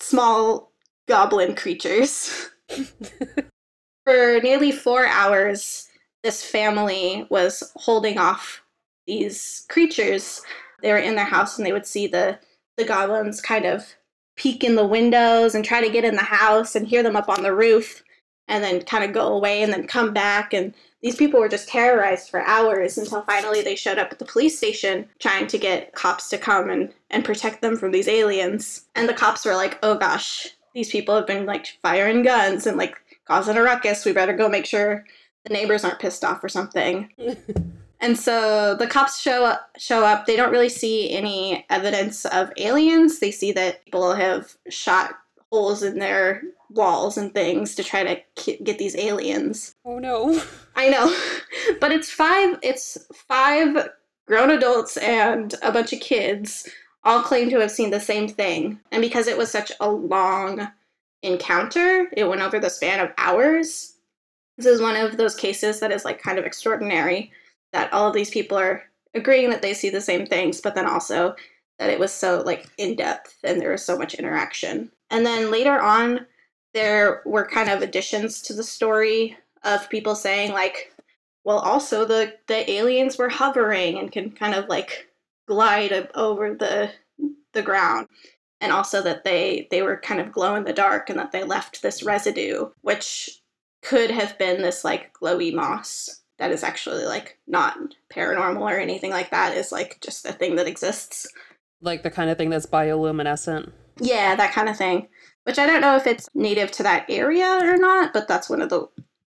small 0.00 0.72
goblin 1.08 1.54
creatures. 1.54 2.50
For 4.04 4.40
nearly 4.42 4.70
four 4.70 5.06
hours, 5.06 5.88
this 6.22 6.44
family 6.44 7.26
was 7.30 7.72
holding 7.76 8.18
off 8.18 8.62
these 9.06 9.64
creatures. 9.70 10.42
They 10.82 10.92
were 10.92 10.98
in 10.98 11.14
their 11.14 11.24
house 11.24 11.56
and 11.56 11.66
they 11.66 11.72
would 11.72 11.86
see 11.86 12.06
the, 12.06 12.38
the 12.76 12.84
goblins 12.84 13.40
kind 13.40 13.64
of 13.64 13.94
peek 14.36 14.64
in 14.64 14.74
the 14.74 14.86
windows 14.86 15.54
and 15.54 15.64
try 15.64 15.80
to 15.80 15.92
get 15.92 16.04
in 16.04 16.16
the 16.16 16.22
house 16.22 16.74
and 16.74 16.86
hear 16.86 17.02
them 17.02 17.16
up 17.16 17.28
on 17.28 17.42
the 17.42 17.54
roof 17.54 18.02
and 18.48 18.62
then 18.62 18.82
kind 18.82 19.04
of 19.04 19.12
go 19.12 19.28
away 19.28 19.62
and 19.62 19.72
then 19.72 19.86
come 19.86 20.12
back. 20.12 20.52
And 20.52 20.74
these 21.02 21.16
people 21.16 21.40
were 21.40 21.48
just 21.48 21.68
terrorized 21.68 22.30
for 22.30 22.40
hours 22.40 22.98
until 22.98 23.22
finally 23.22 23.62
they 23.62 23.76
showed 23.76 23.98
up 23.98 24.10
at 24.12 24.18
the 24.18 24.24
police 24.24 24.56
station 24.56 25.08
trying 25.18 25.46
to 25.46 25.58
get 25.58 25.94
cops 25.94 26.28
to 26.30 26.38
come 26.38 26.68
and, 26.70 26.92
and 27.10 27.24
protect 27.24 27.62
them 27.62 27.76
from 27.76 27.92
these 27.92 28.08
aliens. 28.08 28.86
And 28.94 29.08
the 29.08 29.14
cops 29.14 29.44
were 29.44 29.54
like, 29.54 29.78
oh 29.82 29.96
gosh, 29.96 30.48
these 30.74 30.90
people 30.90 31.14
have 31.14 31.26
been 31.26 31.46
like 31.46 31.66
firing 31.82 32.22
guns 32.22 32.66
and 32.66 32.76
like 32.76 32.96
causing 33.26 33.56
a 33.56 33.62
ruckus. 33.62 34.04
We 34.04 34.12
better 34.12 34.36
go 34.36 34.48
make 34.48 34.66
sure 34.66 35.04
the 35.44 35.52
neighbors 35.52 35.84
aren't 35.84 36.00
pissed 36.00 36.24
off 36.24 36.42
or 36.42 36.48
something. 36.48 37.10
And 38.04 38.18
so 38.18 38.74
the 38.74 38.86
cops 38.86 39.18
show 39.18 39.46
up, 39.46 39.70
show 39.78 40.04
up. 40.04 40.26
They 40.26 40.36
don't 40.36 40.52
really 40.52 40.68
see 40.68 41.10
any 41.10 41.64
evidence 41.70 42.26
of 42.26 42.52
aliens. 42.58 43.18
They 43.18 43.30
see 43.30 43.50
that 43.52 43.82
people 43.86 44.14
have 44.14 44.54
shot 44.68 45.14
holes 45.50 45.82
in 45.82 45.98
their 45.98 46.42
walls 46.68 47.16
and 47.16 47.32
things 47.32 47.74
to 47.76 47.82
try 47.82 48.04
to 48.04 48.20
ki- 48.34 48.60
get 48.62 48.76
these 48.76 48.94
aliens. 48.96 49.76
oh 49.86 49.98
no. 49.98 50.38
I 50.76 50.90
know, 50.90 51.16
but 51.80 51.92
it's 51.92 52.10
five. 52.10 52.58
It's 52.62 52.98
five 53.14 53.88
grown 54.26 54.50
adults 54.50 54.98
and 54.98 55.54
a 55.62 55.72
bunch 55.72 55.94
of 55.94 56.00
kids 56.00 56.68
all 57.04 57.22
claim 57.22 57.48
to 57.48 57.60
have 57.60 57.70
seen 57.70 57.88
the 57.88 58.00
same 58.00 58.28
thing. 58.28 58.78
And 58.92 59.00
because 59.00 59.28
it 59.28 59.38
was 59.38 59.50
such 59.50 59.72
a 59.80 59.90
long 59.90 60.68
encounter, 61.22 62.10
it 62.14 62.28
went 62.28 62.42
over 62.42 62.60
the 62.60 62.68
span 62.68 63.00
of 63.00 63.12
hours. 63.16 63.94
This 64.58 64.66
is 64.66 64.82
one 64.82 64.96
of 64.96 65.16
those 65.16 65.34
cases 65.34 65.80
that 65.80 65.90
is 65.90 66.04
like 66.04 66.22
kind 66.22 66.38
of 66.38 66.44
extraordinary 66.44 67.32
that 67.74 67.92
all 67.92 68.06
of 68.06 68.14
these 68.14 68.30
people 68.30 68.56
are 68.56 68.84
agreeing 69.14 69.50
that 69.50 69.60
they 69.60 69.74
see 69.74 69.90
the 69.90 70.00
same 70.00 70.24
things, 70.24 70.60
but 70.60 70.76
then 70.76 70.86
also 70.86 71.34
that 71.78 71.90
it 71.90 71.98
was 71.98 72.12
so 72.12 72.40
like 72.46 72.68
in 72.78 72.94
depth 72.94 73.36
and 73.42 73.60
there 73.60 73.72
was 73.72 73.84
so 73.84 73.98
much 73.98 74.14
interaction. 74.14 74.90
And 75.10 75.26
then 75.26 75.50
later 75.50 75.78
on, 75.80 76.24
there 76.72 77.20
were 77.26 77.46
kind 77.46 77.68
of 77.68 77.82
additions 77.82 78.40
to 78.42 78.54
the 78.54 78.62
story 78.62 79.36
of 79.64 79.90
people 79.90 80.14
saying 80.14 80.52
like, 80.52 80.92
well, 81.42 81.58
also 81.58 82.04
the 82.04 82.34
the 82.46 82.70
aliens 82.70 83.18
were 83.18 83.28
hovering 83.28 83.98
and 83.98 84.10
can 84.10 84.30
kind 84.30 84.54
of 84.54 84.68
like 84.68 85.08
glide 85.48 86.08
over 86.14 86.54
the 86.54 86.92
the 87.52 87.62
ground, 87.62 88.06
and 88.60 88.72
also 88.72 89.02
that 89.02 89.24
they 89.24 89.66
they 89.70 89.82
were 89.82 89.96
kind 89.96 90.20
of 90.20 90.32
glow 90.32 90.54
in 90.54 90.64
the 90.64 90.72
dark 90.72 91.10
and 91.10 91.18
that 91.18 91.32
they 91.32 91.42
left 91.42 91.82
this 91.82 92.04
residue, 92.04 92.70
which 92.82 93.40
could 93.82 94.10
have 94.10 94.38
been 94.38 94.62
this 94.62 94.84
like 94.84 95.12
glowy 95.12 95.52
moss 95.52 96.23
that 96.38 96.50
is 96.50 96.62
actually 96.62 97.04
like 97.04 97.38
not 97.46 97.76
paranormal 98.12 98.60
or 98.60 98.78
anything 98.78 99.10
like 99.10 99.30
that. 99.30 99.56
Is 99.56 99.72
like 99.72 100.00
just 100.00 100.26
a 100.26 100.32
thing 100.32 100.56
that 100.56 100.66
exists. 100.66 101.26
Like 101.80 102.02
the 102.02 102.10
kind 102.10 102.30
of 102.30 102.38
thing 102.38 102.50
that's 102.50 102.66
bioluminescent. 102.66 103.72
Yeah, 104.00 104.34
that 104.34 104.52
kind 104.52 104.68
of 104.68 104.76
thing. 104.76 105.08
Which 105.44 105.58
I 105.58 105.66
don't 105.66 105.82
know 105.82 105.96
if 105.96 106.06
it's 106.06 106.28
native 106.34 106.70
to 106.72 106.82
that 106.84 107.06
area 107.08 107.60
or 107.62 107.76
not, 107.76 108.12
but 108.12 108.26
that's 108.26 108.48
one 108.48 108.62
of 108.62 108.70
the 108.70 108.88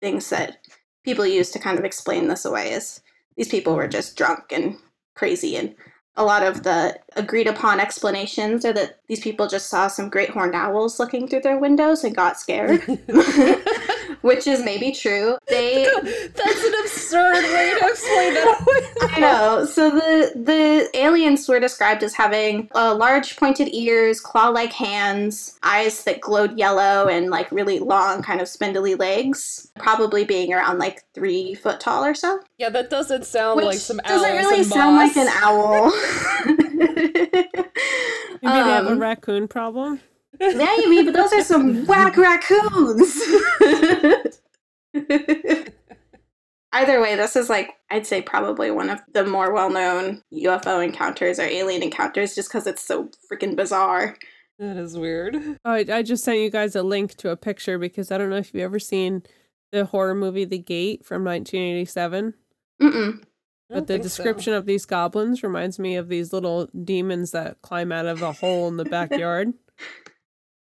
things 0.00 0.30
that 0.30 0.58
people 1.04 1.26
use 1.26 1.50
to 1.50 1.58
kind 1.58 1.78
of 1.78 1.84
explain 1.84 2.28
this 2.28 2.44
away 2.44 2.70
is 2.72 3.00
these 3.36 3.48
people 3.48 3.74
were 3.74 3.88
mm. 3.88 3.92
just 3.92 4.16
drunk 4.16 4.52
and 4.52 4.76
crazy 5.14 5.56
and 5.56 5.74
a 6.16 6.24
lot 6.24 6.42
of 6.42 6.62
the 6.62 6.98
agreed 7.16 7.46
upon 7.46 7.80
explanations 7.80 8.64
are 8.64 8.72
that 8.72 8.98
these 9.06 9.20
people 9.20 9.46
just 9.46 9.68
saw 9.68 9.86
some 9.88 10.08
great 10.08 10.30
horned 10.30 10.54
owls 10.54 10.98
looking 10.98 11.28
through 11.28 11.40
their 11.40 11.58
windows 11.58 12.04
and 12.04 12.14
got 12.14 12.38
scared. 12.38 12.82
which 14.26 14.46
is 14.48 14.62
maybe 14.64 14.90
true. 14.90 15.38
They 15.46 15.84
That's 16.34 16.64
an 16.64 16.74
absurd 16.82 17.44
way 17.44 17.74
to 17.78 17.86
explain 17.86 18.34
that. 18.34 19.08
I 19.14 19.20
know. 19.20 19.64
So 19.64 19.90
the 19.90 20.32
the 20.34 20.90
aliens 20.98 21.48
were 21.48 21.60
described 21.60 22.02
as 22.02 22.14
having 22.14 22.68
uh, 22.74 22.94
large 22.94 23.36
pointed 23.36 23.68
ears, 23.72 24.20
claw-like 24.20 24.72
hands, 24.72 25.58
eyes 25.62 26.02
that 26.04 26.20
glowed 26.20 26.58
yellow, 26.58 27.06
and 27.06 27.30
like 27.30 27.50
really 27.52 27.78
long, 27.78 28.22
kind 28.22 28.40
of 28.40 28.48
spindly 28.48 28.96
legs. 28.96 29.70
Probably 29.78 30.24
being 30.24 30.52
around 30.52 30.78
like 30.78 31.04
three 31.14 31.54
foot 31.54 31.78
tall 31.78 32.04
or 32.04 32.14
so. 32.14 32.40
Yeah, 32.58 32.70
that 32.70 32.90
doesn't 32.90 33.26
sound 33.26 33.58
Which 33.58 33.66
like 33.66 33.78
some 33.78 33.98
doesn't 33.98 34.36
really 34.36 34.64
sound 34.64 34.96
like 34.96 35.16
an 35.16 35.28
owl. 35.28 35.92
Maybe 36.46 37.56
they 38.42 38.48
have 38.48 38.86
a 38.86 38.90
Um, 38.92 38.98
raccoon 38.98 39.48
problem. 39.48 40.00
Maybe, 40.38 41.02
but 41.04 41.14
those 41.14 41.32
are 41.32 41.42
some 41.42 41.86
whack 41.86 42.16
raccoons. 42.16 43.20
Either 46.72 47.00
way, 47.00 47.16
this 47.16 47.36
is 47.36 47.48
like, 47.48 47.70
I'd 47.90 48.06
say 48.06 48.20
probably 48.20 48.70
one 48.70 48.90
of 48.90 49.00
the 49.14 49.24
more 49.24 49.52
well 49.52 49.70
known 49.70 50.22
UFO 50.32 50.84
encounters 50.84 51.38
or 51.38 51.44
alien 51.44 51.82
encounters 51.82 52.34
just 52.34 52.48
because 52.50 52.66
it's 52.66 52.82
so 52.82 53.08
freaking 53.32 53.56
bizarre. 53.56 54.16
That 54.58 54.76
is 54.76 54.96
weird. 54.96 55.36
Oh, 55.64 55.72
I, 55.72 55.84
I 55.90 56.02
just 56.02 56.24
sent 56.24 56.38
you 56.38 56.50
guys 56.50 56.76
a 56.76 56.82
link 56.82 57.14
to 57.16 57.30
a 57.30 57.36
picture 57.36 57.78
because 57.78 58.10
I 58.10 58.18
don't 58.18 58.28
know 58.30 58.36
if 58.36 58.52
you've 58.52 58.62
ever 58.62 58.78
seen 58.78 59.22
the 59.72 59.86
horror 59.86 60.14
movie 60.14 60.44
The 60.44 60.58
Gate 60.58 61.04
from 61.04 61.24
1987. 61.24 62.34
Mm-mm. 62.82 63.22
I 63.70 63.74
But 63.74 63.86
the 63.86 63.94
think 63.94 64.04
so. 64.04 64.08
description 64.08 64.52
of 64.54 64.66
these 64.66 64.84
goblins 64.86 65.42
reminds 65.42 65.78
me 65.78 65.96
of 65.96 66.08
these 66.08 66.32
little 66.32 66.66
demons 66.84 67.32
that 67.32 67.60
climb 67.62 67.90
out 67.92 68.06
of 68.06 68.22
a 68.22 68.32
hole 68.32 68.68
in 68.68 68.76
the 68.76 68.84
backyard. 68.96 69.54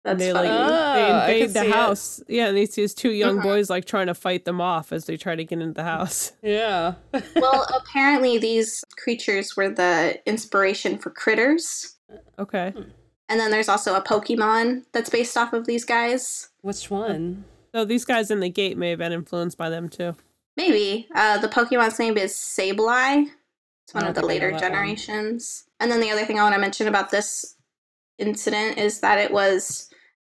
That's 0.04 0.20
they 0.20 0.32
funny. 0.34 0.50
like 0.50 0.60
Ah, 0.60 0.94
they 1.28 1.34
invade 1.42 1.54
the 1.56 1.62
see 1.62 1.68
it. 1.68 1.72
house. 1.74 2.24
Yeah, 2.28 2.48
and 2.48 2.58
these 2.58 2.76
these 2.76 2.94
two 2.94 3.12
young 3.12 3.38
Mhm. 3.38 3.44
boys 3.44 3.70
like 3.70 3.86
trying 3.86 4.08
to 4.08 4.14
fight 4.14 4.44
them 4.44 4.60
off 4.60 4.92
as 4.92 5.06
they 5.06 5.16
try 5.16 5.36
to 5.36 5.46
get 5.46 5.60
into 5.60 5.74
the 5.74 5.84
house. 5.84 6.34
Yeah. 6.44 6.96
well, 7.38 7.66
apparently, 7.76 8.38
these 8.38 8.84
creatures 8.98 9.56
were 9.56 9.70
the 9.70 10.20
inspiration 10.26 10.98
for 10.98 11.10
critters. 11.10 11.96
Okay. 12.38 12.74
And 13.30 13.40
then 13.40 13.50
there's 13.50 13.70
also 13.70 13.96
a 13.96 14.02
Pokemon 14.02 14.84
that's 14.92 15.10
based 15.10 15.38
off 15.38 15.54
of 15.54 15.66
these 15.66 15.86
guys. 15.86 16.50
Which 16.62 16.92
one? 16.92 17.46
So 17.74 17.86
these 17.86 18.04
guys 18.06 18.30
in 18.30 18.42
the 18.42 18.50
gate 18.50 18.78
may 18.78 18.90
have 18.90 19.00
been 19.00 19.14
influenced 19.14 19.58
by 19.58 19.70
them 19.70 19.88
too. 19.88 20.16
Maybe. 20.56 21.08
Uh, 21.16 21.38
the 21.40 21.48
Pokemon's 21.48 22.00
name 22.00 22.18
is 22.18 22.34
Sableye. 22.34 23.28
It's 23.86 23.94
one 23.94 24.06
of 24.06 24.16
the 24.16 24.22
think 24.22 24.32
I 24.32 24.34
know 24.40 24.46
later 24.46 24.52
that 24.52 24.62
one. 24.62 24.62
generations. 24.62 25.66
And 25.80 25.92
then 25.92 26.00
the 26.00 26.12
other 26.12 26.26
thing 26.26 26.40
I 26.40 26.44
want 26.44 26.56
to 26.56 26.62
mention 26.62 26.88
about 26.88 27.12
this 27.12 27.56
incident 28.18 28.78
is 28.78 29.00
that 29.02 29.20
it 29.20 29.32
was 29.32 29.90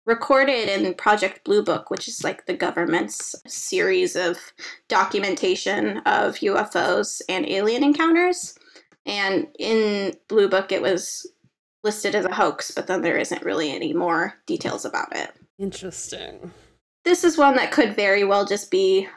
recorded 0.07 0.69
in 0.69 0.95
Project 0.95 1.45
Blue 1.45 1.63
Book, 1.63 1.91
which 1.91 2.09
is 2.09 2.25
like 2.25 2.47
the 2.47 2.55
government's 2.55 3.35
series 3.47 4.17
of 4.17 4.39
documentation 4.89 5.99
of 5.99 6.37
UFOs 6.37 7.23
and 7.29 7.47
alien 7.47 7.85
encounters. 7.85 8.59
And 9.07 9.49
in 9.59 10.15
Blue 10.29 10.49
Book, 10.49 10.73
it 10.73 10.83
was 10.83 11.31
listed 11.83 12.15
as 12.15 12.27
a 12.27 12.35
hoax, 12.35 12.71
but 12.71 12.87
then 12.87 13.03
there 13.03 13.19
isn't 13.19 13.45
really 13.45 13.71
any 13.71 13.93
more 13.93 14.35
details 14.47 14.85
about 14.85 15.17
it. 15.17 15.31
Interesting. 15.59 16.53
This 17.05 17.25
is 17.25 17.39
one 17.39 17.57
that 17.57 17.73
could 17.73 17.97
very 17.97 18.25
well 18.25 18.45
just 18.45 18.71
be 18.71 19.09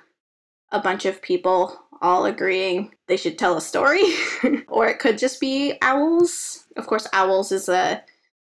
a 0.73 0.79
bunch 0.81 1.05
of 1.05 1.21
people 1.21 1.79
all 2.01 2.25
agreeing 2.25 2.93
they 3.07 3.15
should 3.15 3.37
tell 3.39 3.55
a 3.55 3.61
story, 3.61 4.03
or 4.67 4.87
it 4.87 4.99
could 4.99 5.17
just 5.17 5.39
be 5.39 5.75
owls. 5.81 6.65
Of 6.75 6.87
course, 6.87 7.07
owls 7.13 7.51
is 7.53 7.69
a 7.69 8.03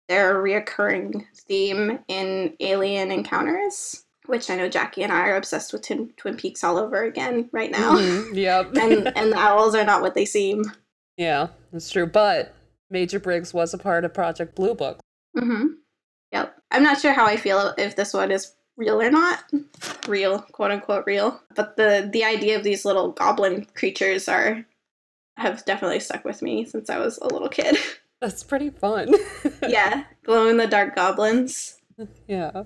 they're 0.10 0.40
a 0.40 0.44
reoccurring 0.44 1.24
theme 1.48 2.00
in 2.08 2.56
Alien 2.60 3.12
Encounters, 3.12 4.04
which 4.26 4.50
I 4.50 4.56
know 4.56 4.68
Jackie 4.70 5.04
and 5.04 5.14
I 5.14 5.28
are 5.30 5.38
obsessed 5.38 5.72
with 5.72 5.84
Twin, 5.86 6.12
Twin 6.18 6.36
Peaks 6.36 6.64
all 6.64 6.78
over 6.78 7.04
again 7.04 7.50
right 7.52 7.70
now. 7.72 7.96
Mhm, 7.98 8.36
Yep. 8.36 8.76
and 8.82 9.18
and 9.18 9.32
the 9.32 9.38
owls 9.38 9.76
are 9.76 9.86
not 9.86 10.02
what 10.02 10.16
they 10.16 10.26
seem. 10.26 10.64
yeah, 11.18 11.48
that's 11.72 11.90
true. 11.92 12.08
But 12.08 12.54
Major 12.90 13.20
Briggs 13.20 13.54
was 13.54 13.74
a 13.74 13.78
part 13.78 14.04
of 14.06 14.14
Project 14.14 14.56
Blue 14.56 14.74
Book. 14.76 15.00
Mm-hmm. 15.38 15.66
Yep. 16.32 16.56
I'm 16.72 16.84
not 16.84 17.00
sure 17.00 17.14
how 17.14 17.26
I 17.28 17.38
feel 17.38 17.74
if 17.78 17.96
this 17.96 18.14
one 18.14 18.32
is 18.32 18.54
real 18.78 19.02
or 19.02 19.10
not. 19.10 19.44
Real, 20.08 20.40
quote 20.52 20.72
unquote 20.72 21.06
real. 21.06 21.42
But 21.56 21.78
the 21.78 22.10
the 22.12 22.24
idea 22.24 22.58
of 22.58 22.64
these 22.64 22.86
little 22.86 23.12
goblin 23.12 23.66
creatures 23.76 24.28
are 24.28 24.66
have 25.38 25.66
definitely 25.66 26.00
stuck 26.00 26.24
with 26.26 26.42
me 26.42 26.66
since 26.66 26.90
I 26.90 27.00
was 27.00 27.18
a 27.18 27.28
little 27.28 27.50
kid. 27.50 27.78
That's 28.22 28.44
pretty 28.44 28.70
fun. 28.70 29.14
yeah. 29.68 30.06
Glow 30.24 30.48
in 30.48 30.58
the 30.58 30.68
dark 30.68 30.96
goblins. 30.96 31.82
yeah. 32.28 32.64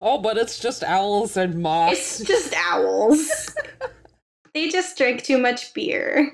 Oh, 0.00 0.18
but 0.18 0.36
it's 0.36 0.58
just 0.58 0.82
owls 0.84 1.36
and 1.36 1.62
moss 1.62 1.92
It's 1.92 2.24
just 2.24 2.54
owls. 2.56 3.54
they 4.54 4.68
just 4.68 4.96
drank 4.98 5.22
too 5.24 5.38
much 5.38 5.72
beer. 5.74 6.32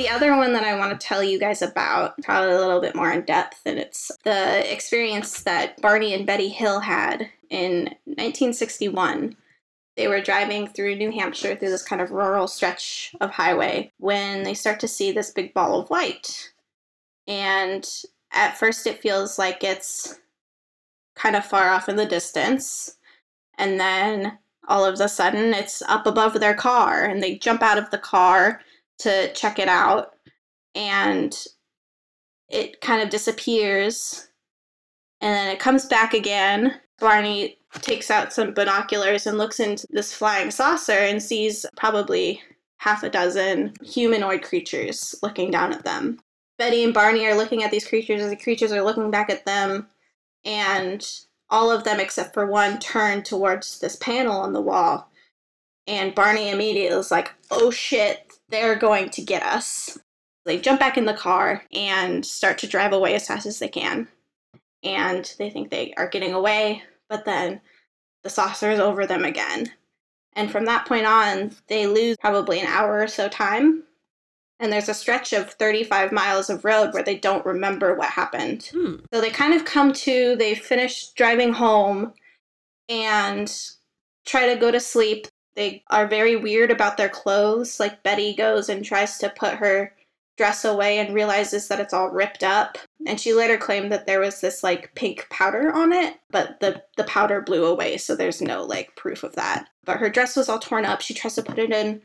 The 0.00 0.08
other 0.08 0.34
one 0.34 0.54
that 0.54 0.64
I 0.64 0.78
want 0.78 0.98
to 0.98 1.06
tell 1.06 1.22
you 1.22 1.38
guys 1.38 1.60
about, 1.60 2.14
probably 2.22 2.54
a 2.54 2.58
little 2.58 2.80
bit 2.80 2.94
more 2.94 3.12
in 3.12 3.20
depth, 3.20 3.60
and 3.66 3.78
it's 3.78 4.10
the 4.24 4.72
experience 4.72 5.42
that 5.42 5.78
Barney 5.82 6.14
and 6.14 6.26
Betty 6.26 6.48
Hill 6.48 6.80
had 6.80 7.28
in 7.50 7.82
1961. 8.06 9.36
They 9.98 10.08
were 10.08 10.22
driving 10.22 10.68
through 10.68 10.96
New 10.96 11.10
Hampshire 11.10 11.54
through 11.54 11.68
this 11.68 11.82
kind 11.82 12.00
of 12.00 12.12
rural 12.12 12.48
stretch 12.48 13.14
of 13.20 13.30
highway 13.30 13.92
when 13.98 14.42
they 14.42 14.54
start 14.54 14.80
to 14.80 14.88
see 14.88 15.12
this 15.12 15.32
big 15.32 15.52
ball 15.52 15.78
of 15.78 15.90
light. 15.90 16.50
And 17.26 17.86
at 18.32 18.56
first, 18.56 18.86
it 18.86 19.02
feels 19.02 19.38
like 19.38 19.62
it's 19.62 20.18
kind 21.14 21.36
of 21.36 21.44
far 21.44 21.68
off 21.68 21.90
in 21.90 21.96
the 21.96 22.06
distance. 22.06 22.96
And 23.58 23.78
then 23.78 24.38
all 24.66 24.82
of 24.82 24.98
a 24.98 25.10
sudden, 25.10 25.52
it's 25.52 25.82
up 25.82 26.06
above 26.06 26.40
their 26.40 26.54
car, 26.54 27.04
and 27.04 27.22
they 27.22 27.36
jump 27.36 27.60
out 27.60 27.76
of 27.76 27.90
the 27.90 27.98
car 27.98 28.62
to 29.00 29.32
check 29.32 29.58
it 29.58 29.68
out 29.68 30.14
and 30.74 31.46
it 32.48 32.80
kind 32.80 33.02
of 33.02 33.10
disappears 33.10 34.28
and 35.20 35.34
then 35.34 35.48
it 35.48 35.58
comes 35.58 35.86
back 35.86 36.14
again. 36.14 36.80
Barney 36.98 37.58
takes 37.80 38.10
out 38.10 38.32
some 38.32 38.52
binoculars 38.54 39.26
and 39.26 39.38
looks 39.38 39.60
into 39.60 39.86
this 39.90 40.12
flying 40.12 40.50
saucer 40.50 40.92
and 40.92 41.22
sees 41.22 41.66
probably 41.76 42.42
half 42.78 43.02
a 43.02 43.10
dozen 43.10 43.74
humanoid 43.82 44.42
creatures 44.42 45.14
looking 45.22 45.50
down 45.50 45.72
at 45.72 45.84
them. 45.84 46.18
Betty 46.58 46.84
and 46.84 46.94
barney 46.94 47.26
are 47.26 47.36
looking 47.36 47.62
at 47.62 47.70
these 47.70 47.86
creatures 47.86 48.22
and 48.22 48.30
the 48.30 48.36
creatures 48.36 48.72
are 48.72 48.82
looking 48.82 49.10
back 49.10 49.30
at 49.30 49.46
them 49.46 49.86
and 50.44 51.06
all 51.48 51.70
of 51.70 51.84
them 51.84 52.00
except 52.00 52.32
for 52.34 52.46
one 52.46 52.78
turn 52.78 53.22
towards 53.22 53.78
this 53.80 53.96
panel 53.96 54.40
on 54.40 54.52
the 54.52 54.60
wall. 54.60 55.10
And 55.86 56.14
barney 56.14 56.50
immediately 56.50 56.98
is 56.98 57.10
like 57.10 57.32
oh 57.50 57.70
shit 57.70 58.29
they're 58.50 58.76
going 58.76 59.10
to 59.10 59.22
get 59.22 59.42
us. 59.42 59.98
They 60.44 60.58
jump 60.58 60.80
back 60.80 60.96
in 60.96 61.04
the 61.04 61.14
car 61.14 61.64
and 61.72 62.24
start 62.24 62.58
to 62.58 62.66
drive 62.66 62.92
away 62.92 63.14
as 63.14 63.26
fast 63.26 63.46
as 63.46 63.58
they 63.58 63.68
can. 63.68 64.08
And 64.82 65.32
they 65.38 65.50
think 65.50 65.70
they 65.70 65.92
are 65.96 66.08
getting 66.08 66.32
away, 66.32 66.82
but 67.08 67.24
then 67.24 67.60
the 68.22 68.30
saucer 68.30 68.70
is 68.70 68.80
over 68.80 69.06
them 69.06 69.24
again. 69.24 69.72
And 70.34 70.50
from 70.50 70.64
that 70.66 70.86
point 70.86 71.06
on, 71.06 71.52
they 71.66 71.86
lose 71.86 72.16
probably 72.18 72.60
an 72.60 72.66
hour 72.66 73.00
or 73.00 73.08
so 73.08 73.28
time. 73.28 73.82
And 74.58 74.72
there's 74.72 74.88
a 74.88 74.94
stretch 74.94 75.32
of 75.32 75.50
35 75.54 76.12
miles 76.12 76.50
of 76.50 76.64
road 76.64 76.92
where 76.92 77.02
they 77.02 77.16
don't 77.16 77.44
remember 77.46 77.94
what 77.94 78.10
happened. 78.10 78.70
Hmm. 78.72 78.96
So 79.12 79.20
they 79.20 79.30
kind 79.30 79.54
of 79.54 79.64
come 79.64 79.92
to, 79.92 80.36
they 80.36 80.54
finish 80.54 81.08
driving 81.12 81.52
home 81.52 82.12
and 82.88 83.50
try 84.26 84.52
to 84.52 84.60
go 84.60 84.70
to 84.70 84.80
sleep. 84.80 85.26
They 85.56 85.82
are 85.90 86.06
very 86.06 86.36
weird 86.36 86.70
about 86.70 86.96
their 86.96 87.08
clothes. 87.08 87.80
Like 87.80 88.02
Betty 88.02 88.34
goes 88.34 88.68
and 88.68 88.84
tries 88.84 89.18
to 89.18 89.30
put 89.30 89.54
her 89.54 89.94
dress 90.40 90.64
away 90.64 90.98
and 90.98 91.14
realizes 91.14 91.68
that 91.68 91.80
it's 91.80 91.92
all 91.92 92.08
ripped 92.08 92.42
up. 92.42 92.78
And 93.06 93.20
she 93.20 93.34
later 93.34 93.58
claimed 93.58 93.92
that 93.92 94.06
there 94.06 94.20
was 94.20 94.40
this 94.40 94.62
like 94.62 94.94
pink 94.94 95.26
powder 95.28 95.70
on 95.70 95.92
it, 95.92 96.18
but 96.30 96.60
the 96.60 96.82
the 96.96 97.04
powder 97.04 97.42
blew 97.42 97.66
away, 97.66 97.98
so 97.98 98.16
there's 98.16 98.40
no 98.40 98.64
like 98.64 98.96
proof 98.96 99.22
of 99.22 99.34
that. 99.34 99.68
But 99.84 99.98
her 99.98 100.08
dress 100.08 100.36
was 100.36 100.48
all 100.48 100.58
torn 100.58 100.86
up. 100.86 101.02
She 101.02 101.12
tries 101.12 101.34
to 101.34 101.42
put 101.42 101.58
it 101.58 101.72
in 101.72 102.00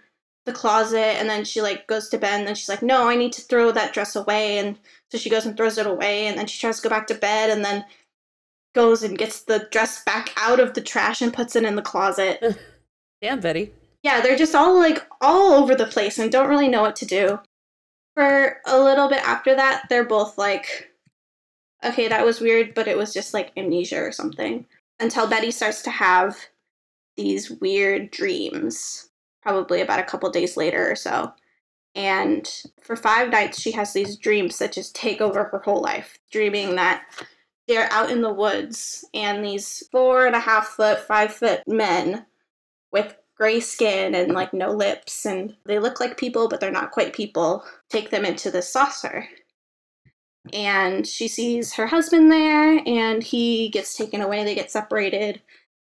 the 0.45 0.51
closet 0.51 1.17
and 1.17 1.29
then 1.29 1.45
she 1.45 1.61
like 1.61 1.87
goes 1.87 2.09
to 2.09 2.17
bed 2.17 2.39
and 2.39 2.47
then 2.47 2.55
she's 2.55 2.67
like, 2.67 2.83
"No, 2.83 3.07
I 3.07 3.15
need 3.15 3.31
to 3.33 3.41
throw 3.41 3.71
that 3.71 3.93
dress 3.93 4.17
away." 4.17 4.57
And 4.57 4.77
so 5.11 5.17
she 5.17 5.29
goes 5.29 5.45
and 5.45 5.55
throws 5.55 5.77
it 5.77 5.87
away 5.87 6.27
and 6.27 6.37
then 6.37 6.47
she 6.47 6.59
tries 6.59 6.81
to 6.81 6.83
go 6.83 6.89
back 6.89 7.07
to 7.07 7.15
bed 7.15 7.49
and 7.49 7.63
then 7.63 7.85
goes 8.73 9.01
and 9.01 9.17
gets 9.17 9.43
the 9.43 9.67
dress 9.71 10.03
back 10.03 10.31
out 10.35 10.59
of 10.59 10.73
the 10.73 10.81
trash 10.81 11.21
and 11.21 11.33
puts 11.33 11.55
it 11.55 11.63
in 11.63 11.75
the 11.77 11.81
closet. 11.81 12.43
Damn, 13.25 13.39
Betty. 13.39 13.71
Yeah, 14.03 14.21
they're 14.21 14.37
just 14.37 14.53
all 14.53 14.77
like 14.77 15.03
all 15.19 15.53
over 15.53 15.73
the 15.73 15.87
place 15.87 16.19
and 16.19 16.31
don't 16.31 16.47
really 16.47 16.67
know 16.67 16.83
what 16.83 16.95
to 16.97 17.07
do. 17.07 17.39
For 18.13 18.61
a 18.67 18.79
little 18.79 19.09
bit 19.09 19.27
after 19.27 19.55
that, 19.55 19.87
they're 19.89 20.05
both 20.05 20.37
like, 20.37 20.91
okay, 21.83 22.07
that 22.07 22.23
was 22.23 22.39
weird, 22.39 22.75
but 22.75 22.87
it 22.87 22.95
was 22.95 23.15
just 23.15 23.33
like 23.33 23.51
amnesia 23.57 23.99
or 23.99 24.11
something. 24.11 24.67
Until 24.99 25.25
Betty 25.25 25.49
starts 25.49 25.81
to 25.81 25.89
have 25.89 26.37
these 27.17 27.49
weird 27.49 28.11
dreams, 28.11 29.09
probably 29.41 29.81
about 29.81 29.99
a 29.99 30.03
couple 30.03 30.29
days 30.29 30.55
later 30.55 30.87
or 30.87 30.95
so. 30.95 31.33
And 31.95 32.47
for 32.83 32.95
five 32.95 33.31
nights, 33.31 33.59
she 33.59 33.71
has 33.71 33.91
these 33.91 34.17
dreams 34.17 34.59
that 34.59 34.71
just 34.71 34.93
take 34.93 35.19
over 35.19 35.45
her 35.45 35.63
whole 35.65 35.81
life, 35.81 36.19
dreaming 36.31 36.75
that 36.75 37.05
they're 37.67 37.91
out 37.91 38.11
in 38.11 38.21
the 38.21 38.31
woods 38.31 39.03
and 39.15 39.43
these 39.43 39.81
four 39.91 40.27
and 40.27 40.35
a 40.35 40.39
half 40.39 40.67
foot, 40.67 40.99
five 40.99 41.33
foot 41.33 41.63
men 41.65 42.23
with 42.95 43.17
gray 43.35 43.59
skin 43.59 44.15
and 44.15 44.31
like 44.31 44.53
no 44.53 44.71
lips, 44.71 45.25
and 45.25 45.53
they 45.65 45.79
look 45.79 45.99
like 45.99 46.15
people, 46.15 46.47
but 46.47 46.61
they're 46.61 46.71
not 46.71 46.91
quite 46.91 47.11
people, 47.11 47.61
take 47.89 48.09
them 48.09 48.23
into 48.23 48.49
the 48.49 48.61
saucer. 48.61 49.27
And 50.53 51.05
she 51.05 51.27
sees 51.27 51.73
her 51.73 51.87
husband 51.87 52.31
there, 52.31 52.81
and 52.87 53.21
he 53.21 53.67
gets 53.67 53.97
taken 53.97 54.21
away, 54.21 54.45
they 54.45 54.55
get 54.55 54.71
separated. 54.71 55.41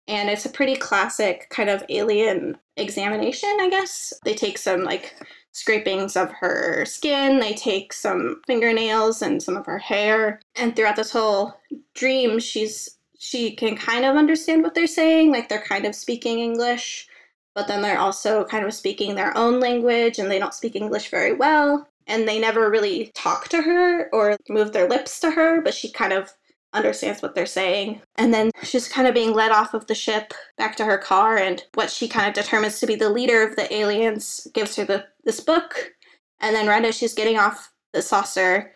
And 0.09 0.29
it's 0.29 0.45
a 0.45 0.49
pretty 0.49 0.75
classic 0.75 1.47
kind 1.49 1.69
of 1.69 1.83
alien 1.87 2.57
examination, 2.75 3.55
I 3.61 3.69
guess. 3.69 4.13
They 4.25 4.33
take 4.33 4.57
some 4.57 4.83
like 4.83 5.15
scrapings 5.53 6.17
of 6.17 6.31
her 6.33 6.83
skin. 6.85 7.39
They 7.39 7.53
take 7.53 7.93
some 7.93 8.41
fingernails 8.47 9.21
and 9.21 9.41
some 9.41 9.55
of 9.55 9.65
her 9.65 9.79
hair. 9.79 10.41
And 10.55 10.75
throughout 10.75 10.97
this 10.97 11.11
whole 11.11 11.53
dream, 11.95 12.39
she's 12.39 12.96
she 13.17 13.55
can 13.55 13.75
kind 13.75 14.05
of 14.05 14.15
understand 14.15 14.63
what 14.63 14.75
they're 14.75 14.87
saying, 14.87 15.31
like 15.31 15.49
they're 15.49 15.61
kind 15.61 15.85
of 15.85 15.95
speaking 15.95 16.39
English, 16.39 17.07
but 17.55 17.67
then 17.67 17.81
they're 17.81 17.99
also 17.99 18.43
kind 18.45 18.65
of 18.65 18.73
speaking 18.73 19.15
their 19.15 19.35
own 19.35 19.59
language 19.59 20.19
and 20.19 20.29
they 20.29 20.39
don't 20.39 20.53
speak 20.53 20.75
English 20.75 21.09
very 21.09 21.33
well. 21.33 21.87
And 22.05 22.27
they 22.27 22.39
never 22.39 22.69
really 22.69 23.11
talk 23.15 23.49
to 23.49 23.61
her 23.61 24.09
or 24.13 24.37
move 24.47 24.71
their 24.71 24.87
lips 24.87 25.19
to 25.19 25.31
her, 25.31 25.61
but 25.61 25.73
she 25.73 25.91
kind 25.91 26.13
of 26.13 26.31
understands 26.73 27.21
what 27.21 27.35
they're 27.35 27.45
saying. 27.45 28.01
And 28.15 28.33
then 28.33 28.51
she's 28.63 28.87
kind 28.87 29.07
of 29.07 29.13
being 29.13 29.33
led 29.33 29.51
off 29.51 29.73
of 29.73 29.87
the 29.87 29.95
ship 29.95 30.33
back 30.57 30.75
to 30.77 30.85
her 30.85 30.97
car, 30.97 31.37
and 31.37 31.63
what 31.73 31.89
she 31.89 32.07
kind 32.07 32.27
of 32.27 32.33
determines 32.33 32.79
to 32.79 32.87
be 32.87 32.95
the 32.95 33.09
leader 33.09 33.45
of 33.45 33.55
the 33.55 33.73
aliens 33.73 34.47
gives 34.53 34.75
her 34.75 34.85
the 34.85 35.05
this 35.23 35.39
book. 35.39 35.91
And 36.39 36.55
then 36.55 36.67
right 36.67 36.85
as 36.85 36.95
she's 36.95 37.13
getting 37.13 37.37
off 37.37 37.73
the 37.93 38.01
saucer, 38.01 38.71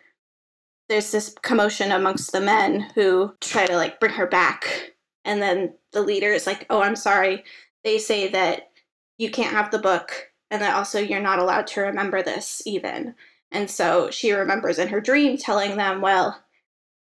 there's 0.92 1.12
this 1.12 1.34
commotion 1.42 1.94
amongst 1.94 2.34
the 2.34 2.42
men 2.42 2.82
who 2.96 3.34
try 3.40 3.66
to 3.66 3.78
like 3.78 4.00
bring 4.02 4.12
her 4.12 4.28
back. 4.28 4.92
And 5.24 5.42
then 5.42 5.74
the 5.94 6.02
leader 6.02 6.34
is 6.34 6.46
like, 6.46 6.66
"Oh, 6.70 6.82
I'm 6.82 6.98
sorry. 6.98 7.46
They 7.86 7.98
say 7.98 8.28
that 8.28 8.72
you 9.18 9.32
can't 9.32 9.54
have 9.54 9.72
the 9.72 9.80
book, 9.80 10.32
and 10.50 10.62
that 10.62 10.76
also 10.76 11.00
you're 11.00 11.22
not 11.22 11.40
allowed 11.40 11.68
to 11.68 11.82
remember 11.82 12.22
this 12.22 12.62
even." 12.66 13.16
And 13.52 13.70
so 13.70 14.12
she 14.12 14.34
remembers 14.34 14.80
in 14.80 14.90
her 14.90 15.00
dream 15.02 15.38
telling 15.38 15.78
them, 15.78 16.02
"Well." 16.02 16.44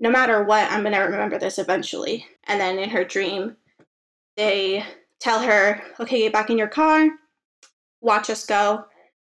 no 0.00 0.10
matter 0.10 0.42
what, 0.42 0.70
I'm 0.70 0.82
going 0.82 0.92
to 0.92 1.00
remember 1.00 1.38
this 1.38 1.58
eventually. 1.58 2.26
And 2.44 2.60
then 2.60 2.78
in 2.78 2.90
her 2.90 3.04
dream, 3.04 3.56
they 4.36 4.84
tell 5.20 5.40
her, 5.40 5.82
okay, 6.00 6.18
get 6.18 6.32
back 6.32 6.50
in 6.50 6.58
your 6.58 6.68
car, 6.68 7.08
watch 8.00 8.28
us 8.28 8.44
go. 8.44 8.84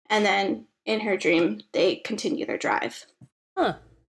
And 0.08 0.24
then 0.24 0.66
in 0.86 1.00
her 1.00 1.16
dream, 1.16 1.60
they 1.72 1.96
continue 1.96 2.46
their 2.46 2.58
drive. 2.58 3.06
Huh. 3.56 3.74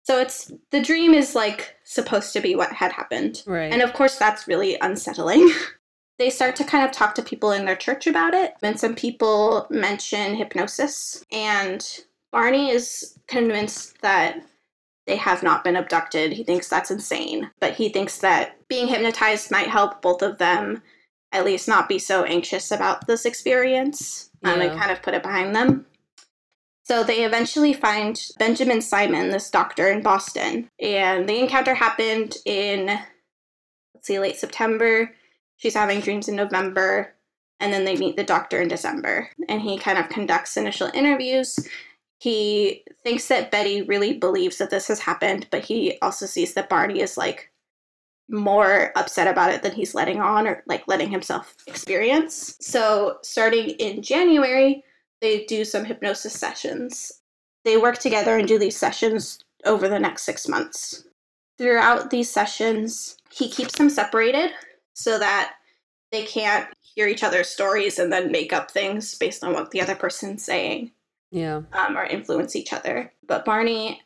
So 0.10 0.19
it's 0.19 0.52
the 0.72 0.82
dream 0.82 1.13
is 1.13 1.36
like 1.36 1.76
supposed 1.84 2.34
to 2.34 2.41
be 2.41 2.56
what 2.56 2.74
had 2.74 2.91
happened. 2.91 3.43
Right. 3.45 3.72
And 3.72 3.84
of 3.84 3.93
course, 3.93 4.17
that's 4.17 4.48
really 4.48 4.76
unsettling. 4.82 5.52
they 6.17 6.32
start 6.32 6.56
to 6.56 6.63
kind 6.63 6.84
of 6.84 6.91
talk 6.91 7.13
to 7.13 7.22
people 7.22 7.52
in 7.52 7.63
their 7.63 7.76
church 7.76 8.08
about 8.08 8.34
it. 8.34 8.56
And 8.63 8.80
some 8.80 8.95
people 8.95 9.67
mention 9.69 10.34
hypnosis. 10.34 11.24
And 11.32 11.88
Barney 12.32 12.72
is 12.72 13.19
convinced 13.28 14.02
that 14.02 14.41
they 15.06 15.15
have 15.15 15.43
not 15.43 15.63
been 15.63 15.76
abducted. 15.76 16.34
He 16.34 16.43
thinks 16.43 16.67
that's 16.67 16.89
insane. 16.89 17.52
But 17.60 17.76
he 17.76 17.89
thinks 17.89 18.17
that 18.17 18.67
being 18.67 18.88
hypnotized 18.88 19.52
might 19.52 19.67
help 19.67 20.02
both 20.02 20.24
of 20.24 20.39
them 20.39 20.82
at 21.34 21.45
least 21.45 21.67
not 21.67 21.88
be 21.88 22.00
so 22.00 22.24
anxious 22.24 22.72
about 22.72 23.06
this 23.06 23.26
experience 23.26 24.32
um, 24.43 24.60
and 24.60 24.74
Yeah. 24.74 24.80
kind 24.80 24.91
of 24.91 25.04
put 25.04 25.13
it 25.13 25.22
behind 25.22 25.56
them. 25.56 25.86
So 26.89 27.04
they 27.04 27.23
eventually 27.23 27.73
find 27.73 28.19
Benjamin 28.39 28.82
Simon, 28.82 29.30
this 29.30 29.52
doctor 29.52 29.89
in 29.89 30.02
Boston. 30.02 30.71
And 30.82 31.30
the 31.30 31.38
encounter 31.38 31.75
happened 31.75 32.38
in, 32.45 32.88
let's 33.93 34.08
see, 34.08 34.17
late 34.17 34.38
September. 34.38 35.12
She's 35.58 35.75
having 35.75 35.99
dreams 35.99 36.28
in 36.28 36.36
November. 36.36 37.13
And 37.60 37.71
then 37.71 37.86
they 37.86 37.95
meet 37.95 38.15
the 38.15 38.23
doctor 38.23 38.60
in 38.60 38.69
December. 38.69 39.30
And 39.47 39.62
he 39.62 39.78
kind 39.78 39.99
of 39.99 40.10
conducts 40.10 40.58
initial 40.58 40.89
interviews. 40.95 41.60
He 42.17 42.84
thinks 43.04 43.28
that 43.28 43.52
Betty 43.52 43.84
really 43.84 44.17
believes 44.17 44.58
that 44.58 44.71
this 44.71 44.88
has 44.88 44.99
happened, 44.99 45.45
but 45.52 45.63
he 45.63 45.99
also 46.02 46.25
sees 46.25 46.56
that 46.56 46.69
Barney 46.69 47.02
is 47.02 47.17
like 47.17 47.52
more 48.30 48.91
upset 48.95 49.28
about 49.28 49.54
it 49.54 49.62
than 49.62 49.73
he's 49.73 49.93
letting 49.93 50.21
on 50.21 50.47
or 50.47 50.63
like 50.65 50.88
letting 50.88 51.12
himself 51.12 51.56
experience. 51.67 52.58
So, 52.60 53.19
starting 53.21 53.69
in 53.78 54.02
January, 54.02 54.84
they 55.21 55.45
do 55.45 55.65
some 55.65 55.86
hypnosis 55.86 56.34
sessions. 56.34 57.12
They 57.65 57.77
work 57.77 57.97
together 57.97 58.38
and 58.38 58.47
do 58.47 58.58
these 58.58 58.77
sessions 58.77 59.39
over 59.65 59.88
the 59.89 59.99
next 59.99 60.23
six 60.23 60.47
months. 60.47 61.03
Throughout 61.58 62.10
these 62.10 62.29
sessions, 62.29 63.17
he 63.32 63.49
keeps 63.49 63.77
them 63.77 63.89
separated 63.89 64.51
so 64.93 65.19
that 65.19 65.55
they 66.12 66.23
can't 66.25 66.67
hear 66.82 67.08
each 67.08 67.23
other's 67.23 67.49
stories 67.49 67.99
and 67.99 68.12
then 68.12 68.32
make 68.32 68.53
up 68.53 68.71
things 68.71 69.15
based 69.15 69.43
on 69.43 69.53
what 69.53 69.71
the 69.71 69.82
other 69.82 69.95
person's 69.95 70.43
saying 70.43 70.91
Yeah. 71.32 71.62
um, 71.73 71.97
or 71.97 72.05
influence 72.05 72.55
each 72.55 72.71
other. 72.73 73.12
But 73.27 73.45
Barney 73.45 74.01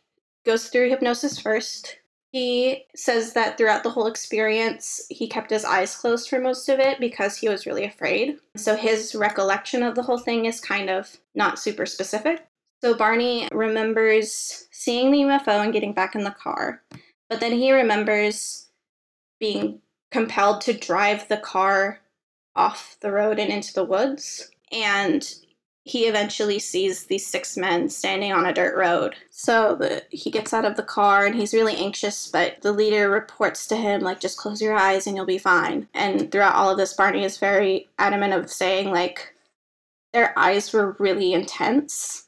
goes 0.46 0.68
through 0.70 0.90
hypnosis 0.90 1.40
first. 1.40 1.98
He 2.34 2.86
says 2.96 3.34
that 3.34 3.58
throughout 3.60 3.84
the 3.84 3.92
whole 3.92 4.08
experience, 4.08 5.06
he 5.10 5.28
kept 5.28 5.52
his 5.52 5.64
eyes 5.64 5.96
closed 5.96 6.28
for 6.28 6.40
most 6.40 6.68
of 6.68 6.80
it 6.80 7.00
because 7.00 7.38
he 7.38 7.48
was 7.48 7.68
really 7.68 7.86
afraid. 7.86 8.40
So 8.58 8.76
his 8.76 9.14
recollection 9.14 9.84
of 9.84 9.94
the 9.94 10.02
whole 10.02 10.18
thing 10.18 10.46
is 10.46 10.60
kind 10.60 10.90
of 10.90 11.16
not 11.36 11.60
super 11.60 11.86
specific. 11.86 12.44
So 12.84 12.96
Barney 12.96 13.48
remembers 13.52 14.68
seeing 14.72 15.12
the 15.12 15.20
UFO 15.20 15.64
and 15.64 15.72
getting 15.72 15.94
back 15.94 16.16
in 16.16 16.24
the 16.24 16.32
car, 16.32 16.82
but 17.30 17.40
then 17.40 17.52
he 17.52 17.72
remembers 17.72 18.66
being 19.40 19.80
compelled 20.12 20.62
to 20.62 20.74
drive 20.74 21.28
the 21.28 21.38
car 21.38 22.00
off 22.56 22.98
the 23.02 23.12
road 23.12 23.38
and 23.38 23.54
into 23.54 23.74
the 23.74 23.86
woods. 23.86 24.50
And 24.72 25.24
he 25.86 26.06
eventually 26.06 26.60
sees 26.60 27.06
these 27.06 27.28
six 27.28 27.58
men 27.58 27.90
standing 27.90 28.32
on 28.32 28.46
a 28.46 28.54
dirt 28.54 28.78
road. 28.78 29.16
So 29.30 29.76
the, 29.76 30.04
he 30.10 30.32
gets 30.32 30.54
out 30.54 30.64
of 30.64 30.78
the 30.78 30.84
car 30.84 31.26
and 31.26 31.36
he's 31.36 31.54
really 31.54 31.76
anxious, 31.76 32.30
but 32.30 32.62
the 32.62 32.72
leader 32.72 33.10
reports 33.10 33.68
to 33.68 33.76
him, 33.76 34.00
like, 34.02 34.22
just 34.22 34.38
close 34.38 34.62
your 34.62 34.76
eyes 34.76 35.08
and 35.08 35.18
you'll 35.18 35.26
be 35.26 35.38
fine. 35.38 35.90
And 35.94 36.32
throughout 36.32 36.56
all 36.56 36.70
of 36.70 36.78
this, 36.78 36.94
Barney 36.94 37.26
is 37.26 37.38
very 37.38 37.90
adamant 38.00 38.34
of 38.34 38.50
saying, 38.50 38.92
like, 38.92 39.36
their 40.14 40.38
eyes 40.40 40.72
were 40.72 40.96
really 41.00 41.34
intense 41.34 42.28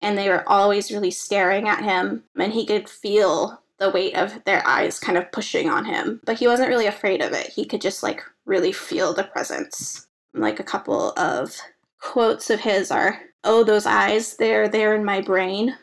and 0.00 0.16
they 0.16 0.30
were 0.30 0.48
always 0.48 0.90
really 0.90 1.10
staring 1.10 1.68
at 1.68 1.82
him, 1.82 2.24
and 2.36 2.52
he 2.52 2.66
could 2.66 2.88
feel 2.88 3.62
the 3.78 3.90
weight 3.90 4.14
of 4.14 4.44
their 4.44 4.66
eyes 4.66 5.00
kind 5.00 5.18
of 5.18 5.32
pushing 5.32 5.68
on 5.68 5.84
him. 5.84 6.20
But 6.24 6.38
he 6.38 6.46
wasn't 6.46 6.68
really 6.68 6.86
afraid 6.86 7.20
of 7.22 7.32
it. 7.32 7.48
He 7.48 7.64
could 7.64 7.80
just, 7.80 8.02
like, 8.02 8.22
really 8.46 8.72
feel 8.72 9.12
the 9.12 9.24
presence. 9.24 10.06
Like, 10.34 10.60
a 10.60 10.64
couple 10.64 11.12
of 11.18 11.56
quotes 12.04 12.50
of 12.50 12.60
his 12.60 12.90
are 12.90 13.20
Oh, 13.42 13.64
those 13.64 13.86
eyes, 13.86 14.36
they're 14.36 14.68
there 14.68 14.94
in 14.94 15.04
my 15.04 15.20
brain. 15.20 15.76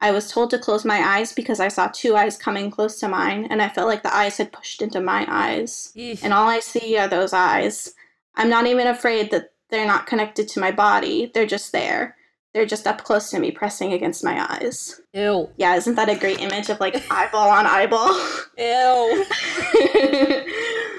I 0.00 0.10
was 0.10 0.30
told 0.30 0.50
to 0.50 0.58
close 0.58 0.84
my 0.84 0.98
eyes 0.98 1.32
because 1.32 1.60
I 1.60 1.68
saw 1.68 1.88
two 1.88 2.14
eyes 2.14 2.36
coming 2.36 2.70
close 2.70 3.00
to 3.00 3.08
mine, 3.08 3.46
and 3.50 3.62
I 3.62 3.68
felt 3.70 3.88
like 3.88 4.02
the 4.02 4.14
eyes 4.14 4.36
had 4.36 4.52
pushed 4.52 4.82
into 4.82 5.00
my 5.00 5.26
eyes. 5.28 5.92
Yeesh. 5.96 6.22
And 6.22 6.32
all 6.32 6.46
I 6.46 6.60
see 6.60 6.98
are 6.98 7.08
those 7.08 7.32
eyes. 7.32 7.94
I'm 8.36 8.50
not 8.50 8.66
even 8.66 8.86
afraid 8.86 9.30
that 9.30 9.52
they're 9.70 9.86
not 9.86 10.06
connected 10.06 10.46
to 10.48 10.60
my 10.60 10.70
body, 10.70 11.30
they're 11.32 11.46
just 11.46 11.72
there. 11.72 12.16
They're 12.52 12.66
just 12.66 12.86
up 12.86 13.02
close 13.02 13.30
to 13.30 13.40
me, 13.40 13.50
pressing 13.50 13.92
against 13.92 14.22
my 14.22 14.46
eyes. 14.48 15.00
Ew. 15.12 15.50
Yeah, 15.56 15.74
isn't 15.74 15.96
that 15.96 16.08
a 16.08 16.16
great 16.16 16.40
image 16.40 16.68
of 16.68 16.78
like 16.78 16.94
eyeball 17.10 17.48
on 17.48 17.66
eyeball? 17.66 18.14
Ew. 18.56 19.24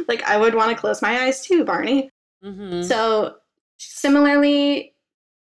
like, 0.09 0.21
I 0.23 0.37
would 0.37 0.53
want 0.53 0.71
to 0.71 0.77
close 0.77 1.01
my 1.01 1.21
eyes 1.23 1.45
too, 1.45 1.63
Barney. 1.63 2.09
Mm-hmm. 2.43 2.81
So, 2.83 3.35
similarly 3.77 4.93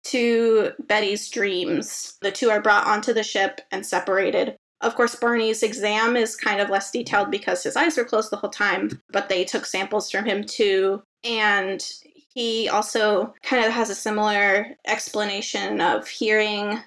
to 0.05 0.73
Betty's 0.87 1.29
dreams, 1.31 2.17
the 2.23 2.31
two 2.31 2.51
are 2.51 2.63
brought 2.63 2.87
onto 2.87 3.13
the 3.13 3.23
ship 3.23 3.61
and 3.71 3.85
separated. 3.85 4.57
Of 4.81 4.95
course, 4.95 5.15
Barney's 5.15 5.63
exam 5.63 6.17
is 6.17 6.37
kind 6.37 6.61
of 6.61 6.71
less 6.71 6.91
detailed 6.91 7.31
because 7.31 7.63
his 7.63 7.77
eyes 7.77 7.97
were 7.97 8.05
closed 8.05 8.31
the 8.31 8.37
whole 8.37 8.51
time, 8.51 9.03
but 9.11 9.29
they 9.29 9.45
took 9.45 9.67
samples 9.67 10.11
from 10.11 10.25
him 10.25 10.45
too. 10.45 11.03
And 11.23 11.87
he 12.35 12.69
also 12.69 13.35
kind 13.43 13.65
of 13.65 13.73
has 13.73 13.91
a 13.91 13.95
similar 13.95 14.69
explanation 14.87 15.81
of 15.81 16.09
hearing 16.09 16.81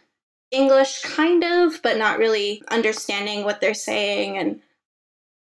English, 0.51 1.01
kind 1.01 1.43
of, 1.43 1.81
but 1.83 1.97
not 1.97 2.17
really 2.17 2.63
understanding 2.69 3.43
what 3.43 3.61
they're 3.61 3.73
saying 3.73 4.37
and 4.37 4.59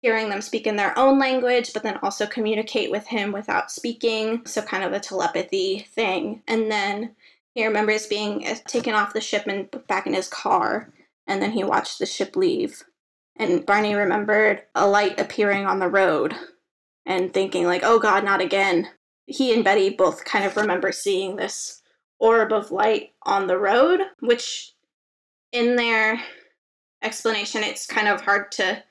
hearing 0.02 0.28
them 0.28 0.40
speak 0.40 0.66
in 0.66 0.76
their 0.76 0.98
own 0.98 1.18
language, 1.18 1.72
but 1.72 1.82
then 1.82 1.98
also 2.02 2.26
communicate 2.26 2.90
with 2.90 3.06
him 3.06 3.32
without 3.32 3.70
speaking. 3.70 4.42
So, 4.46 4.62
kind 4.62 4.84
of 4.84 4.92
a 4.92 5.00
telepathy 5.00 5.86
thing. 5.94 6.42
And 6.48 6.70
then 6.70 7.14
he 7.54 7.66
remembers 7.66 8.06
being 8.06 8.46
uh, 8.46 8.54
taken 8.66 8.94
off 8.94 9.12
the 9.12 9.20
ship 9.20 9.46
and 9.46 9.68
back 9.88 10.06
in 10.06 10.14
his 10.14 10.28
car. 10.28 10.92
And 11.26 11.42
then 11.42 11.50
he 11.52 11.64
watched 11.64 11.98
the 11.98 12.06
ship 12.06 12.36
leave. 12.36 12.82
And 13.36 13.64
Barney 13.64 13.94
remembered 13.94 14.62
a 14.74 14.86
light 14.86 15.20
appearing 15.20 15.66
on 15.66 15.78
the 15.78 15.88
road 15.88 16.34
and 17.06 17.32
thinking, 17.32 17.64
like, 17.64 17.82
oh 17.84 17.98
God, 17.98 18.24
not 18.24 18.40
again. 18.40 18.88
he 19.26 19.54
and 19.54 19.64
Betty 19.64 19.90
both 19.90 20.24
kind 20.24 20.44
of 20.44 20.56
remember 20.56 20.92
seeing 20.92 21.36
this 21.36 21.82
orb 22.18 22.52
of 22.52 22.70
light 22.70 23.12
on 23.22 23.46
the 23.46 23.58
road, 23.58 24.00
which 24.20 24.74
in 25.52 25.76
their 25.76 26.20
explanation, 27.02 27.62
it's 27.62 27.86
kind 27.86 28.08
of 28.08 28.20
hard 28.20 28.52
to 28.52 28.82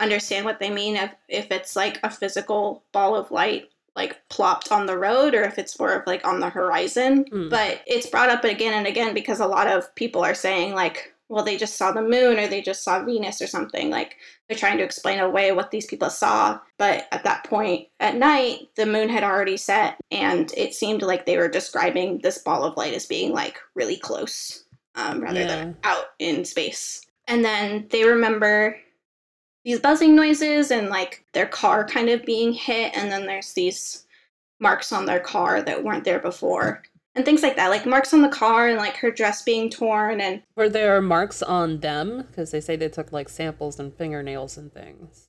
understand 0.00 0.44
what 0.44 0.58
they 0.58 0.70
mean 0.70 0.96
if, 0.96 1.12
if 1.28 1.50
it's 1.50 1.76
like 1.76 2.00
a 2.02 2.10
physical 2.10 2.82
ball 2.92 3.14
of 3.14 3.30
light 3.30 3.68
like 3.96 4.16
plopped 4.28 4.72
on 4.72 4.86
the 4.86 4.96
road 4.96 5.34
or 5.34 5.42
if 5.42 5.58
it's 5.58 5.78
more 5.78 5.92
of 5.92 6.06
like 6.06 6.26
on 6.26 6.40
the 6.40 6.48
horizon. 6.48 7.24
Mm. 7.24 7.50
But 7.50 7.82
it's 7.86 8.06
brought 8.06 8.30
up 8.30 8.44
again 8.44 8.74
and 8.74 8.86
again 8.86 9.14
because 9.14 9.40
a 9.40 9.46
lot 9.46 9.66
of 9.66 9.94
people 9.94 10.24
are 10.24 10.34
saying 10.34 10.74
like, 10.74 11.12
well, 11.28 11.44
they 11.44 11.56
just 11.56 11.76
saw 11.76 11.92
the 11.92 12.02
moon 12.02 12.38
or 12.38 12.48
they 12.48 12.60
just 12.60 12.82
saw 12.82 13.04
Venus 13.04 13.40
or 13.40 13.46
something. 13.46 13.90
Like 13.90 14.16
they're 14.48 14.58
trying 14.58 14.78
to 14.78 14.84
explain 14.84 15.20
away 15.20 15.52
what 15.52 15.70
these 15.70 15.86
people 15.86 16.10
saw. 16.10 16.58
But 16.78 17.06
at 17.12 17.24
that 17.24 17.44
point 17.44 17.88
at 18.00 18.16
night, 18.16 18.68
the 18.76 18.86
moon 18.86 19.08
had 19.08 19.22
already 19.22 19.56
set 19.56 19.96
and 20.10 20.52
it 20.56 20.74
seemed 20.74 21.02
like 21.02 21.26
they 21.26 21.36
were 21.36 21.48
describing 21.48 22.18
this 22.18 22.38
ball 22.38 22.64
of 22.64 22.76
light 22.76 22.94
as 22.94 23.06
being 23.06 23.32
like 23.32 23.58
really 23.74 23.96
close 23.96 24.64
um, 24.96 25.20
rather 25.20 25.46
than 25.46 25.76
out 25.84 26.06
in 26.18 26.44
space. 26.44 27.06
And 27.28 27.44
then 27.44 27.86
they 27.90 28.04
remember 28.04 28.76
these 29.64 29.80
buzzing 29.80 30.14
noises 30.16 30.70
and 30.70 30.88
like 30.88 31.24
their 31.32 31.46
car 31.46 31.84
kind 31.86 32.08
of 32.08 32.24
being 32.24 32.52
hit 32.52 32.92
and 32.96 33.10
then 33.12 33.26
there's 33.26 33.52
these 33.52 34.06
marks 34.58 34.92
on 34.92 35.06
their 35.06 35.20
car 35.20 35.62
that 35.62 35.82
weren't 35.84 36.04
there 36.04 36.18
before 36.18 36.82
and 37.14 37.24
things 37.24 37.42
like 37.42 37.56
that 37.56 37.68
like 37.68 37.84
marks 37.86 38.14
on 38.14 38.22
the 38.22 38.28
car 38.28 38.68
and 38.68 38.78
like 38.78 38.96
her 38.96 39.10
dress 39.10 39.42
being 39.42 39.68
torn 39.70 40.20
and 40.20 40.42
Were 40.56 40.68
there 40.68 41.00
marks 41.02 41.42
on 41.42 41.80
them? 41.80 42.22
Because 42.28 42.50
they 42.52 42.60
say 42.60 42.76
they 42.76 42.88
took 42.88 43.12
like 43.12 43.28
samples 43.28 43.78
and 43.80 43.92
fingernails 43.94 44.56
and 44.56 44.72
things. 44.72 45.28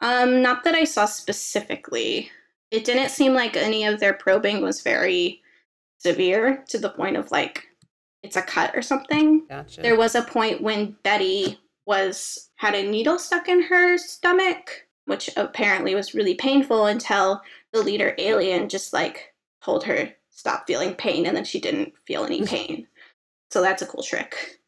um 0.00 0.40
not 0.42 0.62
that 0.64 0.74
i 0.74 0.84
saw 0.84 1.04
specifically 1.06 2.30
it 2.70 2.84
didn't 2.84 3.10
seem 3.10 3.32
like 3.34 3.56
any 3.56 3.84
of 3.84 3.98
their 4.00 4.12
probing 4.14 4.60
was 4.60 4.80
very 4.82 5.40
severe 5.98 6.64
to 6.68 6.78
the 6.78 6.90
point 6.90 7.16
of 7.16 7.30
like 7.30 7.64
it's 8.22 8.36
a 8.36 8.42
cut 8.42 8.74
or 8.76 8.82
something 8.82 9.46
Gotcha. 9.48 9.80
There 9.82 9.96
was 9.96 10.14
a 10.14 10.22
point 10.22 10.60
when 10.60 10.96
Betty 11.02 11.58
was 11.86 12.50
had 12.56 12.74
a 12.74 12.88
needle 12.88 13.18
stuck 13.18 13.48
in 13.48 13.62
her 13.62 13.96
stomach, 13.96 14.86
which 15.06 15.30
apparently 15.36 15.94
was 15.94 16.14
really 16.14 16.34
painful 16.34 16.86
until 16.86 17.40
the 17.72 17.82
leader 17.82 18.14
alien 18.18 18.68
just 18.68 18.92
like 18.92 19.32
told 19.62 19.84
her 19.84 20.10
stop 20.30 20.66
feeling 20.66 20.94
pain 20.94 21.26
and 21.26 21.36
then 21.36 21.44
she 21.44 21.60
didn't 21.60 21.92
feel 22.06 22.24
any 22.24 22.42
pain. 22.46 22.86
so 23.50 23.62
that's 23.62 23.82
a 23.82 23.86
cool 23.86 24.02
trick. 24.02 24.60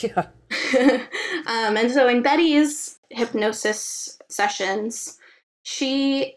yeah. 0.00 0.26
um, 1.46 1.76
and 1.76 1.90
so 1.90 2.08
in 2.08 2.22
Betty's 2.22 2.98
hypnosis 3.10 4.18
sessions, 4.28 5.18
she 5.62 6.36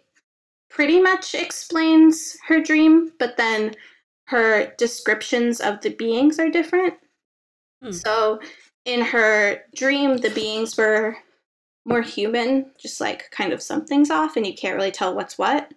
pretty 0.69 1.01
much 1.01 1.36
explains 1.36 2.38
her 2.47 2.61
dream, 2.61 3.11
but 3.19 3.38
then 3.38 3.73
her 4.25 4.73
descriptions 4.77 5.59
of 5.59 5.82
the 5.82 5.89
beings 5.89 6.39
are 6.39 6.49
different. 6.49 6.93
Hmm. 7.82 7.91
So 7.91 8.39
in 8.89 9.01
her 9.01 9.61
dream, 9.75 10.17
the 10.17 10.31
beings 10.31 10.75
were 10.77 11.15
more 11.85 12.01
human, 12.01 12.71
just 12.79 12.99
like 12.99 13.29
kind 13.31 13.53
of 13.53 13.61
something's 13.61 14.09
off, 14.09 14.35
and 14.35 14.45
you 14.45 14.53
can't 14.53 14.75
really 14.75 14.91
tell 14.91 15.15
what's 15.15 15.37
what. 15.37 15.71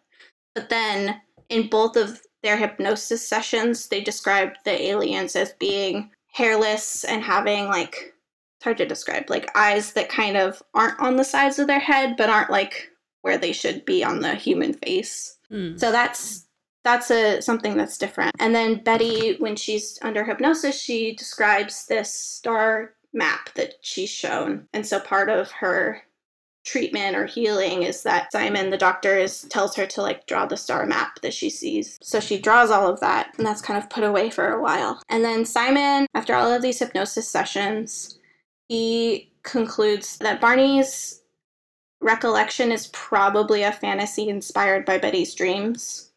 But 0.54 0.68
then 0.68 1.20
in 1.48 1.68
both 1.68 1.96
of 1.96 2.20
their 2.42 2.56
hypnosis 2.56 3.26
sessions, 3.26 3.88
they 3.88 4.00
described 4.00 4.58
the 4.64 4.80
aliens 4.90 5.36
as 5.36 5.52
being 5.52 6.10
hairless 6.32 7.04
and 7.04 7.22
having 7.22 7.66
like 7.68 8.14
it's 8.56 8.64
hard 8.64 8.78
to 8.78 8.86
describe 8.86 9.28
like 9.28 9.54
eyes 9.56 9.92
that 9.92 10.08
kind 10.08 10.36
of 10.36 10.62
aren't 10.72 10.98
on 10.98 11.16
the 11.16 11.24
sides 11.24 11.58
of 11.58 11.66
their 11.66 11.78
head 11.80 12.14
but 12.16 12.30
aren't 12.30 12.50
like 12.50 12.90
where 13.20 13.36
they 13.36 13.52
should 13.52 13.84
be 13.84 14.02
on 14.02 14.20
the 14.20 14.34
human 14.34 14.72
face 14.72 15.36
Hmm. 15.50 15.76
so 15.76 15.92
that's 15.92 16.46
that's 16.84 17.10
a 17.10 17.42
something 17.42 17.76
that's 17.76 17.98
different 17.98 18.34
and 18.40 18.54
then 18.54 18.82
betty 18.82 19.36
when 19.40 19.56
she's 19.56 19.98
under 20.00 20.24
hypnosis 20.24 20.80
she 20.80 21.14
describes 21.14 21.86
this 21.86 22.10
star 22.14 22.94
map 23.12 23.52
that 23.54 23.74
she's 23.82 24.10
shown 24.10 24.66
and 24.72 24.86
so 24.86 24.98
part 24.98 25.28
of 25.28 25.50
her 25.50 26.02
treatment 26.64 27.16
or 27.16 27.26
healing 27.26 27.82
is 27.82 28.02
that 28.02 28.30
Simon, 28.30 28.70
the 28.70 28.78
doctor, 28.78 29.16
is 29.16 29.42
tells 29.42 29.74
her 29.76 29.86
to 29.86 30.02
like 30.02 30.26
draw 30.26 30.46
the 30.46 30.56
star 30.56 30.86
map 30.86 31.20
that 31.22 31.34
she 31.34 31.50
sees. 31.50 31.98
So 32.02 32.20
she 32.20 32.38
draws 32.38 32.70
all 32.70 32.88
of 32.88 33.00
that, 33.00 33.32
and 33.36 33.46
that's 33.46 33.62
kind 33.62 33.82
of 33.82 33.90
put 33.90 34.04
away 34.04 34.30
for 34.30 34.48
a 34.48 34.62
while. 34.62 35.02
And 35.08 35.24
then 35.24 35.44
Simon, 35.44 36.06
after 36.14 36.34
all 36.34 36.52
of 36.52 36.62
these 36.62 36.78
hypnosis 36.78 37.28
sessions, 37.28 38.18
he 38.68 39.32
concludes 39.42 40.18
that 40.18 40.40
Barney's 40.40 41.22
recollection 42.00 42.72
is 42.72 42.88
probably 42.88 43.62
a 43.62 43.72
fantasy 43.72 44.28
inspired 44.28 44.84
by 44.84 44.98
Betty's 44.98 45.34
dreams 45.34 46.10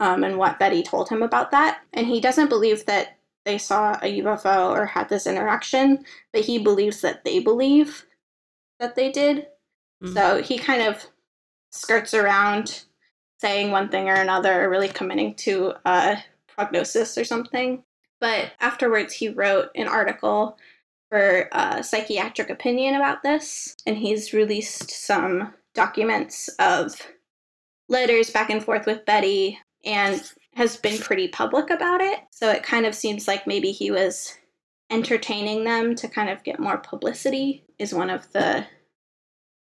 um, 0.00 0.24
and 0.24 0.38
what 0.38 0.58
Betty 0.58 0.82
told 0.82 1.08
him 1.08 1.22
about 1.22 1.50
that. 1.50 1.80
And 1.92 2.06
he 2.06 2.20
doesn't 2.20 2.48
believe 2.48 2.84
that 2.86 3.16
they 3.44 3.58
saw 3.58 3.92
a 4.02 4.20
UFO 4.22 4.70
or 4.70 4.86
had 4.86 5.08
this 5.08 5.26
interaction, 5.26 6.04
but 6.32 6.42
he 6.42 6.58
believes 6.58 7.00
that 7.02 7.24
they 7.24 7.38
believe 7.38 8.06
that 8.80 8.94
they 8.94 9.10
did. 9.10 9.48
Mhm. 10.02 10.14
So 10.14 10.42
he 10.42 10.58
kind 10.58 10.82
of 10.82 11.06
skirts 11.70 12.14
around 12.14 12.84
saying 13.40 13.70
one 13.70 13.88
thing 13.88 14.08
or 14.08 14.14
another, 14.14 14.64
or 14.64 14.70
really 14.70 14.88
committing 14.88 15.34
to 15.34 15.74
a 15.84 16.22
prognosis 16.46 17.18
or 17.18 17.24
something. 17.24 17.84
But 18.20 18.52
afterwards, 18.60 19.12
he 19.14 19.28
wrote 19.28 19.70
an 19.74 19.88
article 19.88 20.56
for 21.10 21.48
a 21.52 21.82
psychiatric 21.82 22.48
opinion 22.48 22.94
about 22.94 23.22
this, 23.22 23.76
and 23.86 23.96
he's 23.98 24.32
released 24.32 24.90
some 24.90 25.52
documents 25.74 26.48
of 26.58 27.00
letters 27.88 28.30
back 28.30 28.48
and 28.50 28.64
forth 28.64 28.86
with 28.86 29.04
Betty 29.04 29.60
and 29.84 30.22
has 30.56 30.76
been 30.76 30.98
pretty 30.98 31.28
public 31.28 31.70
about 31.70 32.00
it. 32.00 32.20
So 32.30 32.50
it 32.50 32.62
kind 32.62 32.86
of 32.86 32.94
seems 32.94 33.26
like 33.26 33.46
maybe 33.46 33.72
he 33.72 33.90
was 33.90 34.36
entertaining 34.90 35.64
them 35.64 35.94
to 35.96 36.08
kind 36.08 36.28
of 36.30 36.44
get 36.44 36.60
more 36.60 36.78
publicity 36.78 37.64
is 37.78 37.94
one 37.94 38.10
of 38.10 38.30
the 38.32 38.66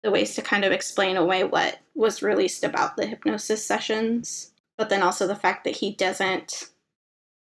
the 0.02 0.10
ways 0.10 0.34
to 0.34 0.42
kind 0.42 0.64
of 0.64 0.72
explain 0.72 1.16
away 1.16 1.44
what 1.44 1.78
was 1.94 2.22
released 2.22 2.62
about 2.62 2.96
the 2.96 3.06
hypnosis 3.06 3.64
sessions 3.64 4.52
but 4.76 4.90
then 4.90 5.02
also 5.02 5.26
the 5.26 5.36
fact 5.36 5.64
that 5.64 5.76
he 5.76 5.94
doesn't 5.94 6.68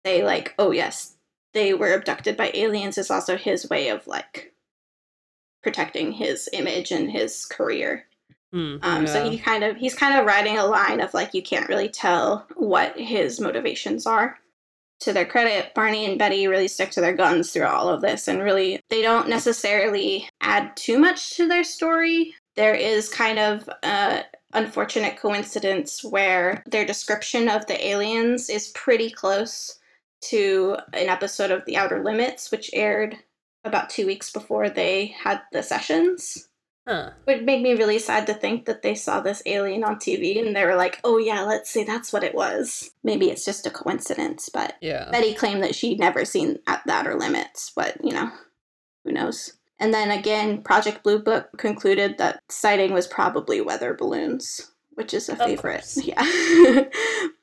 say 0.04 0.22
like 0.22 0.54
oh 0.58 0.70
yes 0.70 1.16
they 1.52 1.74
were 1.74 1.94
abducted 1.94 2.36
by 2.36 2.50
aliens 2.54 2.98
is 2.98 3.10
also 3.10 3.36
his 3.36 3.68
way 3.68 3.88
of 3.88 4.06
like 4.06 4.52
protecting 5.62 6.12
his 6.12 6.48
image 6.52 6.92
and 6.92 7.10
his 7.10 7.46
career 7.46 8.04
Hmm. 8.54 8.76
um, 8.82 9.04
so 9.08 9.28
he 9.28 9.36
kind 9.36 9.64
of 9.64 9.76
he's 9.76 9.96
kind 9.96 10.16
of 10.16 10.26
riding 10.26 10.56
a 10.58 10.64
line 10.64 11.00
of 11.00 11.12
like 11.12 11.34
you 11.34 11.42
can't 11.42 11.68
really 11.68 11.88
tell 11.88 12.46
what 12.54 12.96
his 12.96 13.40
motivations 13.40 14.06
are 14.06 14.38
to 15.00 15.12
their 15.12 15.26
credit, 15.26 15.74
Barney 15.74 16.06
and 16.06 16.16
Betty 16.16 16.46
really 16.46 16.68
stick 16.68 16.92
to 16.92 17.00
their 17.00 17.16
guns 17.16 17.50
through 17.52 17.66
all 17.66 17.88
of 17.88 18.00
this, 18.00 18.28
and 18.28 18.40
really 18.40 18.80
they 18.90 19.02
don't 19.02 19.28
necessarily 19.28 20.28
add 20.40 20.76
too 20.76 21.00
much 21.00 21.36
to 21.36 21.48
their 21.48 21.64
story. 21.64 22.32
There 22.54 22.76
is 22.76 23.08
kind 23.08 23.40
of 23.40 23.68
a 23.82 24.22
unfortunate 24.52 25.16
coincidence 25.16 26.04
where 26.04 26.62
their 26.66 26.86
description 26.86 27.48
of 27.48 27.66
the 27.66 27.84
aliens 27.84 28.48
is 28.48 28.68
pretty 28.68 29.10
close 29.10 29.80
to 30.22 30.76
an 30.92 31.08
episode 31.08 31.50
of 31.50 31.64
The 31.64 31.76
Outer 31.76 32.04
Limits, 32.04 32.52
which 32.52 32.70
aired 32.72 33.16
about 33.64 33.90
two 33.90 34.06
weeks 34.06 34.30
before 34.30 34.70
they 34.70 35.06
had 35.06 35.42
the 35.52 35.62
sessions. 35.62 36.48
Huh. 36.86 37.10
Would 37.26 37.44
make 37.46 37.62
me 37.62 37.72
really 37.72 37.98
sad 37.98 38.26
to 38.26 38.34
think 38.34 38.66
that 38.66 38.82
they 38.82 38.94
saw 38.94 39.20
this 39.20 39.42
alien 39.46 39.84
on 39.84 39.96
TV 39.96 40.38
and 40.44 40.54
they 40.54 40.66
were 40.66 40.74
like, 40.76 41.00
"Oh 41.02 41.16
yeah, 41.16 41.42
let's 41.42 41.70
see, 41.70 41.82
that's 41.82 42.12
what 42.12 42.22
it 42.24 42.34
was." 42.34 42.90
Maybe 43.02 43.30
it's 43.30 43.44
just 43.44 43.66
a 43.66 43.70
coincidence, 43.70 44.50
but 44.52 44.74
Yeah. 44.82 45.08
Betty 45.10 45.32
claimed 45.34 45.62
that 45.62 45.74
she'd 45.74 45.98
never 45.98 46.24
seen 46.26 46.58
at 46.66 46.82
the 46.84 46.92
outer 46.92 47.14
limits, 47.14 47.72
but 47.74 47.96
you 48.04 48.12
know, 48.12 48.30
who 49.04 49.12
knows? 49.12 49.54
And 49.80 49.94
then 49.94 50.10
again, 50.10 50.62
Project 50.62 51.02
Blue 51.02 51.18
Book 51.18 51.48
concluded 51.56 52.18
that 52.18 52.40
sighting 52.50 52.92
was 52.92 53.06
probably 53.06 53.60
weather 53.62 53.94
balloons, 53.94 54.70
which 54.94 55.14
is 55.14 55.28
a 55.28 55.32
Of 55.32 55.38
favorite. 55.38 55.80
course. 55.80 55.98
Yeah. 56.04 56.84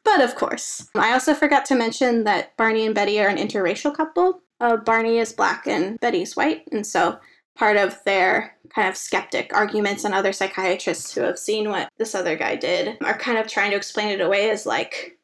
but 0.04 0.22
of 0.22 0.36
course. 0.36 0.88
I 0.96 1.14
also 1.14 1.34
forgot 1.34 1.66
to 1.66 1.76
mention 1.76 2.24
that 2.26 2.56
Barney 2.58 2.86
and 2.86 2.94
Betty 2.96 3.20
are 3.20 3.28
an 3.28 3.38
interracial 3.38 3.94
couple. 3.96 4.42
Uh, 4.60 4.78
Barney 4.78 5.18
is 5.18 5.34
black 5.34 5.66
and 5.68 6.00
Betty's 6.00 6.36
white, 6.36 6.64
and 6.72 6.86
so 6.86 7.20
part 7.62 7.78
of 7.78 8.04
their 8.06 8.58
kind 8.74 8.90
of 8.90 8.98
skeptic 8.98 9.54
arguments 9.54 10.04
and 10.04 10.16
other 10.16 10.34
psychiatrists 10.34 11.14
who 11.14 11.22
have 11.22 11.38
seen 11.38 11.70
what 11.70 11.90
this 12.00 12.16
other 12.16 12.36
guy 12.36 12.56
did 12.56 12.98
are 13.04 13.16
kind 13.16 13.38
of 13.38 13.46
trying 13.46 13.70
to 13.70 13.78
explain 13.78 14.10
it 14.10 14.20
away 14.20 14.50
as 14.50 14.66
like 14.66 15.20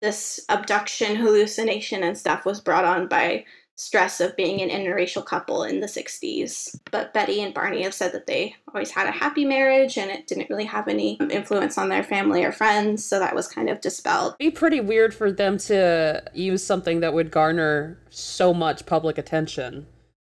this 0.00 0.40
abduction 0.48 1.16
hallucination 1.16 2.02
and 2.02 2.16
stuff 2.16 2.46
was 2.46 2.62
brought 2.62 2.86
on 2.86 3.06
by 3.06 3.44
stress 3.74 4.22
of 4.22 4.34
being 4.36 4.62
an 4.62 4.70
interracial 4.70 5.22
couple 5.22 5.64
in 5.64 5.80
the 5.80 5.86
60s. 5.86 6.80
But 6.90 7.12
Betty 7.12 7.42
and 7.42 7.52
Barney 7.52 7.82
have 7.82 7.92
said 7.92 8.12
that 8.12 8.26
they 8.26 8.54
always 8.72 8.90
had 8.90 9.06
a 9.06 9.10
happy 9.10 9.44
marriage 9.44 9.98
and 9.98 10.10
it 10.10 10.26
didn't 10.26 10.48
really 10.48 10.64
have 10.64 10.88
any 10.88 11.18
influence 11.30 11.76
on 11.76 11.90
their 11.90 12.02
family 12.02 12.42
or 12.42 12.52
friends, 12.52 13.04
so 13.04 13.18
that 13.18 13.34
was 13.34 13.48
kind 13.48 13.68
of 13.68 13.82
dispelled. 13.82 14.38
be 14.38 14.50
pretty 14.50 14.80
weird 14.80 15.12
for 15.12 15.30
them 15.30 15.58
to 15.58 16.22
use 16.32 16.64
something 16.64 17.00
that 17.00 17.12
would 17.12 17.30
garner 17.30 17.98
so 18.08 18.54
much 18.54 18.86
public 18.86 19.18
attention. 19.18 19.86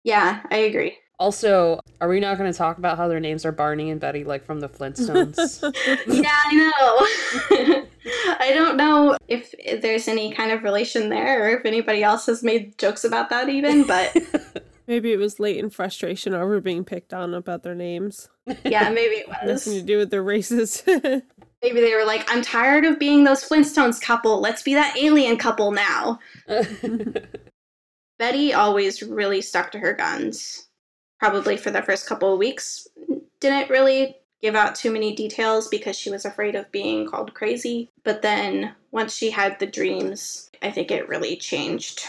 Yeah, 0.05 0.43
I 0.51 0.57
agree. 0.57 0.97
Also, 1.19 1.79
are 2.01 2.09
we 2.09 2.19
not 2.19 2.39
going 2.39 2.51
to 2.51 2.57
talk 2.57 2.79
about 2.79 2.97
how 2.97 3.07
their 3.07 3.21
names 3.21 3.45
are 3.45 3.53
Barney 3.53 3.91
and 3.91 4.01
Betty, 4.01 4.25
like 4.25 4.45
from 4.45 4.61
the 4.61 4.69
Flintstones? 4.69 5.63
yeah, 6.07 6.41
I 6.45 6.55
know. 6.55 7.87
I 8.41 8.53
don't 8.53 8.77
know 8.77 9.17
if 9.29 9.55
there's 9.81 10.09
any 10.09 10.33
kind 10.33 10.51
of 10.51 10.65
relation 10.65 11.09
there 11.09 11.45
or 11.45 11.57
if 11.57 11.65
anybody 11.65 12.03
else 12.03 12.27
has 12.27 12.43
made 12.43 12.77
jokes 12.79 13.05
about 13.05 13.31
that 13.31 13.49
even, 13.49 13.87
but 13.87 14.15
Maybe 14.87 15.13
it 15.13 15.17
was 15.17 15.41
late 15.41 15.57
in 15.57 15.71
frustration 15.71 16.35
over 16.35 16.61
being 16.61 16.85
picked 16.85 17.15
on 17.15 17.33
about 17.33 17.63
their 17.63 17.75
names. 17.75 18.29
yeah, 18.65 18.91
maybe 18.91 19.15
it 19.15 19.29
was. 19.29 19.67
Nothing 19.67 19.81
to 19.81 19.87
do 19.87 19.97
with 19.97 20.11
their 20.11 20.23
races. 20.23 20.83
Maybe 20.87 21.81
they 21.81 21.95
were 21.95 22.05
like, 22.05 22.31
I'm 22.31 22.43
tired 22.43 22.85
of 22.85 22.99
being 22.99 23.25
those 23.25 23.43
Flintstones 23.43 23.99
couple. 23.99 24.41
Let's 24.41 24.63
be 24.63 24.75
that 24.75 24.95
alien 24.99 25.39
couple 25.39 25.71
now. 25.71 26.19
Betty 28.19 28.53
always 28.53 29.03
really 29.03 29.41
stuck 29.41 29.71
to 29.71 29.79
her 29.79 29.95
guns. 29.95 30.69
Probably 31.25 31.57
for 31.57 31.71
the 31.71 31.81
first 31.81 32.07
couple 32.07 32.35
of 32.35 32.39
weeks. 32.39 32.87
Didn't 33.41 33.71
really 33.71 34.17
give 34.43 34.55
out 34.55 34.75
too 34.75 34.91
many 34.91 35.15
details 35.15 35.69
because 35.69 35.97
she 35.97 36.11
was 36.11 36.27
afraid 36.27 36.55
of 36.55 36.71
being 36.71 37.09
called 37.09 37.33
crazy. 37.33 37.89
But 38.03 38.21
then 38.21 38.75
once 38.91 39.17
she 39.17 39.31
had 39.31 39.59
the 39.59 39.67
dreams, 39.67 40.51
I 40.61 40.71
think 40.71 40.91
it 40.91 41.09
really 41.09 41.35
changed 41.35 42.03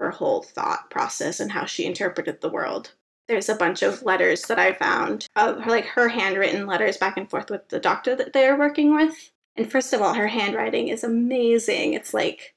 her 0.00 0.10
whole 0.10 0.42
thought 0.42 0.90
process 0.90 1.38
and 1.38 1.52
how 1.52 1.64
she 1.64 1.86
interpreted 1.86 2.40
the 2.40 2.48
world. 2.48 2.90
There's 3.28 3.48
a 3.48 3.54
bunch 3.54 3.84
of 3.84 4.02
letters 4.02 4.42
that 4.46 4.58
I 4.58 4.72
found 4.72 5.28
of 5.36 5.64
like 5.64 5.86
her 5.86 6.08
handwritten 6.08 6.66
letters 6.66 6.96
back 6.96 7.16
and 7.16 7.30
forth 7.30 7.50
with 7.50 7.68
the 7.68 7.78
doctor 7.78 8.16
that 8.16 8.32
they're 8.32 8.58
working 8.58 8.96
with. 8.96 9.30
And 9.54 9.70
first 9.70 9.92
of 9.92 10.02
all, 10.02 10.14
her 10.14 10.26
handwriting 10.26 10.88
is 10.88 11.04
amazing. 11.04 11.94
It's 11.94 12.12
like 12.12 12.52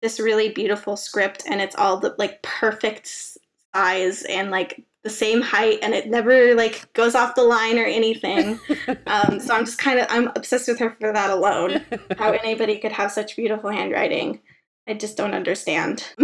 this 0.00 0.20
really 0.20 0.50
beautiful 0.50 0.96
script 0.96 1.42
and 1.48 1.60
it's 1.60 1.74
all 1.74 1.96
the 1.96 2.14
like 2.18 2.40
perfect 2.42 3.08
size 3.74 4.22
and 4.22 4.52
like 4.52 4.84
the 5.02 5.10
same 5.10 5.40
height 5.40 5.78
and 5.82 5.94
it 5.94 6.08
never 6.08 6.54
like 6.54 6.92
goes 6.92 7.14
off 7.14 7.34
the 7.34 7.42
line 7.42 7.78
or 7.78 7.84
anything. 7.84 8.58
um, 9.06 9.40
so 9.40 9.54
I'm 9.54 9.64
just 9.64 9.78
kind 9.78 9.98
of 9.98 10.06
I'm 10.10 10.28
obsessed 10.36 10.68
with 10.68 10.78
her 10.78 10.96
for 11.00 11.12
that 11.12 11.30
alone. 11.30 11.84
How 12.18 12.32
anybody 12.32 12.78
could 12.78 12.92
have 12.92 13.12
such 13.12 13.36
beautiful 13.36 13.70
handwriting. 13.70 14.40
I 14.88 14.94
just 14.94 15.16
don't 15.16 15.34
understand. 15.34 16.04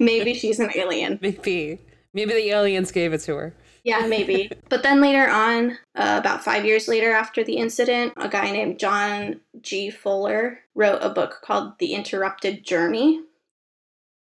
maybe 0.00 0.34
she's 0.34 0.60
an 0.60 0.70
alien. 0.74 1.18
maybe. 1.20 1.80
Maybe 2.14 2.32
the 2.32 2.48
aliens 2.50 2.92
gave 2.92 3.12
it 3.12 3.20
to 3.22 3.36
her. 3.36 3.54
Yeah, 3.84 4.06
maybe. 4.06 4.50
but 4.70 4.82
then 4.82 5.02
later 5.02 5.28
on, 5.28 5.72
uh, 5.94 6.16
about 6.18 6.42
five 6.42 6.64
years 6.64 6.88
later 6.88 7.12
after 7.12 7.44
the 7.44 7.58
incident, 7.58 8.14
a 8.16 8.28
guy 8.28 8.50
named 8.50 8.80
John 8.80 9.40
G. 9.60 9.90
Fuller 9.90 10.60
wrote 10.74 11.00
a 11.02 11.10
book 11.10 11.40
called 11.44 11.78
The 11.78 11.92
Interrupted 11.92 12.64
Journey, 12.64 13.20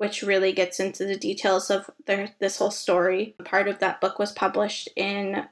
which 0.03 0.25
really 0.25 0.53
gets 0.53 0.81
into 0.81 1.05
the 1.05 1.17
details 1.17 1.71
of 1.71 1.89
their, 2.07 2.29
this 2.41 2.59
whole 2.59 2.73
story. 2.73 3.37
Part 3.45 3.69
of 3.69 3.79
that 3.79 4.01
book 4.01 4.19
was 4.19 4.33
published 4.33 4.89
in 4.97 5.45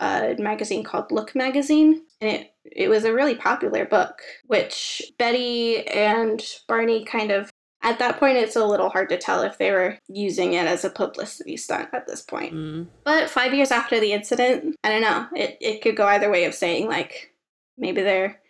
a 0.00 0.34
magazine 0.38 0.82
called 0.82 1.12
Look 1.12 1.34
Magazine, 1.34 2.06
and 2.22 2.30
it 2.30 2.54
it 2.64 2.88
was 2.88 3.04
a 3.04 3.12
really 3.12 3.34
popular 3.34 3.84
book, 3.84 4.22
which 4.46 5.02
Betty 5.18 5.86
and 5.88 6.42
Barney 6.66 7.04
kind 7.04 7.30
of 7.30 7.50
at 7.82 7.98
that 7.98 8.18
point 8.18 8.38
it's 8.38 8.56
a 8.56 8.64
little 8.64 8.88
hard 8.88 9.10
to 9.10 9.18
tell 9.18 9.42
if 9.42 9.58
they 9.58 9.72
were 9.72 9.98
using 10.08 10.54
it 10.54 10.66
as 10.66 10.86
a 10.86 10.90
publicity 10.90 11.58
stunt 11.58 11.90
at 11.92 12.06
this 12.06 12.22
point. 12.22 12.54
Mm. 12.54 12.86
But 13.04 13.28
five 13.28 13.52
years 13.52 13.70
after 13.70 14.00
the 14.00 14.14
incident, 14.14 14.74
I 14.84 14.88
don't 14.88 15.02
know. 15.02 15.26
It 15.36 15.58
it 15.60 15.82
could 15.82 15.98
go 15.98 16.06
either 16.06 16.30
way 16.30 16.46
of 16.46 16.54
saying 16.54 16.88
like 16.88 17.34
maybe 17.76 18.00
there 18.00 18.40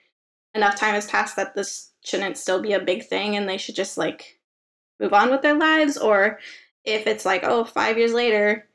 enough 0.54 0.76
time 0.76 0.94
has 0.94 1.10
passed 1.10 1.34
that 1.34 1.56
this 1.56 1.90
shouldn't 2.04 2.38
still 2.38 2.62
be 2.62 2.74
a 2.74 2.80
big 2.80 3.04
thing 3.04 3.34
and 3.34 3.48
they 3.48 3.58
should 3.58 3.74
just 3.74 3.98
like 3.98 4.37
move 5.00 5.12
on 5.12 5.30
with 5.30 5.42
their 5.42 5.56
lives, 5.56 5.96
or 5.96 6.38
if 6.84 7.06
it's 7.06 7.26
like, 7.26 7.44
oh, 7.44 7.64
five 7.64 7.98
years 7.98 8.12
later, 8.12 8.68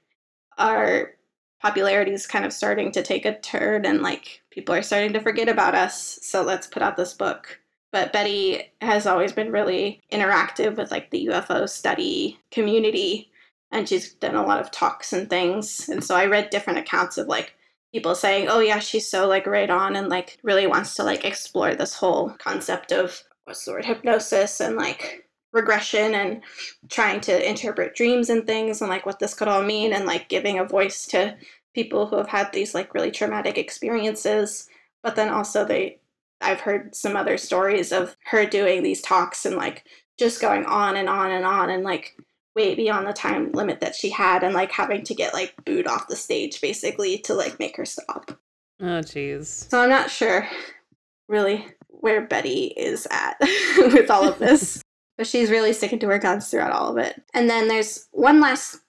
our 0.58 1.14
popularity 1.62 2.12
is 2.12 2.28
kind 2.28 2.46
of 2.46 2.54
starting 2.54 2.92
to 2.92 3.02
take 3.02 3.26
a 3.26 3.40
turn 3.40 3.86
and 3.86 4.02
like 4.02 4.42
people 4.52 4.76
are 4.76 4.82
starting 4.82 5.14
to 5.14 5.22
forget 5.22 5.48
about 5.48 5.74
us. 5.74 6.20
So 6.22 6.44
let's 6.44 6.68
put 6.68 6.84
out 6.84 6.98
this 6.98 7.14
book. 7.14 7.60
But 7.92 8.12
Betty 8.12 8.72
has 8.82 9.08
always 9.08 9.32
been 9.32 9.52
really 9.52 10.02
interactive 10.12 10.76
with 10.76 10.92
like 10.92 11.10
the 11.10 11.28
UFO 11.28 11.70
study 11.70 12.40
community 12.52 13.32
and 13.72 13.88
she's 13.88 14.14
done 14.14 14.36
a 14.36 14.46
lot 14.46 14.60
of 14.60 14.72
talks 14.72 15.14
and 15.14 15.30
things. 15.30 15.88
And 15.90 16.04
so 16.04 16.16
I 16.16 16.26
read 16.26 16.50
different 16.50 16.80
accounts 16.80 17.18
of 17.18 17.28
like 17.28 17.56
people 17.94 18.14
saying, 18.14 18.48
"Oh 18.50 18.60
yeah, 18.60 18.80
she's 18.80 19.10
so 19.10 19.28
like 19.28 19.48
right 19.48 19.70
on 19.70 19.96
and 19.96 20.10
like 20.10 20.38
really 20.44 20.68
wants 20.68 20.96
to 20.96 21.04
like 21.04 21.26
explore 21.26 21.76
this 21.76 21.96
whole 21.96 22.32
concept 22.40 22.92
of 22.92 23.24
what's 23.46 23.66
the 23.66 23.72
word 23.72 23.86
hypnosis 23.86 24.60
and 24.60 24.76
like 24.76 25.28
regression 25.54 26.16
and 26.16 26.42
trying 26.90 27.22
to 27.22 27.50
interpret 27.50 27.96
dreams 27.96 28.30
and 28.30 28.46
things 28.46 28.82
and 28.82 28.90
like 28.90 29.06
what 29.06 29.20
this 29.20 29.34
could 29.34 29.48
all 29.48 29.64
mean 29.64 29.94
and 29.94 30.06
like 30.06 30.28
giving 30.28 30.60
a 30.60 30.66
voice 30.66 31.06
to 31.08 31.36
people 31.74 32.08
who 32.08 32.18
have 32.18 32.28
had 32.28 32.52
these 32.52 32.74
like 32.74 32.94
really 32.94 33.12
traumatic 33.12 33.58
experiences. 33.58 34.68
But 35.02 35.16
then 35.16 35.30
also 35.30 35.64
they 35.64 36.00
i've 36.44 36.60
heard 36.60 36.94
some 36.94 37.16
other 37.16 37.38
stories 37.38 37.92
of 37.92 38.16
her 38.26 38.46
doing 38.46 38.84
these 38.84 39.02
talks 39.02 39.46
and 39.46 39.56
like 39.56 39.86
just 40.20 40.42
going 40.42 40.66
on 40.66 40.96
and 40.96 41.10
on 41.10 41.32
and 41.32 41.46
on 41.46 41.70
and 41.70 41.84
like 41.84 42.16
way 42.56 42.76
beyond 42.76 43.08
the 43.08 43.14
time 43.14 43.52
limit 43.54 43.80
that 43.80 43.96
she 43.96 44.10
had 44.10 44.44
and 44.44 44.54
like 44.54 44.72
having 44.72 45.04
to 45.04 45.16
get 45.16 45.34
like 45.34 45.54
booed 45.66 45.88
off 45.88 46.08
the 46.08 46.16
stage 46.16 46.62
basically 46.62 47.18
to 47.18 47.34
like 47.34 47.58
make 47.60 47.76
her 47.78 47.86
stop. 47.86 48.38
Oh, 48.80 49.00
jeez. 49.00 49.70
so 49.70 49.80
i'm 49.80 49.90
not 49.90 50.12
sure 50.12 50.48
really 51.30 51.66
where 51.88 52.22
betty 52.22 52.74
is 52.76 53.08
at 53.10 53.38
with 53.78 54.12
all 54.12 54.28
of 54.28 54.38
this 54.38 54.83
but 55.24 55.30
she's 55.30 55.50
really 55.50 55.72
sticking 55.72 56.00
to 56.00 56.08
her 56.08 56.20
guns 56.20 56.50
throughout 56.50 56.74
all 56.74 56.92
of 56.92 56.98
it. 56.98 57.24
And 57.34 57.50
then 57.50 57.70
there's 57.70 58.10
one 58.12 58.42
last 58.42 58.82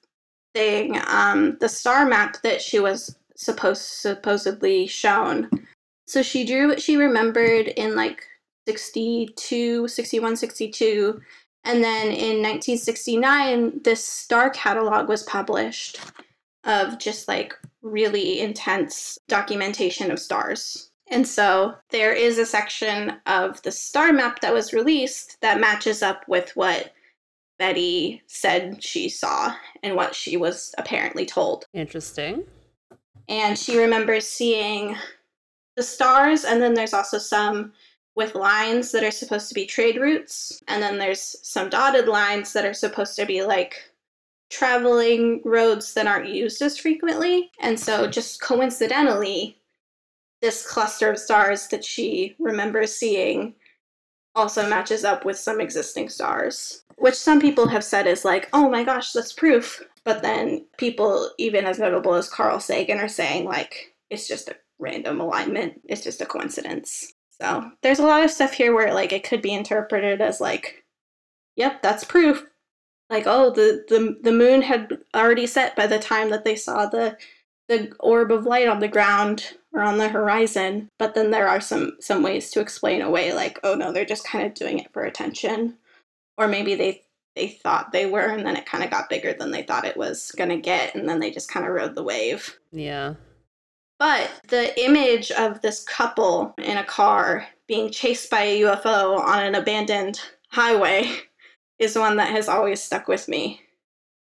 thing 0.52 1.00
um, 1.06 1.56
the 1.60 1.68
star 1.68 2.06
map 2.06 2.42
that 2.42 2.60
she 2.60 2.80
was 2.80 3.14
supposed 3.36 3.82
supposedly 3.82 4.88
shown. 4.88 5.48
So 6.08 6.22
she 6.22 6.44
drew 6.44 6.66
what 6.66 6.82
she 6.82 6.96
remembered 6.96 7.68
in 7.68 7.94
like 7.94 8.26
62, 8.66 9.86
61, 9.86 10.36
62. 10.36 11.20
And 11.62 11.84
then 11.84 12.08
in 12.08 12.42
1969, 12.42 13.82
this 13.84 14.04
star 14.04 14.50
catalog 14.50 15.08
was 15.08 15.22
published 15.22 16.00
of 16.64 16.98
just 16.98 17.28
like 17.28 17.54
really 17.80 18.40
intense 18.40 19.20
documentation 19.28 20.10
of 20.10 20.18
stars. 20.18 20.90
And 21.10 21.26
so 21.26 21.74
there 21.90 22.12
is 22.12 22.38
a 22.38 22.46
section 22.46 23.20
of 23.26 23.60
the 23.62 23.70
star 23.70 24.12
map 24.12 24.40
that 24.40 24.54
was 24.54 24.72
released 24.72 25.40
that 25.42 25.60
matches 25.60 26.02
up 26.02 26.26
with 26.28 26.54
what 26.56 26.92
Betty 27.58 28.22
said 28.26 28.82
she 28.82 29.08
saw 29.08 29.54
and 29.82 29.94
what 29.94 30.14
she 30.14 30.36
was 30.36 30.74
apparently 30.78 31.26
told. 31.26 31.66
Interesting. 31.72 32.44
And 33.28 33.58
she 33.58 33.78
remembers 33.78 34.26
seeing 34.26 34.96
the 35.76 35.82
stars, 35.82 36.44
and 36.44 36.60
then 36.60 36.74
there's 36.74 36.94
also 36.94 37.18
some 37.18 37.72
with 38.16 38.34
lines 38.34 38.92
that 38.92 39.02
are 39.02 39.10
supposed 39.10 39.48
to 39.48 39.54
be 39.54 39.66
trade 39.66 39.96
routes, 39.96 40.62
and 40.68 40.82
then 40.82 40.98
there's 40.98 41.36
some 41.42 41.68
dotted 41.68 42.06
lines 42.06 42.52
that 42.52 42.64
are 42.64 42.74
supposed 42.74 43.16
to 43.16 43.26
be 43.26 43.42
like 43.42 43.90
traveling 44.50 45.40
roads 45.44 45.94
that 45.94 46.06
aren't 46.06 46.28
used 46.28 46.62
as 46.62 46.78
frequently. 46.78 47.50
And 47.60 47.78
so, 47.78 48.06
just 48.06 48.40
coincidentally, 48.40 49.58
this 50.44 50.66
cluster 50.66 51.10
of 51.10 51.18
stars 51.18 51.68
that 51.68 51.82
she 51.82 52.36
remembers 52.38 52.94
seeing 52.94 53.54
also 54.34 54.68
matches 54.68 55.02
up 55.02 55.24
with 55.24 55.38
some 55.38 55.58
existing 55.58 56.10
stars, 56.10 56.82
which 56.96 57.14
some 57.14 57.40
people 57.40 57.66
have 57.66 57.82
said 57.82 58.06
is 58.06 58.26
like, 58.26 58.50
oh 58.52 58.68
my 58.68 58.84
gosh, 58.84 59.12
that's 59.12 59.32
proof. 59.32 59.82
But 60.04 60.20
then 60.20 60.66
people, 60.76 61.30
even 61.38 61.64
as 61.64 61.78
notable 61.78 62.12
as 62.12 62.28
Carl 62.28 62.60
Sagan, 62.60 62.98
are 62.98 63.08
saying 63.08 63.46
like, 63.46 63.94
it's 64.10 64.28
just 64.28 64.50
a 64.50 64.56
random 64.78 65.18
alignment, 65.18 65.80
it's 65.84 66.02
just 66.02 66.20
a 66.20 66.26
coincidence. 66.26 67.14
So 67.40 67.70
there's 67.82 68.00
a 68.00 68.06
lot 68.06 68.22
of 68.22 68.30
stuff 68.30 68.52
here 68.52 68.74
where 68.74 68.92
like 68.92 69.14
it 69.14 69.24
could 69.24 69.40
be 69.40 69.54
interpreted 69.54 70.20
as 70.20 70.42
like, 70.42 70.84
yep, 71.56 71.80
that's 71.80 72.04
proof. 72.04 72.44
Like, 73.08 73.24
oh, 73.26 73.50
the, 73.50 73.86
the 73.88 74.18
the 74.22 74.32
moon 74.32 74.60
had 74.60 74.98
already 75.14 75.46
set 75.46 75.74
by 75.74 75.86
the 75.86 75.98
time 75.98 76.28
that 76.30 76.44
they 76.44 76.56
saw 76.56 76.84
the 76.84 77.16
the 77.66 77.92
orb 78.00 78.30
of 78.30 78.44
light 78.44 78.68
on 78.68 78.80
the 78.80 78.88
ground 78.88 79.54
or 79.74 79.82
on 79.82 79.98
the 79.98 80.08
horizon 80.08 80.88
but 80.98 81.14
then 81.14 81.30
there 81.30 81.48
are 81.48 81.60
some 81.60 81.96
some 82.00 82.22
ways 82.22 82.50
to 82.50 82.60
explain 82.60 83.02
away 83.02 83.32
like 83.32 83.58
oh 83.64 83.74
no 83.74 83.92
they're 83.92 84.04
just 84.04 84.26
kind 84.26 84.46
of 84.46 84.54
doing 84.54 84.78
it 84.78 84.92
for 84.92 85.02
attention 85.04 85.76
or 86.38 86.48
maybe 86.48 86.74
they 86.74 87.02
they 87.36 87.48
thought 87.48 87.90
they 87.92 88.06
were 88.06 88.26
and 88.28 88.46
then 88.46 88.56
it 88.56 88.66
kind 88.66 88.84
of 88.84 88.90
got 88.90 89.08
bigger 89.08 89.32
than 89.32 89.50
they 89.50 89.62
thought 89.62 89.84
it 89.84 89.96
was 89.96 90.30
going 90.36 90.50
to 90.50 90.56
get 90.56 90.94
and 90.94 91.08
then 91.08 91.18
they 91.18 91.30
just 91.30 91.50
kind 91.50 91.66
of 91.66 91.72
rode 91.72 91.94
the 91.94 92.02
wave 92.02 92.58
Yeah. 92.72 93.14
but 93.98 94.30
the 94.48 94.82
image 94.82 95.30
of 95.32 95.60
this 95.60 95.82
couple 95.84 96.54
in 96.58 96.76
a 96.78 96.84
car 96.84 97.46
being 97.66 97.90
chased 97.90 98.30
by 98.30 98.42
a 98.42 98.60
UFO 98.62 99.18
on 99.18 99.42
an 99.42 99.54
abandoned 99.54 100.20
highway 100.50 101.10
is 101.80 101.96
one 101.98 102.16
that 102.18 102.30
has 102.30 102.48
always 102.48 102.80
stuck 102.82 103.08
with 103.08 103.28
me 103.28 103.60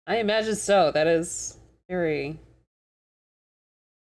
I 0.07 0.17
imagine 0.17 0.55
so. 0.55 0.91
That 0.91 1.07
is 1.07 1.57
very. 1.89 2.39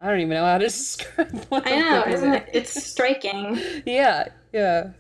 I 0.02 0.08
don't 0.08 0.20
even 0.20 0.30
know 0.30 0.46
how 0.46 0.58
to 0.58 0.66
describe 0.66 1.46
what 1.50 1.68
i 1.68 1.76
know 1.76 2.06
isn't 2.08 2.34
it 2.34 2.50
it's 2.54 2.84
striking 2.86 3.60
Yeah, 3.86 4.30
yeah. 4.54 4.92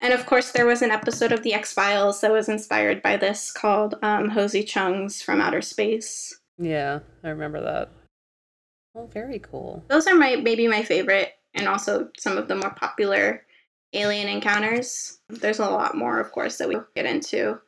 And 0.00 0.12
of 0.12 0.26
course, 0.26 0.52
there 0.52 0.66
was 0.66 0.82
an 0.82 0.90
episode 0.90 1.32
of 1.32 1.42
The 1.42 1.54
X 1.54 1.72
Files 1.72 2.20
that 2.20 2.30
was 2.30 2.50
inspired 2.50 3.00
by 3.00 3.16
this 3.16 3.50
called 3.50 3.94
um, 4.02 4.28
Jose 4.28 4.62
Chung's 4.64 5.22
From 5.22 5.40
Outer 5.40 5.62
Space. 5.62 6.38
Yeah, 6.58 6.98
I 7.22 7.30
remember 7.30 7.62
that. 7.62 7.88
Oh, 8.94 9.06
very 9.06 9.38
cool. 9.38 9.82
Those 9.88 10.06
are 10.06 10.14
my 10.14 10.36
maybe 10.36 10.68
my 10.68 10.82
favorite, 10.82 11.32
and 11.54 11.66
also 11.66 12.10
some 12.18 12.36
of 12.36 12.48
the 12.48 12.54
more 12.54 12.74
popular 12.74 13.46
alien 13.94 14.28
encounters. 14.28 15.20
There's 15.30 15.58
a 15.58 15.70
lot 15.70 15.96
more, 15.96 16.20
of 16.20 16.32
course, 16.32 16.58
that 16.58 16.68
we 16.68 16.76
will 16.76 16.86
get 16.94 17.06
into. 17.06 17.58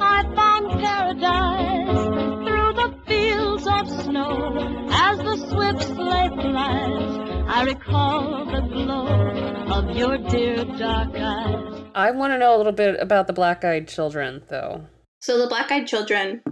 I 0.00 0.22
found 0.34 0.80
paradise 0.80 1.87
the 5.78 5.84
swift 5.84 6.42
sleigh. 6.42 7.44
I 7.48 7.64
recall 7.64 8.44
the 8.44 8.60
glow 8.60 9.06
of 9.72 9.96
your 9.96 10.18
dear 10.18 10.64
dark 10.64 11.14
eyes. 11.14 11.84
I 11.94 12.10
want 12.10 12.32
to 12.32 12.38
know 12.38 12.54
a 12.54 12.58
little 12.58 12.72
bit 12.72 13.00
about 13.00 13.26
the 13.26 13.32
black 13.32 13.64
eyed 13.64 13.88
children, 13.88 14.42
though. 14.48 14.86
So 15.20 15.38
the 15.38 15.48
black 15.48 15.70
eyed 15.70 15.86
children 15.86 16.42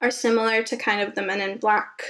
are 0.00 0.10
similar 0.10 0.62
to 0.62 0.76
kind 0.76 1.02
of 1.02 1.14
the 1.14 1.22
men 1.22 1.40
in 1.40 1.58
black. 1.58 2.02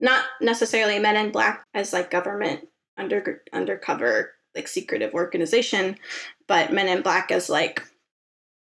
Not 0.00 0.24
necessarily 0.40 0.98
men 0.98 1.16
in 1.16 1.32
black 1.32 1.64
as 1.74 1.92
like 1.92 2.10
government 2.10 2.68
under 2.96 3.42
undercover 3.52 4.32
like 4.54 4.68
secretive 4.68 5.14
organization, 5.14 5.98
but 6.46 6.72
men 6.72 6.88
in 6.88 7.02
black 7.02 7.30
as 7.30 7.48
like 7.48 7.82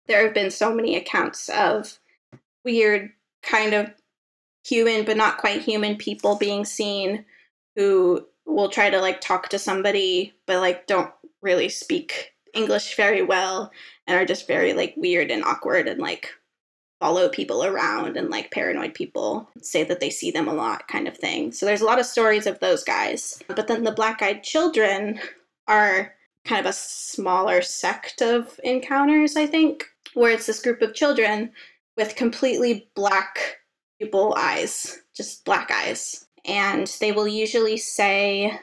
there 0.07 0.23
have 0.25 0.33
been 0.33 0.51
so 0.51 0.73
many 0.73 0.95
accounts 0.95 1.49
of 1.49 1.99
weird 2.63 3.11
kind 3.43 3.73
of 3.73 3.91
human 4.65 5.05
but 5.05 5.17
not 5.17 5.37
quite 5.37 5.61
human 5.61 5.95
people 5.95 6.37
being 6.37 6.65
seen 6.65 7.25
who 7.75 8.25
will 8.45 8.69
try 8.69 8.89
to 8.89 8.99
like 8.99 9.21
talk 9.21 9.49
to 9.49 9.59
somebody 9.59 10.33
but 10.45 10.59
like 10.59 10.87
don't 10.87 11.11
really 11.41 11.69
speak 11.69 12.33
English 12.53 12.95
very 12.95 13.21
well 13.21 13.71
and 14.07 14.17
are 14.17 14.25
just 14.25 14.47
very 14.47 14.73
like 14.73 14.93
weird 14.97 15.31
and 15.31 15.43
awkward 15.43 15.87
and 15.87 15.99
like 15.99 16.31
follow 16.99 17.27
people 17.29 17.65
around 17.65 18.15
and 18.15 18.29
like 18.29 18.51
paranoid 18.51 18.93
people 18.93 19.49
say 19.61 19.83
that 19.83 19.99
they 19.99 20.09
see 20.09 20.29
them 20.29 20.47
a 20.47 20.53
lot 20.53 20.87
kind 20.87 21.07
of 21.07 21.17
thing. 21.17 21.51
So 21.51 21.65
there's 21.65 21.81
a 21.81 21.85
lot 21.85 21.99
of 21.99 22.05
stories 22.05 22.45
of 22.45 22.59
those 22.59 22.83
guys. 22.83 23.41
But 23.47 23.67
then 23.67 23.83
the 23.83 23.91
black-eyed 23.91 24.43
children 24.43 25.19
are 25.67 26.13
kind 26.45 26.59
of 26.59 26.69
a 26.69 26.73
smaller 26.73 27.63
sect 27.63 28.21
of 28.21 28.59
encounters, 28.63 29.35
I 29.35 29.47
think, 29.47 29.85
where 30.13 30.31
it's 30.31 30.45
this 30.45 30.61
group 30.61 30.81
of 30.83 30.93
children 30.93 31.51
with 31.97 32.15
completely 32.15 32.87
black 32.95 33.57
pupil 34.01 34.33
eyes, 34.35 35.03
just 35.15 35.45
black 35.45 35.69
eyes. 35.71 36.25
And 36.45 36.87
they 36.99 37.11
will 37.11 37.27
usually 37.27 37.77
say 37.77 38.59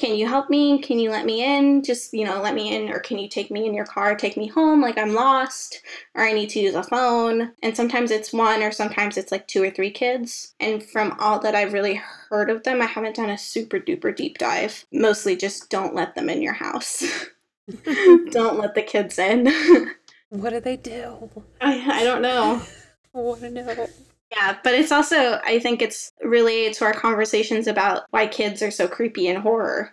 can 0.00 0.16
you 0.16 0.26
help 0.26 0.48
me? 0.48 0.78
Can 0.78 0.98
you 0.98 1.10
let 1.10 1.26
me 1.26 1.44
in? 1.44 1.82
Just, 1.82 2.14
you 2.14 2.24
know, 2.24 2.40
let 2.40 2.54
me 2.54 2.74
in. 2.74 2.88
Or 2.88 3.00
can 3.00 3.18
you 3.18 3.28
take 3.28 3.50
me 3.50 3.66
in 3.66 3.74
your 3.74 3.84
car, 3.84 4.16
take 4.16 4.34
me 4.34 4.46
home? 4.46 4.80
Like 4.80 4.96
I'm 4.96 5.12
lost, 5.12 5.82
or 6.14 6.24
I 6.24 6.32
need 6.32 6.48
to 6.50 6.58
use 6.58 6.74
a 6.74 6.82
phone. 6.82 7.52
And 7.62 7.76
sometimes 7.76 8.10
it's 8.10 8.32
one, 8.32 8.62
or 8.62 8.72
sometimes 8.72 9.18
it's 9.18 9.30
like 9.30 9.46
two 9.46 9.62
or 9.62 9.68
three 9.68 9.90
kids. 9.90 10.54
And 10.58 10.82
from 10.82 11.14
all 11.20 11.38
that 11.40 11.54
I've 11.54 11.74
really 11.74 12.00
heard 12.30 12.48
of 12.48 12.62
them, 12.62 12.80
I 12.80 12.86
haven't 12.86 13.16
done 13.16 13.28
a 13.28 13.36
super 13.36 13.78
duper 13.78 14.16
deep 14.16 14.38
dive. 14.38 14.86
Mostly 14.90 15.36
just 15.36 15.68
don't 15.68 15.94
let 15.94 16.14
them 16.14 16.30
in 16.30 16.40
your 16.40 16.54
house. 16.54 17.04
don't 18.30 18.58
let 18.58 18.74
the 18.74 18.82
kids 18.82 19.18
in. 19.18 19.52
what 20.30 20.48
do 20.48 20.60
they 20.60 20.78
do? 20.78 21.28
I, 21.60 22.00
I 22.00 22.04
don't 22.04 22.22
know. 22.22 22.62
I 23.14 23.18
want 23.18 23.42
to 23.42 23.50
know. 23.50 23.86
Yeah, 24.30 24.58
but 24.62 24.74
it's 24.74 24.92
also, 24.92 25.40
I 25.44 25.58
think 25.58 25.82
it's 25.82 26.12
related 26.22 26.74
to 26.74 26.84
our 26.84 26.92
conversations 26.92 27.66
about 27.66 28.04
why 28.10 28.26
kids 28.28 28.62
are 28.62 28.70
so 28.70 28.86
creepy 28.86 29.26
in 29.26 29.36
horror. 29.40 29.92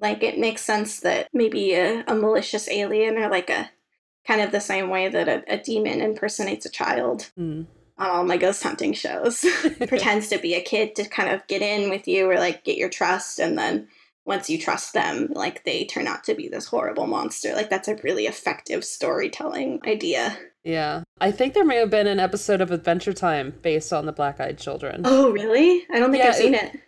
Like, 0.00 0.22
it 0.22 0.38
makes 0.38 0.62
sense 0.62 1.00
that 1.00 1.28
maybe 1.32 1.72
a, 1.74 2.04
a 2.06 2.14
malicious 2.14 2.68
alien 2.68 3.16
or 3.18 3.28
like 3.28 3.50
a 3.50 3.70
kind 4.26 4.40
of 4.40 4.52
the 4.52 4.60
same 4.60 4.88
way 4.90 5.08
that 5.08 5.28
a, 5.28 5.42
a 5.52 5.58
demon 5.58 6.00
impersonates 6.00 6.66
a 6.66 6.70
child 6.70 7.30
Mm. 7.38 7.66
on 7.98 8.10
all 8.10 8.24
my 8.24 8.36
ghost 8.36 8.62
hunting 8.62 8.92
shows 8.92 9.44
pretends 9.88 10.28
to 10.28 10.38
be 10.38 10.54
a 10.54 10.60
kid 10.62 10.94
to 10.96 11.08
kind 11.08 11.30
of 11.30 11.46
get 11.46 11.62
in 11.62 11.90
with 11.90 12.06
you 12.06 12.28
or 12.30 12.36
like 12.36 12.62
get 12.64 12.76
your 12.76 12.90
trust. 12.90 13.38
And 13.40 13.56
then 13.58 13.88
once 14.24 14.50
you 14.50 14.58
trust 14.58 14.92
them, 14.92 15.28
like 15.34 15.64
they 15.64 15.84
turn 15.84 16.06
out 16.06 16.24
to 16.24 16.34
be 16.34 16.48
this 16.48 16.66
horrible 16.66 17.06
monster. 17.06 17.54
Like, 17.54 17.70
that's 17.70 17.88
a 17.88 17.96
really 18.04 18.26
effective 18.26 18.84
storytelling 18.84 19.80
idea. 19.86 20.36
Yeah. 20.66 21.02
I 21.20 21.30
think 21.30 21.54
there 21.54 21.64
may 21.64 21.76
have 21.76 21.90
been 21.90 22.06
an 22.08 22.18
episode 22.18 22.60
of 22.60 22.70
Adventure 22.72 23.12
Time 23.12 23.54
based 23.62 23.92
on 23.92 24.04
the 24.04 24.12
Black 24.12 24.40
Eyed 24.40 24.58
Children. 24.58 25.02
Oh, 25.04 25.30
really? 25.30 25.86
I 25.92 25.98
don't 26.00 26.10
think 26.10 26.24
Yeah, 26.24 26.30
I've 26.30 26.36
seen 26.36 26.54
it- 26.54 26.74
it. 26.74 26.80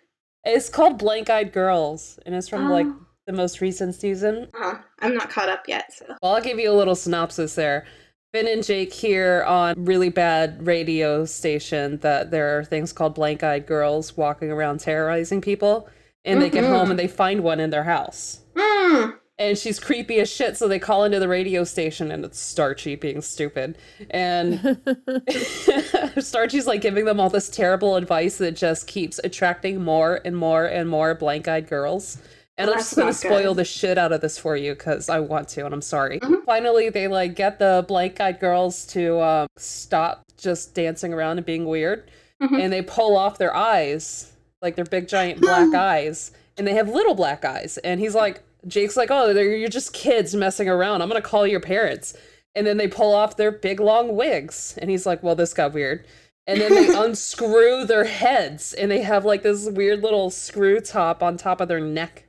It's 0.45 0.69
called 0.69 0.99
Blank 0.99 1.31
Eyed 1.31 1.53
Girls, 1.53 2.19
and 2.27 2.35
it's 2.35 2.49
from 2.49 2.69
like 2.71 2.87
Oh. 2.87 3.07
the 3.27 3.33
most 3.33 3.61
recent 3.61 3.95
season. 3.95 4.49
Uh, 4.61 4.75
I'm 5.01 5.15
not 5.15 5.31
caught 5.31 5.49
up 5.49 5.69
yet, 5.69 5.93
so. 5.93 6.07
Well, 6.23 6.35
I'll 6.35 6.41
give 6.43 6.59
you 6.59 6.71
a 6.71 6.75
little 6.75 6.95
synopsis 6.97 7.55
there. 7.55 7.87
Finn 8.35 8.49
and 8.49 8.65
Jake 8.65 8.93
hear 8.93 9.45
on 9.47 9.75
really 9.85 10.09
bad 10.11 10.67
radio 10.67 11.25
station 11.25 11.99
that 11.99 12.31
there 12.31 12.59
are 12.59 12.65
things 12.65 12.93
called 12.93 13.15
blank 13.15 13.43
eyed 13.43 13.67
girls 13.67 14.17
walking 14.17 14.51
around 14.51 14.81
terrorizing 14.81 15.41
people. 15.41 15.89
And 16.25 16.43
they 16.43 16.51
get 16.51 16.65
home 16.65 16.91
and 16.91 16.99
they 16.99 17.09
find 17.09 17.43
one 17.43 17.59
in 17.61 17.71
their 17.71 17.85
house. 17.85 18.41
Hmm. 18.57 19.11
And 19.41 19.57
she's 19.57 19.79
creepy 19.79 20.19
as 20.19 20.29
shit, 20.29 20.57
so 20.57 20.67
they 20.67 20.81
call 20.81 21.05
into 21.05 21.21
the 21.21 21.29
radio 21.29 21.63
station 21.63 22.11
and 22.11 22.25
it's 22.25 22.41
Starchy 22.41 22.97
being 22.97 23.21
stupid. 23.23 23.79
And 24.11 24.59
Starchy's 26.19 26.67
like 26.67 26.81
giving 26.81 27.05
them 27.05 27.21
all 27.21 27.31
this 27.31 27.49
terrible 27.49 27.97
advice 27.97 28.39
that 28.39 28.53
just 28.57 28.87
keeps 28.87 29.21
attracting 29.23 29.83
more 29.83 30.21
and 30.25 30.37
more 30.37 30.65
and 30.65 30.89
more 30.89 31.15
blank 31.15 31.47
eyed 31.49 31.69
girls. 31.69 32.19
And 32.57 32.69
I'm 32.71 32.79
just 32.79 32.97
gonna 32.97 33.13
spoil 33.13 33.51
good. 33.55 33.59
the 33.59 33.65
shit 33.65 33.99
out 33.99 34.11
of 34.11 34.21
this 34.21 34.37
for 34.37 34.57
you 34.57 34.73
because 34.75 35.09
I 35.09 35.21
want 35.21 35.49
to, 35.51 35.65
and 35.65 35.73
I'm 35.73 35.83
sorry. 35.83 36.19
Mhm. 36.19 36.45
Finally, 36.45 36.89
they 36.91 37.07
like 37.07 37.37
get 37.37 37.61
the 37.61 37.85
blank 37.87 38.21
eyed 38.21 38.41
girls 38.41 38.85
to 38.89 39.21
um, 39.21 39.47
stop 39.57 40.25
just 40.37 40.75
dancing 40.75 41.13
around 41.15 41.39
and 41.39 41.47
being 41.47 41.67
weird, 41.67 42.11
Mhm. 42.43 42.61
and 42.61 42.73
they 42.73 42.83
pull 42.83 43.17
off 43.17 43.39
their 43.39 43.55
eyes, 43.55 44.33
like 44.61 44.75
their 44.75 44.85
big 44.85 45.07
giant 45.07 45.41
black 45.41 45.73
eyes, 45.75 46.33
and 46.57 46.67
they 46.67 46.75
have 46.75 46.89
little 46.89 47.15
black 47.15 47.45
eyes. 47.45 47.79
And 47.85 48.01
he's 48.01 48.17
like, 48.17 48.43
Jake's 48.67 48.97
like, 48.97 49.11
oh, 49.11 49.31
you're 49.31 49.69
just 49.69 49.93
kids 49.93 50.35
messing 50.35 50.69
around. 50.69 51.01
I'm 51.03 51.09
gonna 51.09 51.23
call 51.23 51.47
your 51.47 51.61
parents. 51.61 52.17
And 52.55 52.67
then 52.67 52.77
they 52.77 52.89
pull 52.89 53.15
off 53.15 53.37
their 53.37 53.53
big 53.53 53.79
long 53.79 54.17
wigs, 54.17 54.77
and 54.81 54.91
he's 54.91 55.07
like, 55.07 55.23
well, 55.23 55.37
this 55.37 55.55
got 55.55 55.73
weird. 55.73 56.05
And 56.47 56.61
then 56.61 56.75
they 56.75 56.89
unscrew 57.05 57.85
their 57.85 58.05
heads, 58.05 58.73
and 58.73 58.91
they 58.91 59.03
have 59.03 59.25
like 59.25 59.43
this 59.43 59.69
weird 59.69 60.03
little 60.03 60.31
screw 60.31 60.81
top 60.81 61.23
on 61.23 61.37
top 61.37 61.61
of 61.61 61.69
their 61.69 61.81
neck 61.81 62.25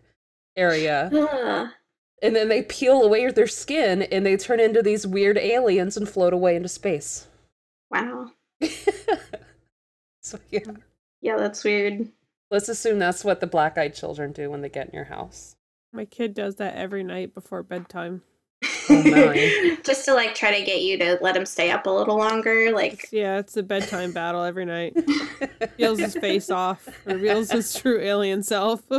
area. 0.55 1.09
And 2.21 2.35
then 2.35 2.49
they 2.49 2.63
peel 2.63 3.01
away 3.01 3.31
their 3.31 3.47
skin, 3.47 4.03
and 4.03 4.25
they 4.25 4.35
turn 4.37 4.59
into 4.59 4.83
these 4.83 5.07
weird 5.07 5.37
aliens 5.37 5.95
and 5.97 6.07
float 6.07 6.33
away 6.33 6.55
into 6.55 6.69
space. 6.69 7.27
Wow. 7.89 8.31
so 10.21 10.37
yeah, 10.51 10.59
Yeah, 11.21 11.37
that's 11.37 11.63
weird. 11.63 12.09
let's 12.51 12.69
assume 12.69 12.99
that's 12.99 13.23
what 13.23 13.39
the 13.39 13.47
black-eyed 13.47 13.95
children 13.95 14.31
do 14.33 14.51
when 14.51 14.61
they 14.61 14.69
get 14.69 14.89
in 14.89 14.93
your 14.93 15.05
house. 15.05 15.55
My 15.91 16.05
kid 16.05 16.33
does 16.33 16.55
that 16.57 16.75
every 16.75 17.03
night 17.03 17.33
before 17.33 17.63
bedtime. 17.63 18.21
Oh, 18.89 19.03
my. 19.03 19.77
Just 19.83 20.05
to 20.05 20.13
like 20.13 20.35
try 20.35 20.57
to 20.59 20.65
get 20.65 20.81
you 20.81 20.97
to 20.99 21.17
let 21.21 21.35
him 21.35 21.45
stay 21.45 21.71
up 21.71 21.85
a 21.87 21.89
little 21.89 22.17
longer. 22.17 22.71
Like, 22.73 22.93
It's- 22.93 23.13
yeah, 23.13 23.39
it's 23.39 23.57
a 23.57 23.63
bedtime 23.63 24.11
battle 24.11 24.43
every 24.43 24.65
night. 24.65 24.95
Peels 25.77 25.99
his 25.99 26.15
face 26.15 26.49
off, 26.49 26.87
reveals 27.05 27.51
his 27.51 27.73
true 27.73 27.99
alien 28.01 28.43
self. 28.43 28.81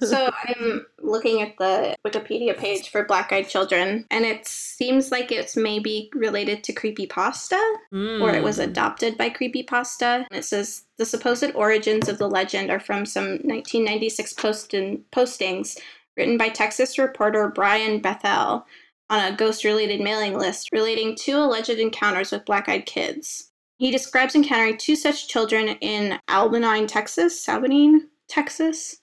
so 0.00 0.30
I'm 0.46 0.86
looking 1.00 1.42
at 1.42 1.56
the 1.58 1.94
Wikipedia 2.06 2.56
page 2.56 2.90
for 2.90 3.04
Black 3.04 3.32
Eyed 3.32 3.48
Children, 3.48 4.06
and 4.10 4.24
it 4.24 4.46
seems 4.46 5.10
like 5.10 5.30
it's 5.30 5.56
maybe 5.56 6.10
related 6.14 6.64
to 6.64 6.72
Creepy 6.72 7.06
creepypasta, 7.06 7.60
or 7.92 8.30
it 8.34 8.42
was 8.42 8.58
Mm. 8.58 8.64
adopted 8.64 9.16
by 9.16 9.30
creepypasta. 9.30 10.26
And 10.30 10.38
it 10.38 10.44
says 10.44 10.84
the 10.98 11.06
supposed 11.06 11.52
origins 11.54 12.08
of 12.08 12.18
the 12.18 12.28
legend 12.28 12.70
are 12.70 12.80
from 12.80 13.06
some 13.06 13.38
1996 13.44 14.32
post- 14.34 14.70
postings 15.12 15.78
written 16.16 16.36
by 16.36 16.48
Texas 16.48 16.98
reporter 16.98 17.48
Brian 17.48 18.00
Bethel 18.00 18.66
on 19.08 19.32
a 19.32 19.36
ghost 19.36 19.64
related 19.64 20.00
mailing 20.00 20.36
list 20.38 20.68
relating 20.72 21.14
to 21.16 21.32
alleged 21.32 21.70
encounters 21.70 22.30
with 22.32 22.44
black 22.44 22.68
eyed 22.68 22.86
kids. 22.86 23.50
He 23.78 23.90
describes 23.90 24.34
encountering 24.34 24.76
two 24.76 24.94
such 24.94 25.26
children 25.28 25.68
in 25.80 26.18
Albany, 26.28 26.86
Texas, 26.86 27.48
Albany, 27.48 28.00
Texas, 28.28 28.99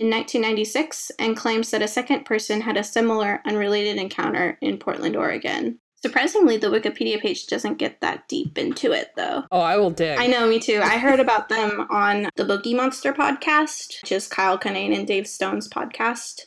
in 0.00 0.08
1996, 0.08 1.12
and 1.18 1.36
claims 1.36 1.70
that 1.70 1.82
a 1.82 1.88
second 1.88 2.24
person 2.24 2.62
had 2.62 2.76
a 2.78 2.82
similar 2.82 3.42
unrelated 3.44 3.98
encounter 3.98 4.56
in 4.62 4.78
Portland, 4.78 5.14
Oregon. 5.14 5.78
Surprisingly, 6.02 6.56
the 6.56 6.68
Wikipedia 6.68 7.20
page 7.20 7.46
doesn't 7.46 7.76
get 7.76 8.00
that 8.00 8.26
deep 8.26 8.56
into 8.56 8.92
it, 8.92 9.10
though. 9.16 9.44
Oh, 9.52 9.60
I 9.60 9.76
will 9.76 9.90
dig. 9.90 10.18
I 10.18 10.26
know, 10.26 10.48
me 10.48 10.58
too. 10.58 10.80
I 10.82 10.96
heard 10.96 11.20
about 11.20 11.50
them 11.50 11.86
on 11.90 12.30
the 12.36 12.44
Boogie 12.44 12.74
Monster 12.74 13.12
podcast, 13.12 14.00
which 14.02 14.12
is 14.12 14.26
Kyle 14.26 14.58
Kinane 14.58 14.96
and 14.96 15.06
Dave 15.06 15.26
Stone's 15.26 15.68
podcast 15.68 16.46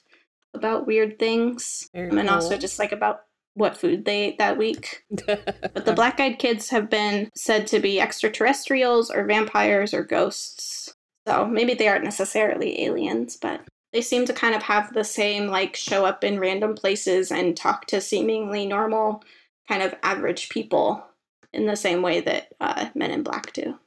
about 0.55 0.87
weird 0.87 1.19
things, 1.19 1.87
and 1.93 2.29
also 2.29 2.57
just 2.57 2.79
like 2.79 2.91
about 2.91 3.21
what 3.53 3.77
food 3.77 4.05
they 4.05 4.23
ate 4.23 4.39
that 4.39 4.57
week. 4.57 5.03
But 5.25 5.85
the 5.85 5.93
black 5.93 6.19
eyed 6.19 6.39
kids 6.39 6.69
have 6.69 6.89
been 6.89 7.29
said 7.35 7.67
to 7.67 7.79
be 7.79 7.99
extraterrestrials 7.99 9.09
or 9.09 9.25
vampires 9.25 9.93
or 9.93 10.03
ghosts. 10.03 10.92
So 11.27 11.45
maybe 11.45 11.73
they 11.73 11.87
aren't 11.87 12.03
necessarily 12.03 12.83
aliens, 12.83 13.37
but 13.37 13.61
they 13.93 14.01
seem 14.01 14.25
to 14.25 14.33
kind 14.33 14.55
of 14.55 14.63
have 14.63 14.93
the 14.93 15.03
same 15.03 15.47
like 15.47 15.75
show 15.75 16.05
up 16.05 16.23
in 16.23 16.39
random 16.39 16.75
places 16.75 17.31
and 17.31 17.55
talk 17.55 17.85
to 17.87 18.01
seemingly 18.01 18.65
normal, 18.65 19.23
kind 19.69 19.81
of 19.83 19.95
average 20.03 20.49
people 20.49 21.05
in 21.53 21.65
the 21.67 21.75
same 21.75 22.01
way 22.01 22.19
that 22.21 22.53
uh, 22.59 22.89
Men 22.95 23.11
in 23.11 23.23
Black 23.23 23.53
do. 23.53 23.77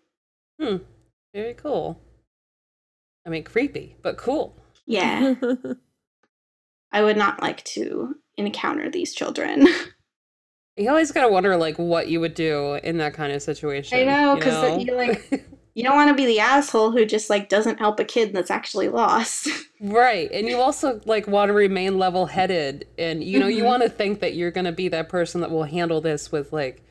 Hmm. 0.61 0.77
Very 1.35 1.55
cool. 1.55 2.01
I 3.27 3.29
mean, 3.31 3.43
creepy, 3.45 3.97
but 4.03 4.17
cool. 4.17 4.57
Yeah, 4.87 5.35
I 6.93 7.03
would 7.03 7.17
not 7.17 7.43
like 7.43 7.65
to 7.65 8.15
encounter 8.37 8.89
these 8.89 9.13
children. 9.15 9.67
You 10.77 10.91
always 10.91 11.11
gotta 11.11 11.29
wonder, 11.33 11.57
like, 11.57 11.77
what 11.79 12.09
you 12.09 12.21
would 12.21 12.35
do 12.35 12.75
in 12.75 12.99
that 12.99 13.15
kind 13.15 13.33
of 13.33 13.43
situation. 13.43 13.99
I 13.99 14.05
know, 14.05 14.35
you 14.37 14.41
'cause 14.43 14.63
know? 14.63 14.79
you, 14.79 14.95
like- 14.95 15.45
you 15.77 15.83
don't 15.83 15.95
want 15.95 16.09
to 16.09 16.15
be 16.15 16.25
the 16.25 16.41
asshole 16.41 16.91
who 16.91 17.05
just 17.05 17.29
like 17.29 17.51
doesn't 17.51 17.79
help 17.79 18.01
a 18.01 18.05
kid 18.05 18.33
that's 18.33 18.51
actually 18.51 18.89
lost. 18.89 19.47
right, 19.81 20.31
and 20.33 20.49
you 20.49 20.57
also 20.57 21.03
like 21.05 21.29
want 21.29 21.51
to 21.51 21.53
remain 21.53 21.99
level-headed, 21.99 22.87
and 22.99 23.23
you 23.23 23.39
know, 23.39 23.47
you 23.47 23.63
Mhm. 23.63 23.67
want 23.67 23.83
to 23.83 23.91
think 23.91 24.21
that 24.21 24.35
you're 24.35 24.51
gonna 24.51 24.73
be 24.73 24.89
that 24.89 25.11
person 25.11 25.43
that 25.43 25.51
will 25.51 25.65
handle 25.65 26.01
this 26.01 26.33
with 26.33 26.51
like 26.51 26.83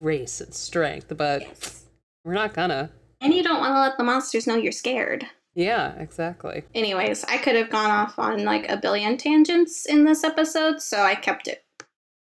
race 0.00 0.40
and 0.40 0.54
strength, 0.54 1.12
but 1.16 1.42
yes. 1.42 1.84
we're 2.24 2.32
not 2.32 2.54
gonna. 2.54 2.90
And 3.20 3.34
you 3.34 3.42
don't 3.42 3.60
want 3.60 3.74
to 3.74 3.80
let 3.80 3.98
the 3.98 4.04
monsters 4.04 4.46
know 4.46 4.56
you're 4.56 4.72
scared. 4.72 5.26
Yeah, 5.54 5.92
exactly. 5.98 6.62
Anyways, 6.74 7.24
I 7.24 7.36
could 7.36 7.56
have 7.56 7.68
gone 7.68 7.90
off 7.90 8.18
on 8.18 8.44
like 8.44 8.70
a 8.70 8.78
billion 8.78 9.18
tangents 9.18 9.84
in 9.84 10.04
this 10.04 10.24
episode, 10.24 10.80
so 10.80 11.02
I 11.02 11.14
kept 11.14 11.46
it 11.46 11.62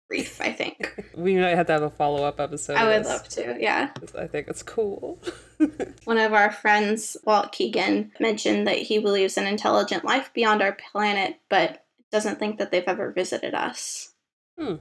brief, 0.10 0.42
I 0.42 0.52
think. 0.52 1.06
We 1.16 1.36
might 1.36 1.56
have 1.56 1.68
to 1.68 1.74
have 1.74 1.82
a 1.84 1.90
follow-up 1.90 2.40
episode. 2.40 2.78
I 2.78 2.86
would 2.86 3.06
love 3.06 3.28
to, 3.30 3.58
yeah. 3.60 3.92
I 4.18 4.26
think 4.28 4.48
it's 4.48 4.64
cool. 4.64 5.20
One 6.06 6.18
of 6.18 6.34
our 6.34 6.50
friends, 6.50 7.18
Walt 7.26 7.52
Keegan, 7.52 8.14
mentioned 8.22 8.66
that 8.68 8.78
he 8.78 9.00
believes 9.00 9.38
in 9.38 9.46
intelligent 9.46 10.06
life 10.06 10.32
beyond 10.34 10.62
our 10.62 10.78
planet, 10.92 11.36
but 11.50 11.84
doesn't 12.10 12.40
think 12.40 12.58
that 12.58 12.72
they've 12.72 12.84
ever 12.88 13.12
visited 13.12 13.54
us. 13.54 14.14
Hmm. 14.58 14.76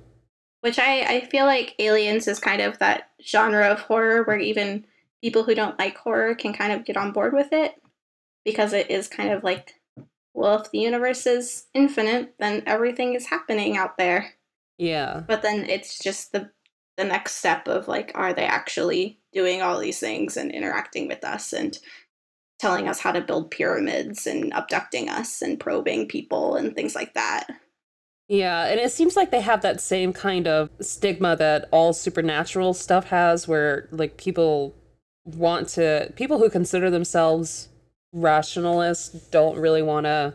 Which 0.60 0.78
I, 0.78 1.00
I 1.02 1.20
feel 1.26 1.44
like 1.44 1.74
Aliens 1.80 2.28
is 2.28 2.38
kind 2.38 2.60
of 2.60 2.78
that 2.78 3.10
genre 3.24 3.66
of 3.66 3.80
horror 3.80 4.22
where 4.22 4.38
even 4.38 4.86
people 5.20 5.42
who 5.42 5.54
don't 5.54 5.78
like 5.78 5.96
horror 5.96 6.34
can 6.34 6.52
kind 6.52 6.72
of 6.72 6.84
get 6.84 6.96
on 6.96 7.12
board 7.12 7.32
with 7.32 7.52
it 7.52 7.74
because 8.44 8.72
it 8.72 8.90
is 8.90 9.08
kind 9.08 9.32
of 9.32 9.42
like, 9.42 9.74
well, 10.34 10.60
if 10.60 10.70
the 10.70 10.78
universe 10.78 11.26
is 11.26 11.66
infinite, 11.74 12.34
then 12.38 12.62
everything 12.66 13.14
is 13.14 13.26
happening 13.26 13.76
out 13.76 13.98
there. 13.98 14.34
Yeah. 14.78 15.22
But 15.26 15.42
then 15.42 15.68
it's 15.68 15.98
just 15.98 16.32
the 16.32 16.50
the 16.96 17.04
next 17.04 17.34
step 17.36 17.68
of 17.68 17.86
like, 17.86 18.10
are 18.14 18.32
they 18.32 18.44
actually 18.44 19.20
doing 19.32 19.62
all 19.62 19.78
these 19.78 20.00
things 20.00 20.36
and 20.36 20.50
interacting 20.50 21.06
with 21.06 21.24
us 21.24 21.52
and 21.52 21.78
telling 22.58 22.88
us 22.88 22.98
how 22.98 23.12
to 23.12 23.20
build 23.20 23.52
pyramids 23.52 24.26
and 24.26 24.52
abducting 24.52 25.08
us 25.08 25.40
and 25.40 25.60
probing 25.60 26.08
people 26.08 26.56
and 26.56 26.74
things 26.74 26.96
like 26.96 27.14
that? 27.14 27.46
Yeah, 28.28 28.66
and 28.66 28.78
it 28.80 28.92
seems 28.92 29.16
like 29.16 29.30
they 29.30 29.40
have 29.40 29.62
that 29.62 29.80
same 29.80 30.12
kind 30.12 30.46
of 30.46 30.70
stigma 30.80 31.36
that 31.36 31.68
all 31.70 31.92
supernatural 31.92 32.74
stuff 32.74 33.06
has, 33.06 33.48
where 33.48 33.88
like 33.90 34.16
people 34.16 34.74
want 35.24 35.68
to, 35.70 36.12
people 36.16 36.38
who 36.38 36.50
consider 36.50 36.90
themselves 36.90 37.68
rationalists 38.12 39.28
don't 39.28 39.56
really 39.56 39.82
want 39.82 40.04
to 40.06 40.34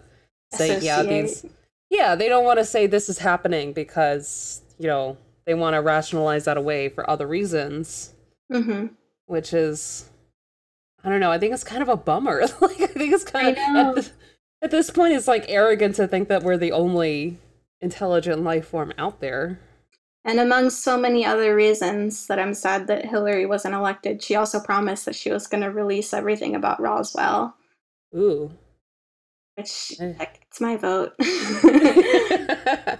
say, 0.53 0.79
yeah, 0.79 1.03
these, 1.03 1.43
Associate. 1.43 1.53
Yeah, 1.93 2.15
they 2.15 2.27
don't 2.27 2.43
want 2.43 2.57
to 2.59 2.65
say 2.65 2.87
this 2.87 3.07
is 3.07 3.19
happening 3.19 3.71
because, 3.71 4.61
you 4.79 4.87
know, 4.87 5.15
they 5.45 5.53
want 5.53 5.75
to 5.75 5.81
rationalize 5.81 6.45
that 6.45 6.57
away 6.57 6.89
for 6.89 7.07
other 7.09 7.27
reasons, 7.27 8.13
Mhm. 8.51 8.91
which 9.27 9.53
is, 9.53 10.09
I 11.03 11.09
don't 11.09 11.19
know, 11.19 11.31
I 11.31 11.37
think 11.37 11.53
it's 11.53 11.63
kind 11.63 11.83
of 11.83 11.89
a 11.89 11.95
bummer. 11.97 12.41
like, 12.61 12.81
I 12.81 12.87
think 12.87 13.13
it's 13.13 13.23
kind 13.23 13.49
of, 13.49 13.57
at, 13.57 13.95
this, 13.95 14.11
at 14.63 14.71
this 14.71 14.89
point, 14.89 15.13
it's 15.13 15.27
like 15.27 15.45
arrogant 15.47 15.95
to 15.95 16.07
think 16.07 16.29
that 16.29 16.41
we're 16.43 16.57
the 16.57 16.71
only 16.71 17.37
intelligent 17.79 18.43
life 18.43 18.67
form 18.67 18.91
out 18.97 19.19
there. 19.19 19.59
And 20.25 20.39
among 20.39 20.69
so 20.69 20.97
many 20.97 21.25
other 21.25 21.53
reasons 21.53 22.27
that 22.27 22.39
I'm 22.39 22.53
sad 22.53 22.87
that 22.87 23.05
Hillary 23.05 23.45
wasn't 23.45 23.75
elected, 23.75 24.23
she 24.23 24.35
also 24.35 24.59
promised 24.59 25.05
that 25.05 25.15
she 25.15 25.29
was 25.29 25.47
going 25.47 25.61
to 25.63 25.69
release 25.69 26.13
everything 26.13 26.55
about 26.55 26.79
Roswell, 26.79 27.55
Ooh. 28.15 28.51
Which 29.55 29.93
Eh. 29.99 30.13
it's 30.19 30.61
my 30.61 30.75
vote. 30.77 31.13
I 31.19 32.97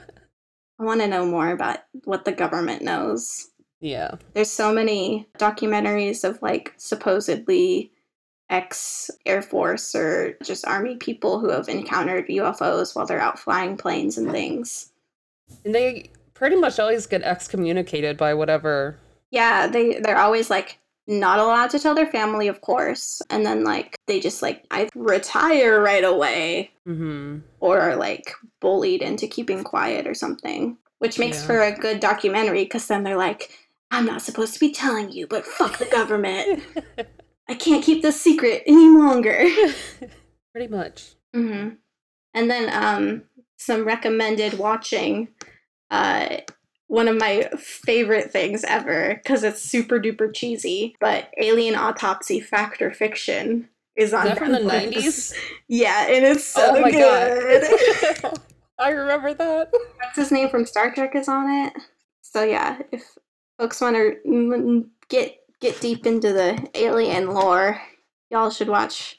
want 0.80 1.02
to 1.02 1.08
know 1.08 1.26
more 1.26 1.52
about 1.52 1.80
what 2.06 2.26
the 2.26 2.32
government 2.32 2.82
knows. 2.82 3.50
yeah. 3.80 4.16
There's 4.34 4.50
so 4.52 4.74
many 4.74 5.28
documentaries 5.38 6.24
of 6.24 6.42
like 6.42 6.74
supposedly 6.78 7.92
ex 8.50 9.10
Air 9.26 9.42
Force 9.42 9.96
or 9.96 10.38
just 10.44 10.68
Army 10.68 10.96
people 10.98 11.40
who 11.40 11.50
have 11.50 11.70
encountered 11.70 12.28
UFOs 12.28 12.96
while 12.96 13.06
they're 13.06 13.20
out 13.22 13.40
flying 13.40 13.78
planes 13.78 14.18
and 14.18 14.30
things. 14.32 14.92
And 15.66 15.74
they 15.74 16.10
pretty 16.34 16.56
much 16.56 16.80
always 16.80 17.06
get 17.06 17.22
excommunicated 17.24 18.18
by 18.18 18.34
whatever. 18.34 18.98
Yeah, 19.32 19.68
they 19.68 20.00
they're 20.00 20.18
always 20.20 20.50
like 20.50 20.78
not 21.08 21.40
allowed 21.40 21.70
to 21.72 21.80
tell 21.80 21.96
their 21.96 22.08
family, 22.08 22.48
of 22.48 22.62
course, 22.62 23.22
and 23.30 23.46
then 23.46 23.64
like 23.64 23.96
they 24.08 24.20
just 24.20 24.42
like 24.42 24.64
I 24.72 24.90
retire 24.96 25.82
right 25.82 26.04
away 26.04 26.72
hmm 26.86 27.40
or 27.60 27.80
are 27.80 27.96
like 27.96 28.34
bullied 28.60 29.02
into 29.02 29.28
keeping 29.28 29.64
quiet 29.64 30.06
or 30.08 30.14
something, 30.14 30.78
which 31.00 31.18
makes 31.20 31.40
Yeah. 31.42 31.46
for 31.48 31.62
a 31.62 31.72
good 31.78 32.00
documentary 32.00 32.64
because 32.66 32.88
then 32.88 33.04
they're 33.04 33.18
like, 33.18 33.52
I'm 33.92 34.06
not 34.06 34.22
supposed 34.22 34.54
to 34.56 34.60
be 34.60 34.72
telling 34.72 35.12
you, 35.12 35.28
but 35.28 35.46
fuck 35.46 35.78
the 35.78 35.86
government. 35.86 36.62
I 37.50 37.56
can't 37.56 37.84
keep 37.84 38.02
this 38.02 38.20
secret 38.22 38.64
any 38.66 38.88
longer. 38.90 39.46
pretty 40.54 40.68
much. 40.68 41.16
hmm 41.34 41.70
And 42.34 42.50
then 42.50 42.70
um, 42.74 43.24
some 43.58 43.86
recommended 43.86 44.58
watching. 44.58 45.30
Uh, 45.92 46.38
one 46.94 47.08
of 47.08 47.18
my 47.18 47.50
favorite 47.58 48.32
things 48.32 48.64
ever 48.66 49.16
because 49.16 49.44
it's 49.44 49.60
super 49.60 50.00
duper 50.00 50.32
cheesy, 50.32 50.96
but 51.00 51.28
Alien 51.40 51.74
Autopsy 51.74 52.40
Fact 52.40 52.84
or 52.84 52.94
Fiction 52.94 53.68
is 53.96 54.14
on 54.14 54.28
Is 54.28 54.34
that 54.34 54.38
from 54.38 54.52
the 54.52 54.60
90s? 54.60 55.34
Yeah, 55.68 56.06
and 56.08 56.24
it's 56.24 56.46
so 56.46 56.76
oh 56.76 56.80
my 56.80 56.92
good. 56.92 58.22
god. 58.22 58.40
I 58.80 58.90
remember 58.90 59.34
that. 59.34 59.72
What's 59.72 60.18
his 60.18 60.32
name 60.32 60.50
from 60.50 60.68
Star 60.68 60.94
Trek 60.94 61.16
is 61.16 61.28
on 61.28 61.50
it. 61.50 61.74
So 62.22 62.44
yeah, 62.44 62.78
if 62.92 63.18
folks 63.58 63.82
want 63.82 63.96
to 63.96 64.86
get 65.10 65.38
get 65.60 65.82
deep 65.82 66.06
into 66.06 66.32
the 66.32 66.64
alien 66.76 67.32
lore, 67.32 67.82
y'all 68.30 68.52
should 68.52 68.70
watch 68.70 69.18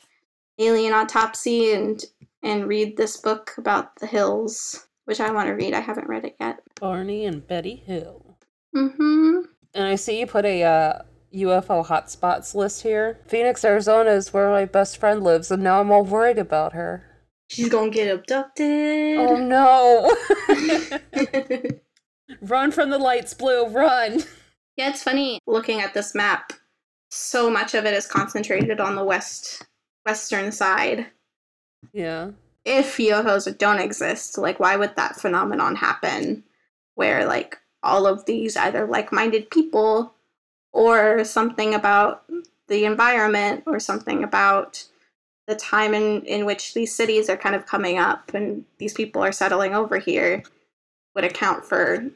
Alien 0.60 0.92
Autopsy 0.92 1.72
and 1.72 2.04
and 2.44 2.68
read 2.68 2.96
this 2.96 3.16
book 3.16 3.52
about 3.58 3.96
the 3.96 4.06
hills, 4.06 4.86
which 5.04 5.20
I 5.20 5.30
want 5.30 5.48
to 5.48 5.52
read. 5.54 5.74
I 5.74 5.80
haven't 5.80 6.08
read 6.08 6.24
it 6.24 6.36
yet. 6.40 6.60
Barney 6.80 7.26
and 7.26 7.46
Betty 7.46 7.76
Hill. 7.76 8.38
Mm-hmm. 8.74 9.40
And 9.74 9.84
I 9.84 9.94
see 9.96 10.20
you 10.20 10.26
put 10.26 10.44
a 10.44 10.62
uh, 10.62 11.02
UFO 11.34 11.86
hotspots 11.86 12.54
list 12.54 12.82
here. 12.82 13.18
Phoenix, 13.26 13.64
Arizona 13.64 14.10
is 14.10 14.32
where 14.32 14.50
my 14.50 14.64
best 14.64 14.98
friend 14.98 15.22
lives, 15.22 15.50
and 15.50 15.62
now 15.62 15.80
I'm 15.80 15.90
all 15.90 16.04
worried 16.04 16.38
about 16.38 16.72
her. 16.72 17.04
She's 17.48 17.68
gonna 17.68 17.90
get 17.90 18.12
abducted. 18.12 19.18
Oh 19.18 19.36
no! 19.36 20.10
run 22.40 22.70
from 22.70 22.90
the 22.90 22.98
lights, 22.98 23.34
Blue, 23.34 23.66
run! 23.66 24.22
Yeah, 24.76 24.90
it's 24.90 25.02
funny 25.02 25.38
looking 25.46 25.80
at 25.80 25.94
this 25.94 26.14
map. 26.14 26.52
So 27.10 27.48
much 27.48 27.74
of 27.74 27.84
it 27.84 27.94
is 27.94 28.06
concentrated 28.06 28.80
on 28.80 28.96
the 28.96 29.04
west 29.04 29.64
western 30.04 30.50
side. 30.50 31.06
Yeah. 31.92 32.30
If 32.64 32.96
UFOs 32.96 33.56
don't 33.58 33.80
exist, 33.80 34.38
like 34.38 34.58
why 34.58 34.76
would 34.76 34.96
that 34.96 35.16
phenomenon 35.16 35.76
happen 35.76 36.44
where 36.94 37.26
like 37.26 37.58
all 37.82 38.06
of 38.06 38.24
these 38.24 38.56
either 38.56 38.86
like-minded 38.86 39.50
people 39.50 40.14
or 40.72 41.24
something 41.24 41.74
about 41.74 42.24
the 42.68 42.84
environment 42.84 43.62
or 43.66 43.78
something 43.78 44.24
about 44.24 44.84
the 45.46 45.54
time 45.54 45.92
in, 45.92 46.22
in 46.22 46.46
which 46.46 46.72
these 46.72 46.94
cities 46.94 47.28
are 47.28 47.36
kind 47.36 47.54
of 47.54 47.66
coming 47.66 47.98
up 47.98 48.32
and 48.32 48.64
these 48.78 48.94
people 48.94 49.22
are 49.22 49.32
settling 49.32 49.74
over 49.74 49.98
here 49.98 50.42
would 51.14 51.24
account 51.24 51.64
for 51.64 52.10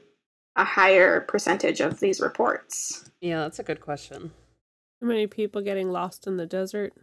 a 0.57 0.65
higher 0.65 1.21
percentage 1.21 1.81
of 1.81 2.01
these 2.01 2.21
reports. 2.21 3.11
Yeah, 3.21 3.41
that's 3.41 3.59
a 3.59 3.63
good 3.63 3.81
question. 3.81 4.33
How 5.01 5.07
many 5.07 5.27
people 5.27 5.63
getting 5.63 5.91
lost 5.91 6.27
in 6.27 6.37
the 6.37 6.47
desert? 6.47 6.95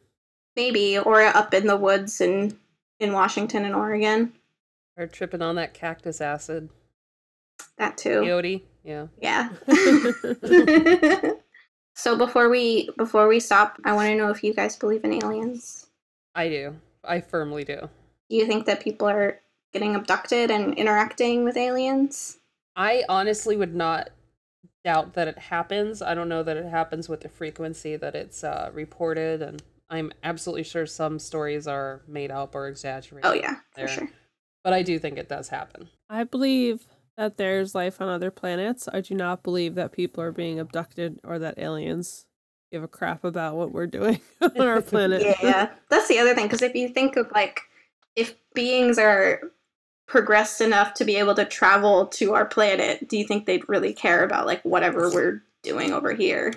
Maybe, 0.56 0.98
or 0.98 1.22
up 1.22 1.54
in 1.54 1.68
the 1.68 1.78
woods 1.78 2.20
in, 2.20 2.58
in 3.00 3.14
Washington 3.14 3.66
and 3.66 3.76
Oregon. 3.76 4.34
Or 4.98 5.08
tripping 5.08 5.41
on 5.41 5.56
that 5.56 5.74
cactus 5.74 6.22
acid. 6.22 6.70
That 7.78 7.98
too. 7.98 8.22
Peyote? 8.22 8.62
Yeah. 8.84 9.08
Yeah. 9.22 9.50
so 11.96 12.18
before 12.18 12.50
we 12.50 12.89
before 12.98 13.28
we 13.28 13.39
stop, 13.39 13.78
I 13.84 13.93
want 13.93 14.08
to 14.08 14.16
know 14.16 14.30
if 14.30 14.43
you 14.43 14.54
guys 14.54 14.78
believe 14.78 15.04
in 15.04 15.14
aliens. 15.14 15.88
I 16.34 16.50
do. 16.50 16.76
I 17.04 17.22
firmly 17.22 17.64
do. 17.64 17.89
Do 18.30 18.36
you 18.36 18.46
think 18.46 18.66
that 18.66 18.82
people 18.82 19.08
are 19.08 19.39
getting 19.74 19.96
abducted 19.96 20.52
and 20.52 20.74
interacting 20.76 21.43
with 21.43 21.58
aliens? 21.58 22.38
I 22.76 23.04
honestly 23.10 23.56
would 23.58 23.76
not 23.76 24.10
doubt 24.84 25.14
that 25.14 25.28
it 25.28 25.38
happens. 25.38 26.02
I 26.02 26.14
don't 26.14 26.30
know 26.30 26.43
that 26.43 26.58
it 26.58 26.66
happens 26.66 27.10
with 27.10 27.22
the 27.22 27.30
frequency 27.30 27.96
that 27.98 28.16
it's 28.16 28.43
uh, 28.43 28.70
reported, 28.74 29.41
and 29.41 29.62
I'm 29.90 30.12
absolutely 30.24 30.64
sure 30.64 30.86
some 30.86 31.20
stories 31.20 31.68
are 31.68 32.02
made 32.08 32.32
up 32.32 32.56
or 32.56 32.68
exaggerated. 32.68 33.30
Oh 33.30 33.34
yeah, 33.34 33.56
for 33.56 33.62
there. 33.76 33.88
sure. 33.88 34.10
But 34.64 34.74
I 34.74 34.82
do 34.82 34.98
think 34.98 35.18
it 35.18 35.30
does 35.30 35.50
happen. 35.50 35.90
I 36.10 36.24
believe 36.24 36.86
that 37.18 37.38
there's 37.38 37.76
life 37.76 38.02
on 38.02 38.10
other 38.10 38.32
planets. 38.32 38.90
I 38.92 39.02
do 39.02 39.14
not 39.14 39.44
believe 39.44 39.76
that 39.76 39.92
people 39.92 40.24
are 40.24 40.32
being 40.32 40.60
abducted 40.60 41.20
or 41.24 41.40
that 41.40 41.60
aliens 41.60 42.26
give 42.72 42.84
a 42.84 42.88
crap 42.88 43.24
about 43.24 43.56
what 43.56 43.72
we're 43.72 43.88
doing 43.88 44.20
on 44.42 44.68
our 44.68 44.82
planet. 44.84 45.22
Yeah, 45.42 45.70
that's 45.90 46.08
the 46.08 46.20
other 46.20 46.34
thing. 46.34 46.46
Because 46.46 46.62
if 46.62 46.76
you 46.76 46.90
think 46.90 47.16
of 47.16 47.32
like, 47.32 47.62
if 48.16 48.36
beings 48.54 48.98
are 48.98 49.40
progressed 50.08 50.62
enough 50.62 50.94
to 50.96 51.06
be 51.06 51.16
able 51.16 51.36
to 51.36 51.46
travel 51.46 52.08
to 52.08 52.34
our 52.34 52.46
planet, 52.46 53.08
do 53.08 53.18
you 53.18 53.26
think 53.26 53.46
they'd 53.46 53.68
really 53.70 53.94
care 53.94 54.24
about 54.24 54.46
like 54.46 54.62
whatever 54.64 55.10
we're 55.12 55.44
doing 55.64 55.94
over 55.94 56.14
here? 56.14 56.54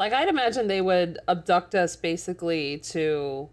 Like 0.00 0.14
I'd 0.14 0.28
imagine 0.28 0.66
they 0.66 0.80
would 0.80 1.18
abduct 1.28 1.74
us 1.74 1.94
basically 1.94 2.78
to 2.78 3.50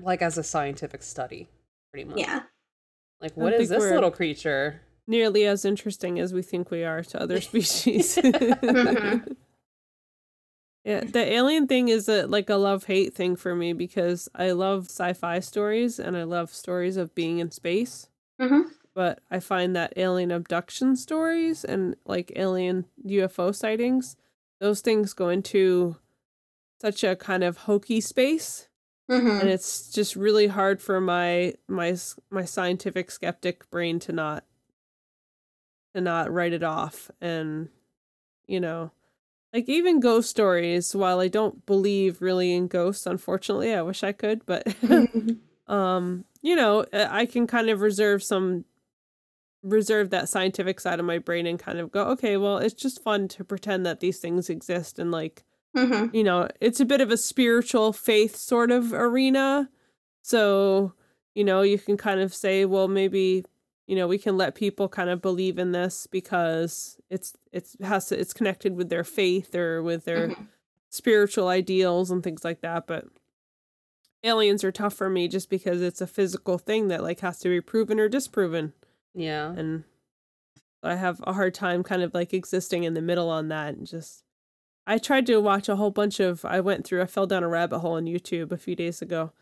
like 0.00 0.22
as 0.22 0.38
a 0.38 0.42
scientific 0.42 1.02
study, 1.02 1.50
pretty 1.92 2.08
much. 2.08 2.18
Yeah. 2.18 2.40
Like 3.20 3.36
what 3.36 3.52
is 3.52 3.68
this 3.68 3.82
little 3.82 4.10
creature? 4.10 4.80
Nearly 5.06 5.44
as 5.44 5.66
interesting 5.66 6.18
as 6.18 6.32
we 6.32 6.40
think 6.40 6.70
we 6.70 6.84
are 6.84 7.02
to 7.04 7.20
other 7.22 7.40
species. 7.42 8.16
Mhm. 8.22 9.36
Yeah, 10.86 11.00
the 11.00 11.32
alien 11.32 11.66
thing 11.66 11.88
is 11.88 12.10
a 12.10 12.26
like 12.26 12.50
a 12.50 12.56
love 12.56 12.84
hate 12.84 13.14
thing 13.14 13.36
for 13.36 13.54
me 13.54 13.72
because 13.72 14.28
I 14.34 14.50
love 14.50 14.84
sci-fi 14.90 15.40
stories 15.40 15.98
and 15.98 16.14
I 16.14 16.24
love 16.24 16.52
stories 16.52 16.98
of 16.98 17.14
being 17.14 17.38
in 17.38 17.50
space. 17.50 18.08
Mhm. 18.38 18.64
But 18.94 19.20
I 19.30 19.40
find 19.40 19.74
that 19.76 19.94
alien 19.96 20.30
abduction 20.30 20.94
stories 20.96 21.64
and 21.64 21.96
like 22.04 22.32
alien 22.36 22.84
UFO 23.02 23.54
sightings, 23.54 24.16
those 24.60 24.80
things 24.80 25.12
go 25.12 25.28
into 25.28 25.96
such 26.80 27.02
a 27.04 27.16
kind 27.16 27.42
of 27.44 27.58
hokey 27.58 28.00
space 28.00 28.68
Mhm. 29.10 29.40
and 29.40 29.50
it's 29.50 29.90
just 29.92 30.16
really 30.16 30.46
hard 30.46 30.80
for 30.80 31.00
my 31.00 31.54
my 31.68 31.96
my 32.30 32.44
scientific 32.44 33.10
skeptic 33.10 33.68
brain 33.70 33.98
to 34.00 34.12
not 34.12 34.44
to 35.94 36.00
not 36.00 36.32
write 36.32 36.52
it 36.52 36.62
off 36.62 37.10
and 37.20 37.68
you 38.46 38.58
know 38.60 38.90
like 39.52 39.68
even 39.68 40.00
ghost 40.00 40.28
stories 40.30 40.94
while 40.96 41.20
i 41.20 41.28
don't 41.28 41.64
believe 41.66 42.20
really 42.22 42.52
in 42.54 42.66
ghosts 42.66 43.06
unfortunately 43.06 43.74
i 43.74 43.82
wish 43.82 44.02
i 44.02 44.12
could 44.12 44.44
but 44.46 44.66
um 45.68 46.24
you 46.42 46.56
know 46.56 46.84
i 46.92 47.26
can 47.26 47.46
kind 47.46 47.68
of 47.70 47.80
reserve 47.80 48.22
some 48.22 48.64
reserve 49.64 50.10
that 50.10 50.28
scientific 50.28 50.78
side 50.78 51.00
of 51.00 51.06
my 51.06 51.18
brain 51.18 51.46
and 51.46 51.58
kind 51.58 51.78
of 51.80 51.90
go 51.90 52.04
okay 52.04 52.36
well 52.36 52.58
it's 52.58 52.74
just 52.74 53.02
fun 53.02 53.26
to 53.26 53.42
pretend 53.42 53.84
that 53.86 53.98
these 54.00 54.20
things 54.20 54.48
exist 54.50 54.98
and 55.00 55.10
like 55.10 55.42
Mhm. 55.76 56.14
you 56.14 56.22
know, 56.22 56.46
it's 56.60 56.78
a 56.78 56.84
bit 56.84 57.00
of 57.00 57.10
a 57.10 57.16
spiritual 57.16 57.92
faith 57.92 58.36
sort 58.36 58.70
of 58.70 58.92
arena. 58.92 59.68
So, 60.22 60.92
you 61.34 61.42
know, 61.42 61.62
you 61.62 61.80
can 61.80 61.96
kind 61.96 62.20
of 62.20 62.32
say, 62.32 62.64
well, 62.64 62.86
maybe, 62.86 63.44
you 63.88 63.96
know, 63.96 64.06
we 64.06 64.18
can 64.18 64.36
let 64.36 64.54
people 64.54 64.88
kind 64.88 65.10
of 65.10 65.20
believe 65.20 65.58
in 65.58 65.72
this 65.72 66.06
because 66.06 66.96
it's 67.10 67.32
it's 67.50 67.76
has 67.82 68.06
to, 68.06 68.20
it's 68.20 68.32
connected 68.32 68.76
with 68.76 68.88
their 68.88 69.02
faith 69.02 69.52
or 69.56 69.82
with 69.82 70.04
their 70.04 70.28
Mhm. 70.28 70.46
spiritual 70.90 71.48
ideals 71.48 72.08
and 72.12 72.22
things 72.22 72.44
like 72.44 72.60
that, 72.60 72.86
but 72.86 73.06
aliens 74.22 74.64
are 74.64 74.72
tough 74.72 74.94
for 74.94 75.10
me 75.10 75.28
just 75.28 75.50
because 75.50 75.82
it's 75.82 76.00
a 76.00 76.06
physical 76.06 76.56
thing 76.56 76.88
that 76.88 77.02
like 77.02 77.20
has 77.20 77.38
to 77.40 77.48
be 77.48 77.60
proven 77.60 77.98
or 78.00 78.08
disproven 78.08 78.72
Yeah. 79.14 79.50
and 79.56 79.84
I 80.82 80.96
have 80.96 81.20
a 81.26 81.32
hard 81.32 81.54
time 81.54 81.82
kind 81.82 82.02
of 82.02 82.12
like 82.14 82.34
existing 82.34 82.84
in 82.84 82.94
the 82.94 83.00
middle 83.02 83.30
on 83.30 83.48
that 83.48 83.74
and 83.74 83.86
just 83.86 84.22
I 84.86 84.98
tried 84.98 85.24
to 85.26 85.38
watch 85.40 85.68
a 85.68 85.76
whole 85.76 85.90
bunch 85.90 86.20
of 86.20 86.44
I 86.44 86.60
went 86.60 86.84
through 86.86 87.02
I 87.02 87.06
fell 87.06 87.26
down 87.26 87.42
a 87.42 87.48
rabbit 87.48 87.78
hole 87.78 87.94
on 87.94 88.04
YouTube 88.04 88.52
a 88.52 88.56
few 88.58 88.76
days 88.76 89.00
ago 89.00 89.32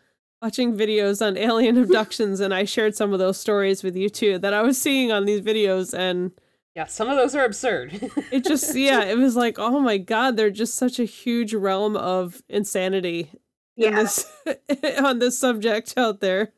watching 0.41 0.77
videos 0.77 1.25
on 1.25 1.37
alien 1.49 1.77
abductions 1.77 2.39
and 2.39 2.53
I 2.53 2.63
shared 2.65 2.95
some 2.95 3.11
of 3.13 3.19
those 3.19 3.37
stories 3.37 3.83
with 3.83 3.95
you 3.95 4.09
too 4.09 4.37
that 4.39 4.53
I 4.53 4.61
was 4.61 4.77
seeing 4.81 5.11
on 5.11 5.25
these 5.25 5.41
videos 5.41 5.93
and 5.97 6.31
Yeah, 6.75 6.85
some 6.85 7.09
of 7.09 7.17
those 7.17 7.35
are 7.35 7.43
absurd. 7.45 8.09
it 8.31 8.45
just 8.45 8.73
yeah 8.87 9.03
it 9.03 9.17
was 9.17 9.35
like 9.35 9.59
oh 9.59 9.79
my 9.81 9.97
god 9.97 10.37
they're 10.37 10.49
just 10.49 10.75
such 10.75 10.97
a 10.99 11.05
huge 11.05 11.53
realm 11.53 11.97
of 11.97 12.41
insanity 12.47 13.31
in 13.75 13.91
Yeah. 13.91 14.03
this 14.03 14.31
on 15.03 15.19
this 15.19 15.37
subject 15.37 15.95
out 15.97 16.21
there 16.21 16.53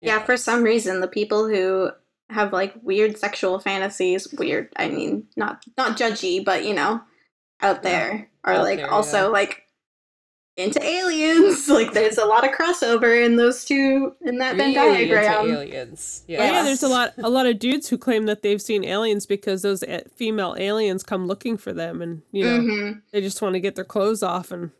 Yeah, 0.00 0.22
for 0.24 0.36
some 0.36 0.62
reason, 0.62 1.00
the 1.00 1.08
people 1.08 1.48
who 1.48 1.90
have 2.30 2.52
like 2.52 2.74
weird 2.82 3.16
sexual 3.18 3.58
fantasies, 3.58 4.32
weird, 4.32 4.68
I 4.76 4.88
mean, 4.88 5.26
not 5.36 5.64
not 5.76 5.96
judgy, 5.96 6.44
but 6.44 6.64
you 6.64 6.74
know, 6.74 7.00
out 7.60 7.82
there 7.82 8.28
are 8.44 8.54
Out 8.54 8.62
like 8.64 8.78
there, 8.78 8.90
also 8.90 9.22
yeah. 9.22 9.26
like 9.28 9.64
into 10.56 10.82
aliens. 10.84 11.68
Like 11.78 11.92
there's 11.92 12.18
a 12.18 12.24
lot 12.26 12.44
of 12.44 12.50
crossover 12.52 13.24
in 13.24 13.36
those 13.36 13.64
two 13.64 14.14
in 14.22 14.38
that 14.38 14.56
Venn 14.56 14.74
Really 14.74 15.02
into 15.04 15.14
diagram. 15.14 15.50
aliens. 15.50 16.24
Oh, 16.28 16.32
yeah, 16.32 16.50
Yeah. 16.52 16.62
there's 16.64 16.82
a 16.82 16.88
lot 16.88 17.12
a 17.18 17.28
lot 17.30 17.46
of 17.46 17.58
dudes 17.58 17.88
who 17.88 17.96
claim 17.98 18.26
that 18.26 18.42
they've 18.42 18.60
seen 18.60 18.84
aliens 18.84 19.24
because 19.26 19.62
those 19.62 19.82
a- 19.84 20.04
female 20.16 20.56
aliens 20.58 21.02
come 21.02 21.26
looking 21.26 21.56
for 21.56 21.72
them 21.72 22.02
and 22.02 22.22
you 22.32 22.44
know 22.44 22.58
Mhm. 22.60 23.02
they 23.12 23.20
just 23.20 23.40
want 23.40 23.52
to 23.54 23.60
get 23.60 23.76
their 23.76 23.84
clothes 23.84 24.22
off 24.22 24.50
and 24.50 24.70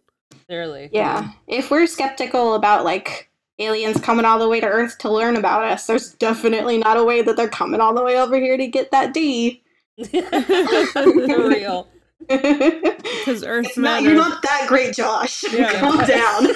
Clearly. 0.46 0.88
Yeah. 0.92 1.30
If 1.46 1.70
we're 1.70 1.86
skeptical 1.86 2.54
about 2.54 2.82
like 2.84 3.30
aliens 3.58 4.00
coming 4.00 4.24
all 4.24 4.38
the 4.38 4.48
way 4.48 4.60
to 4.60 4.66
Earth 4.66 4.98
to 4.98 5.10
learn 5.10 5.36
about 5.36 5.64
us, 5.64 5.86
there's 5.86 6.12
definitely 6.14 6.78
not 6.78 6.96
a 6.96 7.04
way 7.04 7.22
that 7.22 7.36
they're 7.36 7.48
coming 7.48 7.80
all 7.80 7.94
the 7.94 8.02
way 8.04 8.20
over 8.20 8.36
here 8.36 8.56
to 8.56 8.66
get 8.66 8.90
that 8.90 9.12
D. 9.14 9.62
For 10.12 11.48
real. 11.48 11.88
because 12.28 13.42
It's 13.42 13.42
not, 13.42 13.48
earthmen 13.48 14.04
you're 14.04 14.14
not 14.14 14.42
that 14.42 14.66
great, 14.68 14.94
Josh. 14.94 15.44
Yeah. 15.52 15.72
Calm 15.80 15.98
down. 16.04 16.48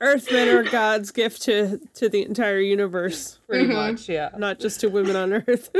earthmen 0.00 0.48
are 0.48 0.62
god's 0.62 1.10
gift 1.10 1.42
to 1.42 1.78
to 1.94 2.08
the 2.08 2.22
entire 2.22 2.60
universe 2.60 3.38
Pretty 3.48 3.66
Mhm. 3.66 3.74
much, 3.74 4.08
yeah. 4.08 4.30
not 4.38 4.58
just 4.60 4.80
to 4.80 4.88
women 4.88 5.16
on 5.16 5.32
earth 5.32 5.70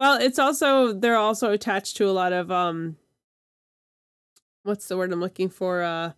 well 0.00 0.16
it's 0.20 0.38
also 0.38 0.92
they're 0.92 1.16
also 1.16 1.50
attached 1.52 1.96
to 1.98 2.08
a 2.08 2.12
lot 2.12 2.32
of 2.32 2.50
um 2.50 2.96
what's 4.68 4.88
the 4.88 4.96
word 4.96 5.12
i'm 5.12 5.20
looking 5.20 5.48
for 5.48 5.82
uh 5.82 6.12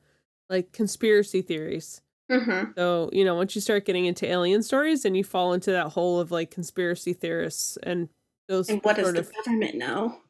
like 0.50 0.72
conspiracy 0.72 1.42
theories 1.42 2.02
hmm 2.30 2.72
So, 2.76 3.10
you 3.12 3.24
know, 3.24 3.34
once 3.36 3.54
you 3.56 3.60
start 3.62 3.86
getting 3.86 4.06
into 4.06 4.26
alien 4.26 4.62
stories, 4.62 5.04
and 5.04 5.16
you 5.16 5.24
fall 5.24 5.52
into 5.54 5.72
that 5.72 5.88
hole 5.88 6.20
of 6.20 6.30
like 6.32 6.50
conspiracy 6.50 7.14
theorists 7.14 7.78
and 7.82 8.08
those 8.48 8.68
And 8.70 8.82
what 8.84 8.96
does 8.96 9.06
sort 9.06 9.16
the 9.16 9.22
of 9.22 9.32
government 9.34 9.76
know? 9.76 10.22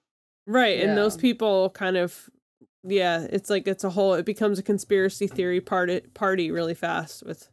right. 0.47 0.81
And 0.81 0.97
those 0.97 1.17
people 1.17 1.71
kind 1.71 1.97
of, 1.97 2.29
yeah, 2.83 3.27
it's 3.31 3.51
like 3.51 3.67
it's 3.69 3.85
a 3.85 3.91
whole. 3.91 4.15
It 4.15 4.27
becomes 4.27 4.59
a 4.59 4.63
conspiracy 4.63 5.27
theory 5.27 5.61
party 5.61 6.01
party 6.15 6.51
really 6.51 6.75
fast 6.75 7.23
with 7.25 7.49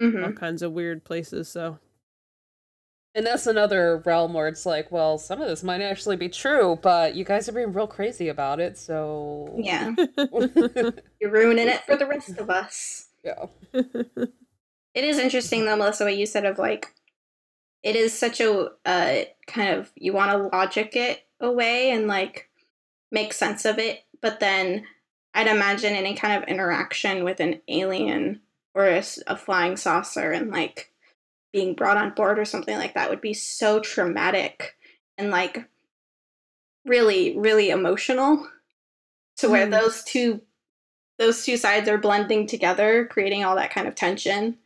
hmm 0.00 0.24
all 0.24 0.32
kinds 0.32 0.62
of 0.62 0.72
weird 0.72 1.04
places. 1.04 1.48
So, 1.48 1.78
And 3.14 3.26
that's 3.26 3.46
another 3.46 4.02
realm 4.06 4.32
where 4.32 4.48
it's 4.48 4.64
like, 4.64 4.90
well, 4.90 5.18
some 5.18 5.42
of 5.42 5.48
this 5.48 5.62
might 5.62 5.82
actually 5.82 6.16
be 6.16 6.30
true, 6.30 6.78
but 6.80 7.14
you 7.14 7.24
guys 7.24 7.46
are 7.48 7.52
being 7.52 7.72
real 7.72 7.86
crazy 7.86 8.28
about 8.28 8.58
it, 8.58 8.78
so 8.78 9.54
Yeah, 9.58 9.94
you're 11.20 11.30
ruining 11.30 11.68
it 11.68 11.84
for 11.84 11.96
the 11.96 12.06
rest 12.06 12.38
of 12.38 12.48
us. 12.48 13.08
yeah. 13.24 13.46
It 14.94 15.04
is 15.04 15.18
interesting 15.18 15.64
though, 15.64 15.76
Melissa, 15.76 16.04
what 16.04 16.16
you 16.18 16.26
said 16.26 16.44
of 16.44 16.58
like, 16.58 16.94
it 17.82 17.96
is 17.96 18.12
such 18.16 18.40
a 18.40 18.68
uh, 18.84 19.22
kind 19.46 19.70
of 19.78 19.90
you 19.96 20.12
want 20.12 20.30
to 20.32 20.54
logic 20.54 20.94
it 20.96 21.26
away 21.40 21.90
and 21.90 22.06
like 22.06 22.50
make 23.10 23.32
sense 23.32 23.64
of 23.64 23.78
it, 23.78 24.04
but 24.20 24.38
then 24.40 24.84
I'd 25.34 25.46
imagine 25.46 25.94
any 25.94 26.14
kind 26.14 26.42
of 26.42 26.48
interaction 26.48 27.24
with 27.24 27.40
an 27.40 27.62
alien 27.68 28.42
or 28.74 28.86
a 28.86 29.36
flying 29.36 29.76
saucer 29.78 30.30
and 30.30 30.50
like 30.50 30.91
being 31.52 31.74
brought 31.74 31.96
on 31.96 32.10
board 32.14 32.38
or 32.38 32.44
something 32.44 32.76
like 32.78 32.94
that 32.94 33.10
would 33.10 33.20
be 33.20 33.34
so 33.34 33.78
traumatic 33.80 34.76
and 35.18 35.30
like 35.30 35.68
really 36.84 37.36
really 37.38 37.70
emotional 37.70 38.48
to 39.36 39.48
where 39.48 39.66
Mm. 39.66 39.70
those 39.70 40.02
two 40.04 40.40
those 41.18 41.44
two 41.44 41.56
sides 41.56 41.88
are 41.88 41.98
blending 41.98 42.46
together 42.46 43.06
creating 43.06 43.44
all 43.44 43.54
that 43.56 43.70
kind 43.70 43.86
of 43.86 43.94
tension 43.94 44.58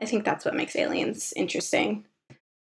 i 0.00 0.04
think 0.04 0.24
that's 0.24 0.44
what 0.44 0.54
makes 0.54 0.76
aliens 0.76 1.32
interesting 1.36 2.04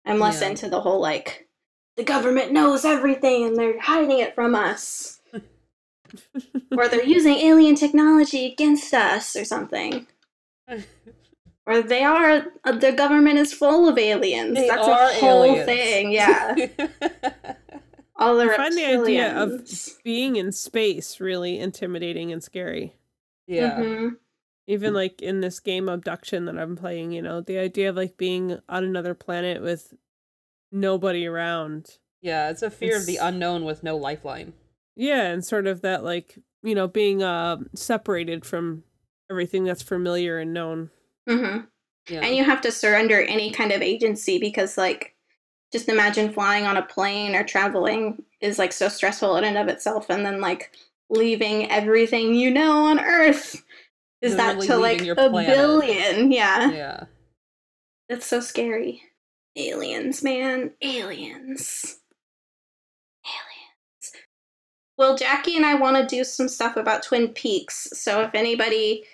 i'm 0.05 0.19
less 0.19 0.41
Yeah. 0.41 0.49
into 0.49 0.67
the 0.69 0.81
whole 0.81 0.99
like 0.99 1.47
the 1.95 2.03
government 2.03 2.51
knows 2.51 2.83
everything 2.85 3.45
and 3.45 3.55
they're 3.57 3.79
hiding 3.79 4.19
it 4.19 4.35
from 4.35 4.55
us 4.55 5.21
or 6.77 6.87
they're 6.87 7.03
using 7.03 7.35
alien 7.37 7.75
technology 7.75 8.51
against 8.51 8.93
us 8.93 9.35
or 9.35 9.45
something 9.45 10.07
or 11.69 11.81
they 11.83 12.03
are 12.03 12.45
uh, 12.65 12.71
the 12.73 12.91
government 12.91 13.37
is 13.37 13.53
full 13.53 13.87
of 13.87 13.97
aliens 13.97 14.55
They 14.55 14.67
that's 14.67 14.87
are 14.87 15.09
a 15.11 15.13
whole 15.15 15.43
aliens. 15.43 15.65
thing 15.65 16.11
yeah 16.11 16.55
all 18.15 18.35
the 18.37 18.51
I 18.51 18.57
find 18.57 18.75
the 18.75 18.85
idea 18.85 19.37
of- 19.37 19.69
being 20.03 20.35
in 20.35 20.51
space 20.51 21.19
really 21.19 21.59
intimidating 21.59 22.31
and 22.31 22.43
scary. 22.43 22.95
yeah. 23.47 23.77
Mhm. 23.79 24.17
Even 24.67 24.93
like 24.93 25.21
in 25.23 25.41
this 25.41 25.59
game 25.59 25.89
Obduction 25.89 26.45
that 26.45 26.59
I'm 26.59 26.75
playing, 26.75 27.11
you 27.11 27.23
know, 27.23 27.41
the 27.41 27.57
idea 27.57 27.89
of 27.89 27.95
like 27.95 28.17
being 28.17 28.59
on 28.69 28.83
another 28.83 29.15
planet 29.15 29.63
with 29.63 29.95
nobody 30.71 31.25
around. 31.25 31.97
Yeah, 32.21 32.51
it's 32.51 32.61
a 32.61 32.69
fear 32.69 32.95
of 32.97 33.07
the 33.07 33.17
unknown 33.17 33.63
with 33.65 33.81
no 33.81 33.97
lifeline. 33.97 34.53
Yeah, 34.95 35.23
and 35.23 35.43
sort 35.43 35.65
of 35.65 35.81
that 35.81 36.03
like, 36.03 36.37
you 36.61 36.75
know, 36.75 36.87
being 36.87 37.23
uh 37.23 37.57
separated 37.73 38.45
from 38.45 38.83
everything 39.31 39.63
that's 39.63 39.81
familiar 39.81 40.37
and 40.37 40.53
known. 40.53 40.91
Hmm 41.29 41.59
Yeah. 42.09 42.21
And 42.21 42.35
you 42.35 42.43
have 42.43 42.61
to 42.61 42.71
surrender 42.71 43.21
any 43.21 43.51
kind 43.51 43.71
of 43.71 43.81
agency 43.81 44.39
because, 44.39 44.77
like, 44.77 45.15
just 45.71 45.89
imagine 45.89 46.33
flying 46.33 46.65
on 46.65 46.77
a 46.77 46.81
plane 46.81 47.35
or 47.35 47.43
traveling 47.43 48.23
is 48.41 48.57
like 48.57 48.73
so 48.73 48.87
stressful 48.87 49.35
in 49.37 49.43
and 49.43 49.57
of 49.57 49.67
itself, 49.67 50.09
and 50.09 50.25
then 50.25 50.41
like 50.41 50.71
leaving 51.09 51.69
everything 51.69 52.33
you 52.33 52.51
know 52.51 52.85
on 52.85 52.99
Earth. 52.99 53.63
Is 54.21 54.35
that 54.35 54.59
to 54.61 54.75
like 54.75 55.01
a 55.01 55.15
planet. 55.15 55.55
billion? 55.55 56.31
Yeah. 56.31 56.71
yeah. 56.71 57.03
It's 58.09 58.25
so 58.25 58.39
scary. 58.39 59.03
Aliens, 59.55 60.23
man. 60.23 60.71
Aliens. 60.81 61.99
Aliens. 63.25 64.25
Well, 64.97 65.15
Jackie 65.15 65.55
and 65.55 65.65
I 65.65 65.75
want 65.75 65.95
to 65.95 66.15
do 66.15 66.23
some 66.23 66.49
stuff 66.49 66.75
about 66.75 67.03
Twin 67.03 67.29
Peaks. 67.29 67.87
So 67.93 68.21
if 68.21 68.31
anybody 68.33 69.05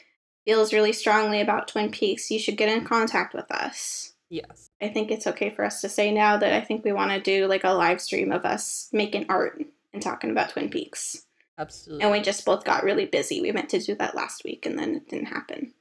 feels 0.45 0.73
really 0.73 0.93
strongly 0.93 1.41
about 1.41 1.67
Twin 1.67 1.91
Peaks, 1.91 2.31
you 2.31 2.39
should 2.39 2.57
get 2.57 2.69
in 2.69 2.85
contact 2.85 3.33
with 3.33 3.51
us. 3.51 4.13
Yes. 4.29 4.69
I 4.81 4.89
think 4.89 5.11
it's 5.11 5.27
okay 5.27 5.49
for 5.49 5.63
us 5.63 5.81
to 5.81 5.89
say 5.89 6.11
now 6.11 6.37
that 6.37 6.53
I 6.53 6.61
think 6.61 6.83
we 6.83 6.93
want 6.93 7.11
to 7.11 7.19
do 7.19 7.47
like 7.47 7.63
a 7.63 7.69
live 7.69 8.01
stream 8.01 8.31
of 8.31 8.45
us 8.45 8.89
making 8.91 9.25
art 9.29 9.63
and 9.93 10.01
talking 10.01 10.31
about 10.31 10.49
Twin 10.49 10.69
Peaks. 10.69 11.25
Absolutely. 11.57 12.03
And 12.03 12.11
we 12.11 12.21
just 12.21 12.45
both 12.45 12.63
got 12.63 12.83
really 12.83 13.05
busy. 13.05 13.41
We 13.41 13.51
meant 13.51 13.69
to 13.69 13.79
do 13.79 13.95
that 13.95 14.15
last 14.15 14.43
week 14.43 14.65
and 14.65 14.77
then 14.77 14.95
it 14.95 15.09
didn't 15.09 15.27
happen. 15.27 15.73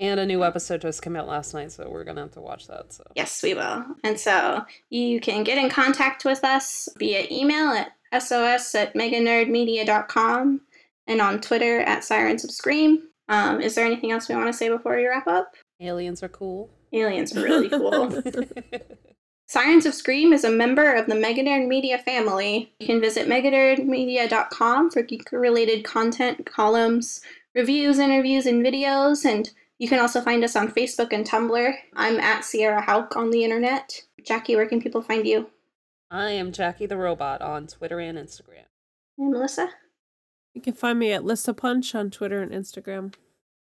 And 0.00 0.18
a 0.18 0.26
new 0.26 0.42
episode 0.44 0.80
just 0.80 1.02
came 1.02 1.14
out 1.14 1.28
last 1.28 1.54
night, 1.54 1.70
so 1.70 1.88
we're 1.88 2.02
gonna 2.02 2.22
have 2.22 2.32
to 2.32 2.40
watch 2.40 2.66
that. 2.66 2.92
So 2.92 3.04
Yes, 3.14 3.42
we 3.42 3.54
will. 3.54 3.84
And 4.02 4.18
so 4.18 4.64
you 4.90 5.20
can 5.20 5.44
get 5.44 5.56
in 5.56 5.70
contact 5.70 6.24
with 6.24 6.42
us 6.44 6.88
via 6.98 7.26
email 7.30 7.70
at 7.70 7.92
sos 8.22 8.74
at 8.74 8.94
meganerdmedia.com 8.94 10.60
and 11.06 11.20
on 11.20 11.40
Twitter 11.40 11.80
at 11.80 12.02
Sirens 12.02 12.42
of 12.42 12.50
Scream. 12.50 13.08
Um, 13.28 13.60
is 13.60 13.74
there 13.74 13.86
anything 13.86 14.12
else 14.12 14.28
we 14.28 14.34
want 14.34 14.48
to 14.48 14.52
say 14.52 14.68
before 14.68 14.96
we 14.96 15.06
wrap 15.06 15.26
up? 15.26 15.54
aliens 15.80 16.22
are 16.22 16.28
cool. 16.28 16.70
Aliens 16.92 17.36
are 17.36 17.42
really 17.42 17.68
cool. 17.68 18.22
Sirens 19.46 19.84
of 19.84 19.94
Scream 19.94 20.32
is 20.32 20.44
a 20.44 20.50
member 20.50 20.94
of 20.94 21.06
the 21.06 21.14
Meganerd 21.14 21.68
Media 21.68 21.98
family. 21.98 22.72
You 22.80 22.86
can 22.86 23.00
visit 23.00 23.28
meganerdmedia.com 23.28 24.90
for 24.90 25.02
geek 25.02 25.30
related 25.32 25.84
content, 25.84 26.46
columns, 26.46 27.20
reviews, 27.54 27.98
interviews, 27.98 28.46
and 28.46 28.64
videos. 28.64 29.24
And 29.24 29.50
you 29.78 29.88
can 29.88 30.00
also 30.00 30.20
find 30.20 30.42
us 30.44 30.56
on 30.56 30.72
Facebook 30.72 31.12
and 31.12 31.26
Tumblr. 31.26 31.74
I'm 31.94 32.18
at 32.20 32.44
Sierra 32.44 32.82
Hauk 32.82 33.16
on 33.16 33.30
the 33.30 33.44
internet. 33.44 34.02
Jackie, 34.24 34.56
where 34.56 34.66
can 34.66 34.80
people 34.80 35.02
find 35.02 35.26
you? 35.26 35.50
I 36.10 36.30
am 36.30 36.52
Jackie 36.52 36.86
the 36.86 36.96
Robot 36.96 37.42
on 37.42 37.66
Twitter 37.66 37.98
and 37.98 38.16
Instagram. 38.16 38.64
And 39.18 39.30
Melissa? 39.30 39.68
You 40.54 40.60
can 40.62 40.72
find 40.74 40.98
me 40.98 41.12
at 41.12 41.24
Lissa 41.24 41.52
Punch 41.52 41.94
on 41.94 42.10
Twitter 42.10 42.40
and 42.40 42.52
Instagram. 42.52 43.12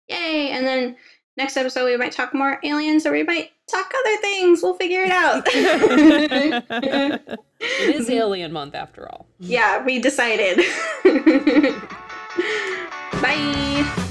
Yay! 0.09 0.51
And 0.51 0.67
then 0.67 0.97
next 1.37 1.57
episode, 1.57 1.87
we 1.87 1.97
might 1.97 2.13
talk 2.13 2.35
more 2.35 2.61
aliens 2.63 3.07
or 3.07 3.13
we 3.13 3.23
might 3.23 3.51
talk 3.71 3.91
other 3.99 4.17
things. 4.21 4.63
We'll 4.63 4.75
figure 4.75 5.03
it 5.03 5.11
out. 5.11 5.49
It 7.65 7.95
is 7.95 8.11
Alien 8.11 8.53
Month 8.53 8.75
after 8.75 9.09
all. 9.09 9.29
yeah, 9.39 9.85
we 9.85 10.01
decided. 10.01 10.59
Bye. 13.23 14.09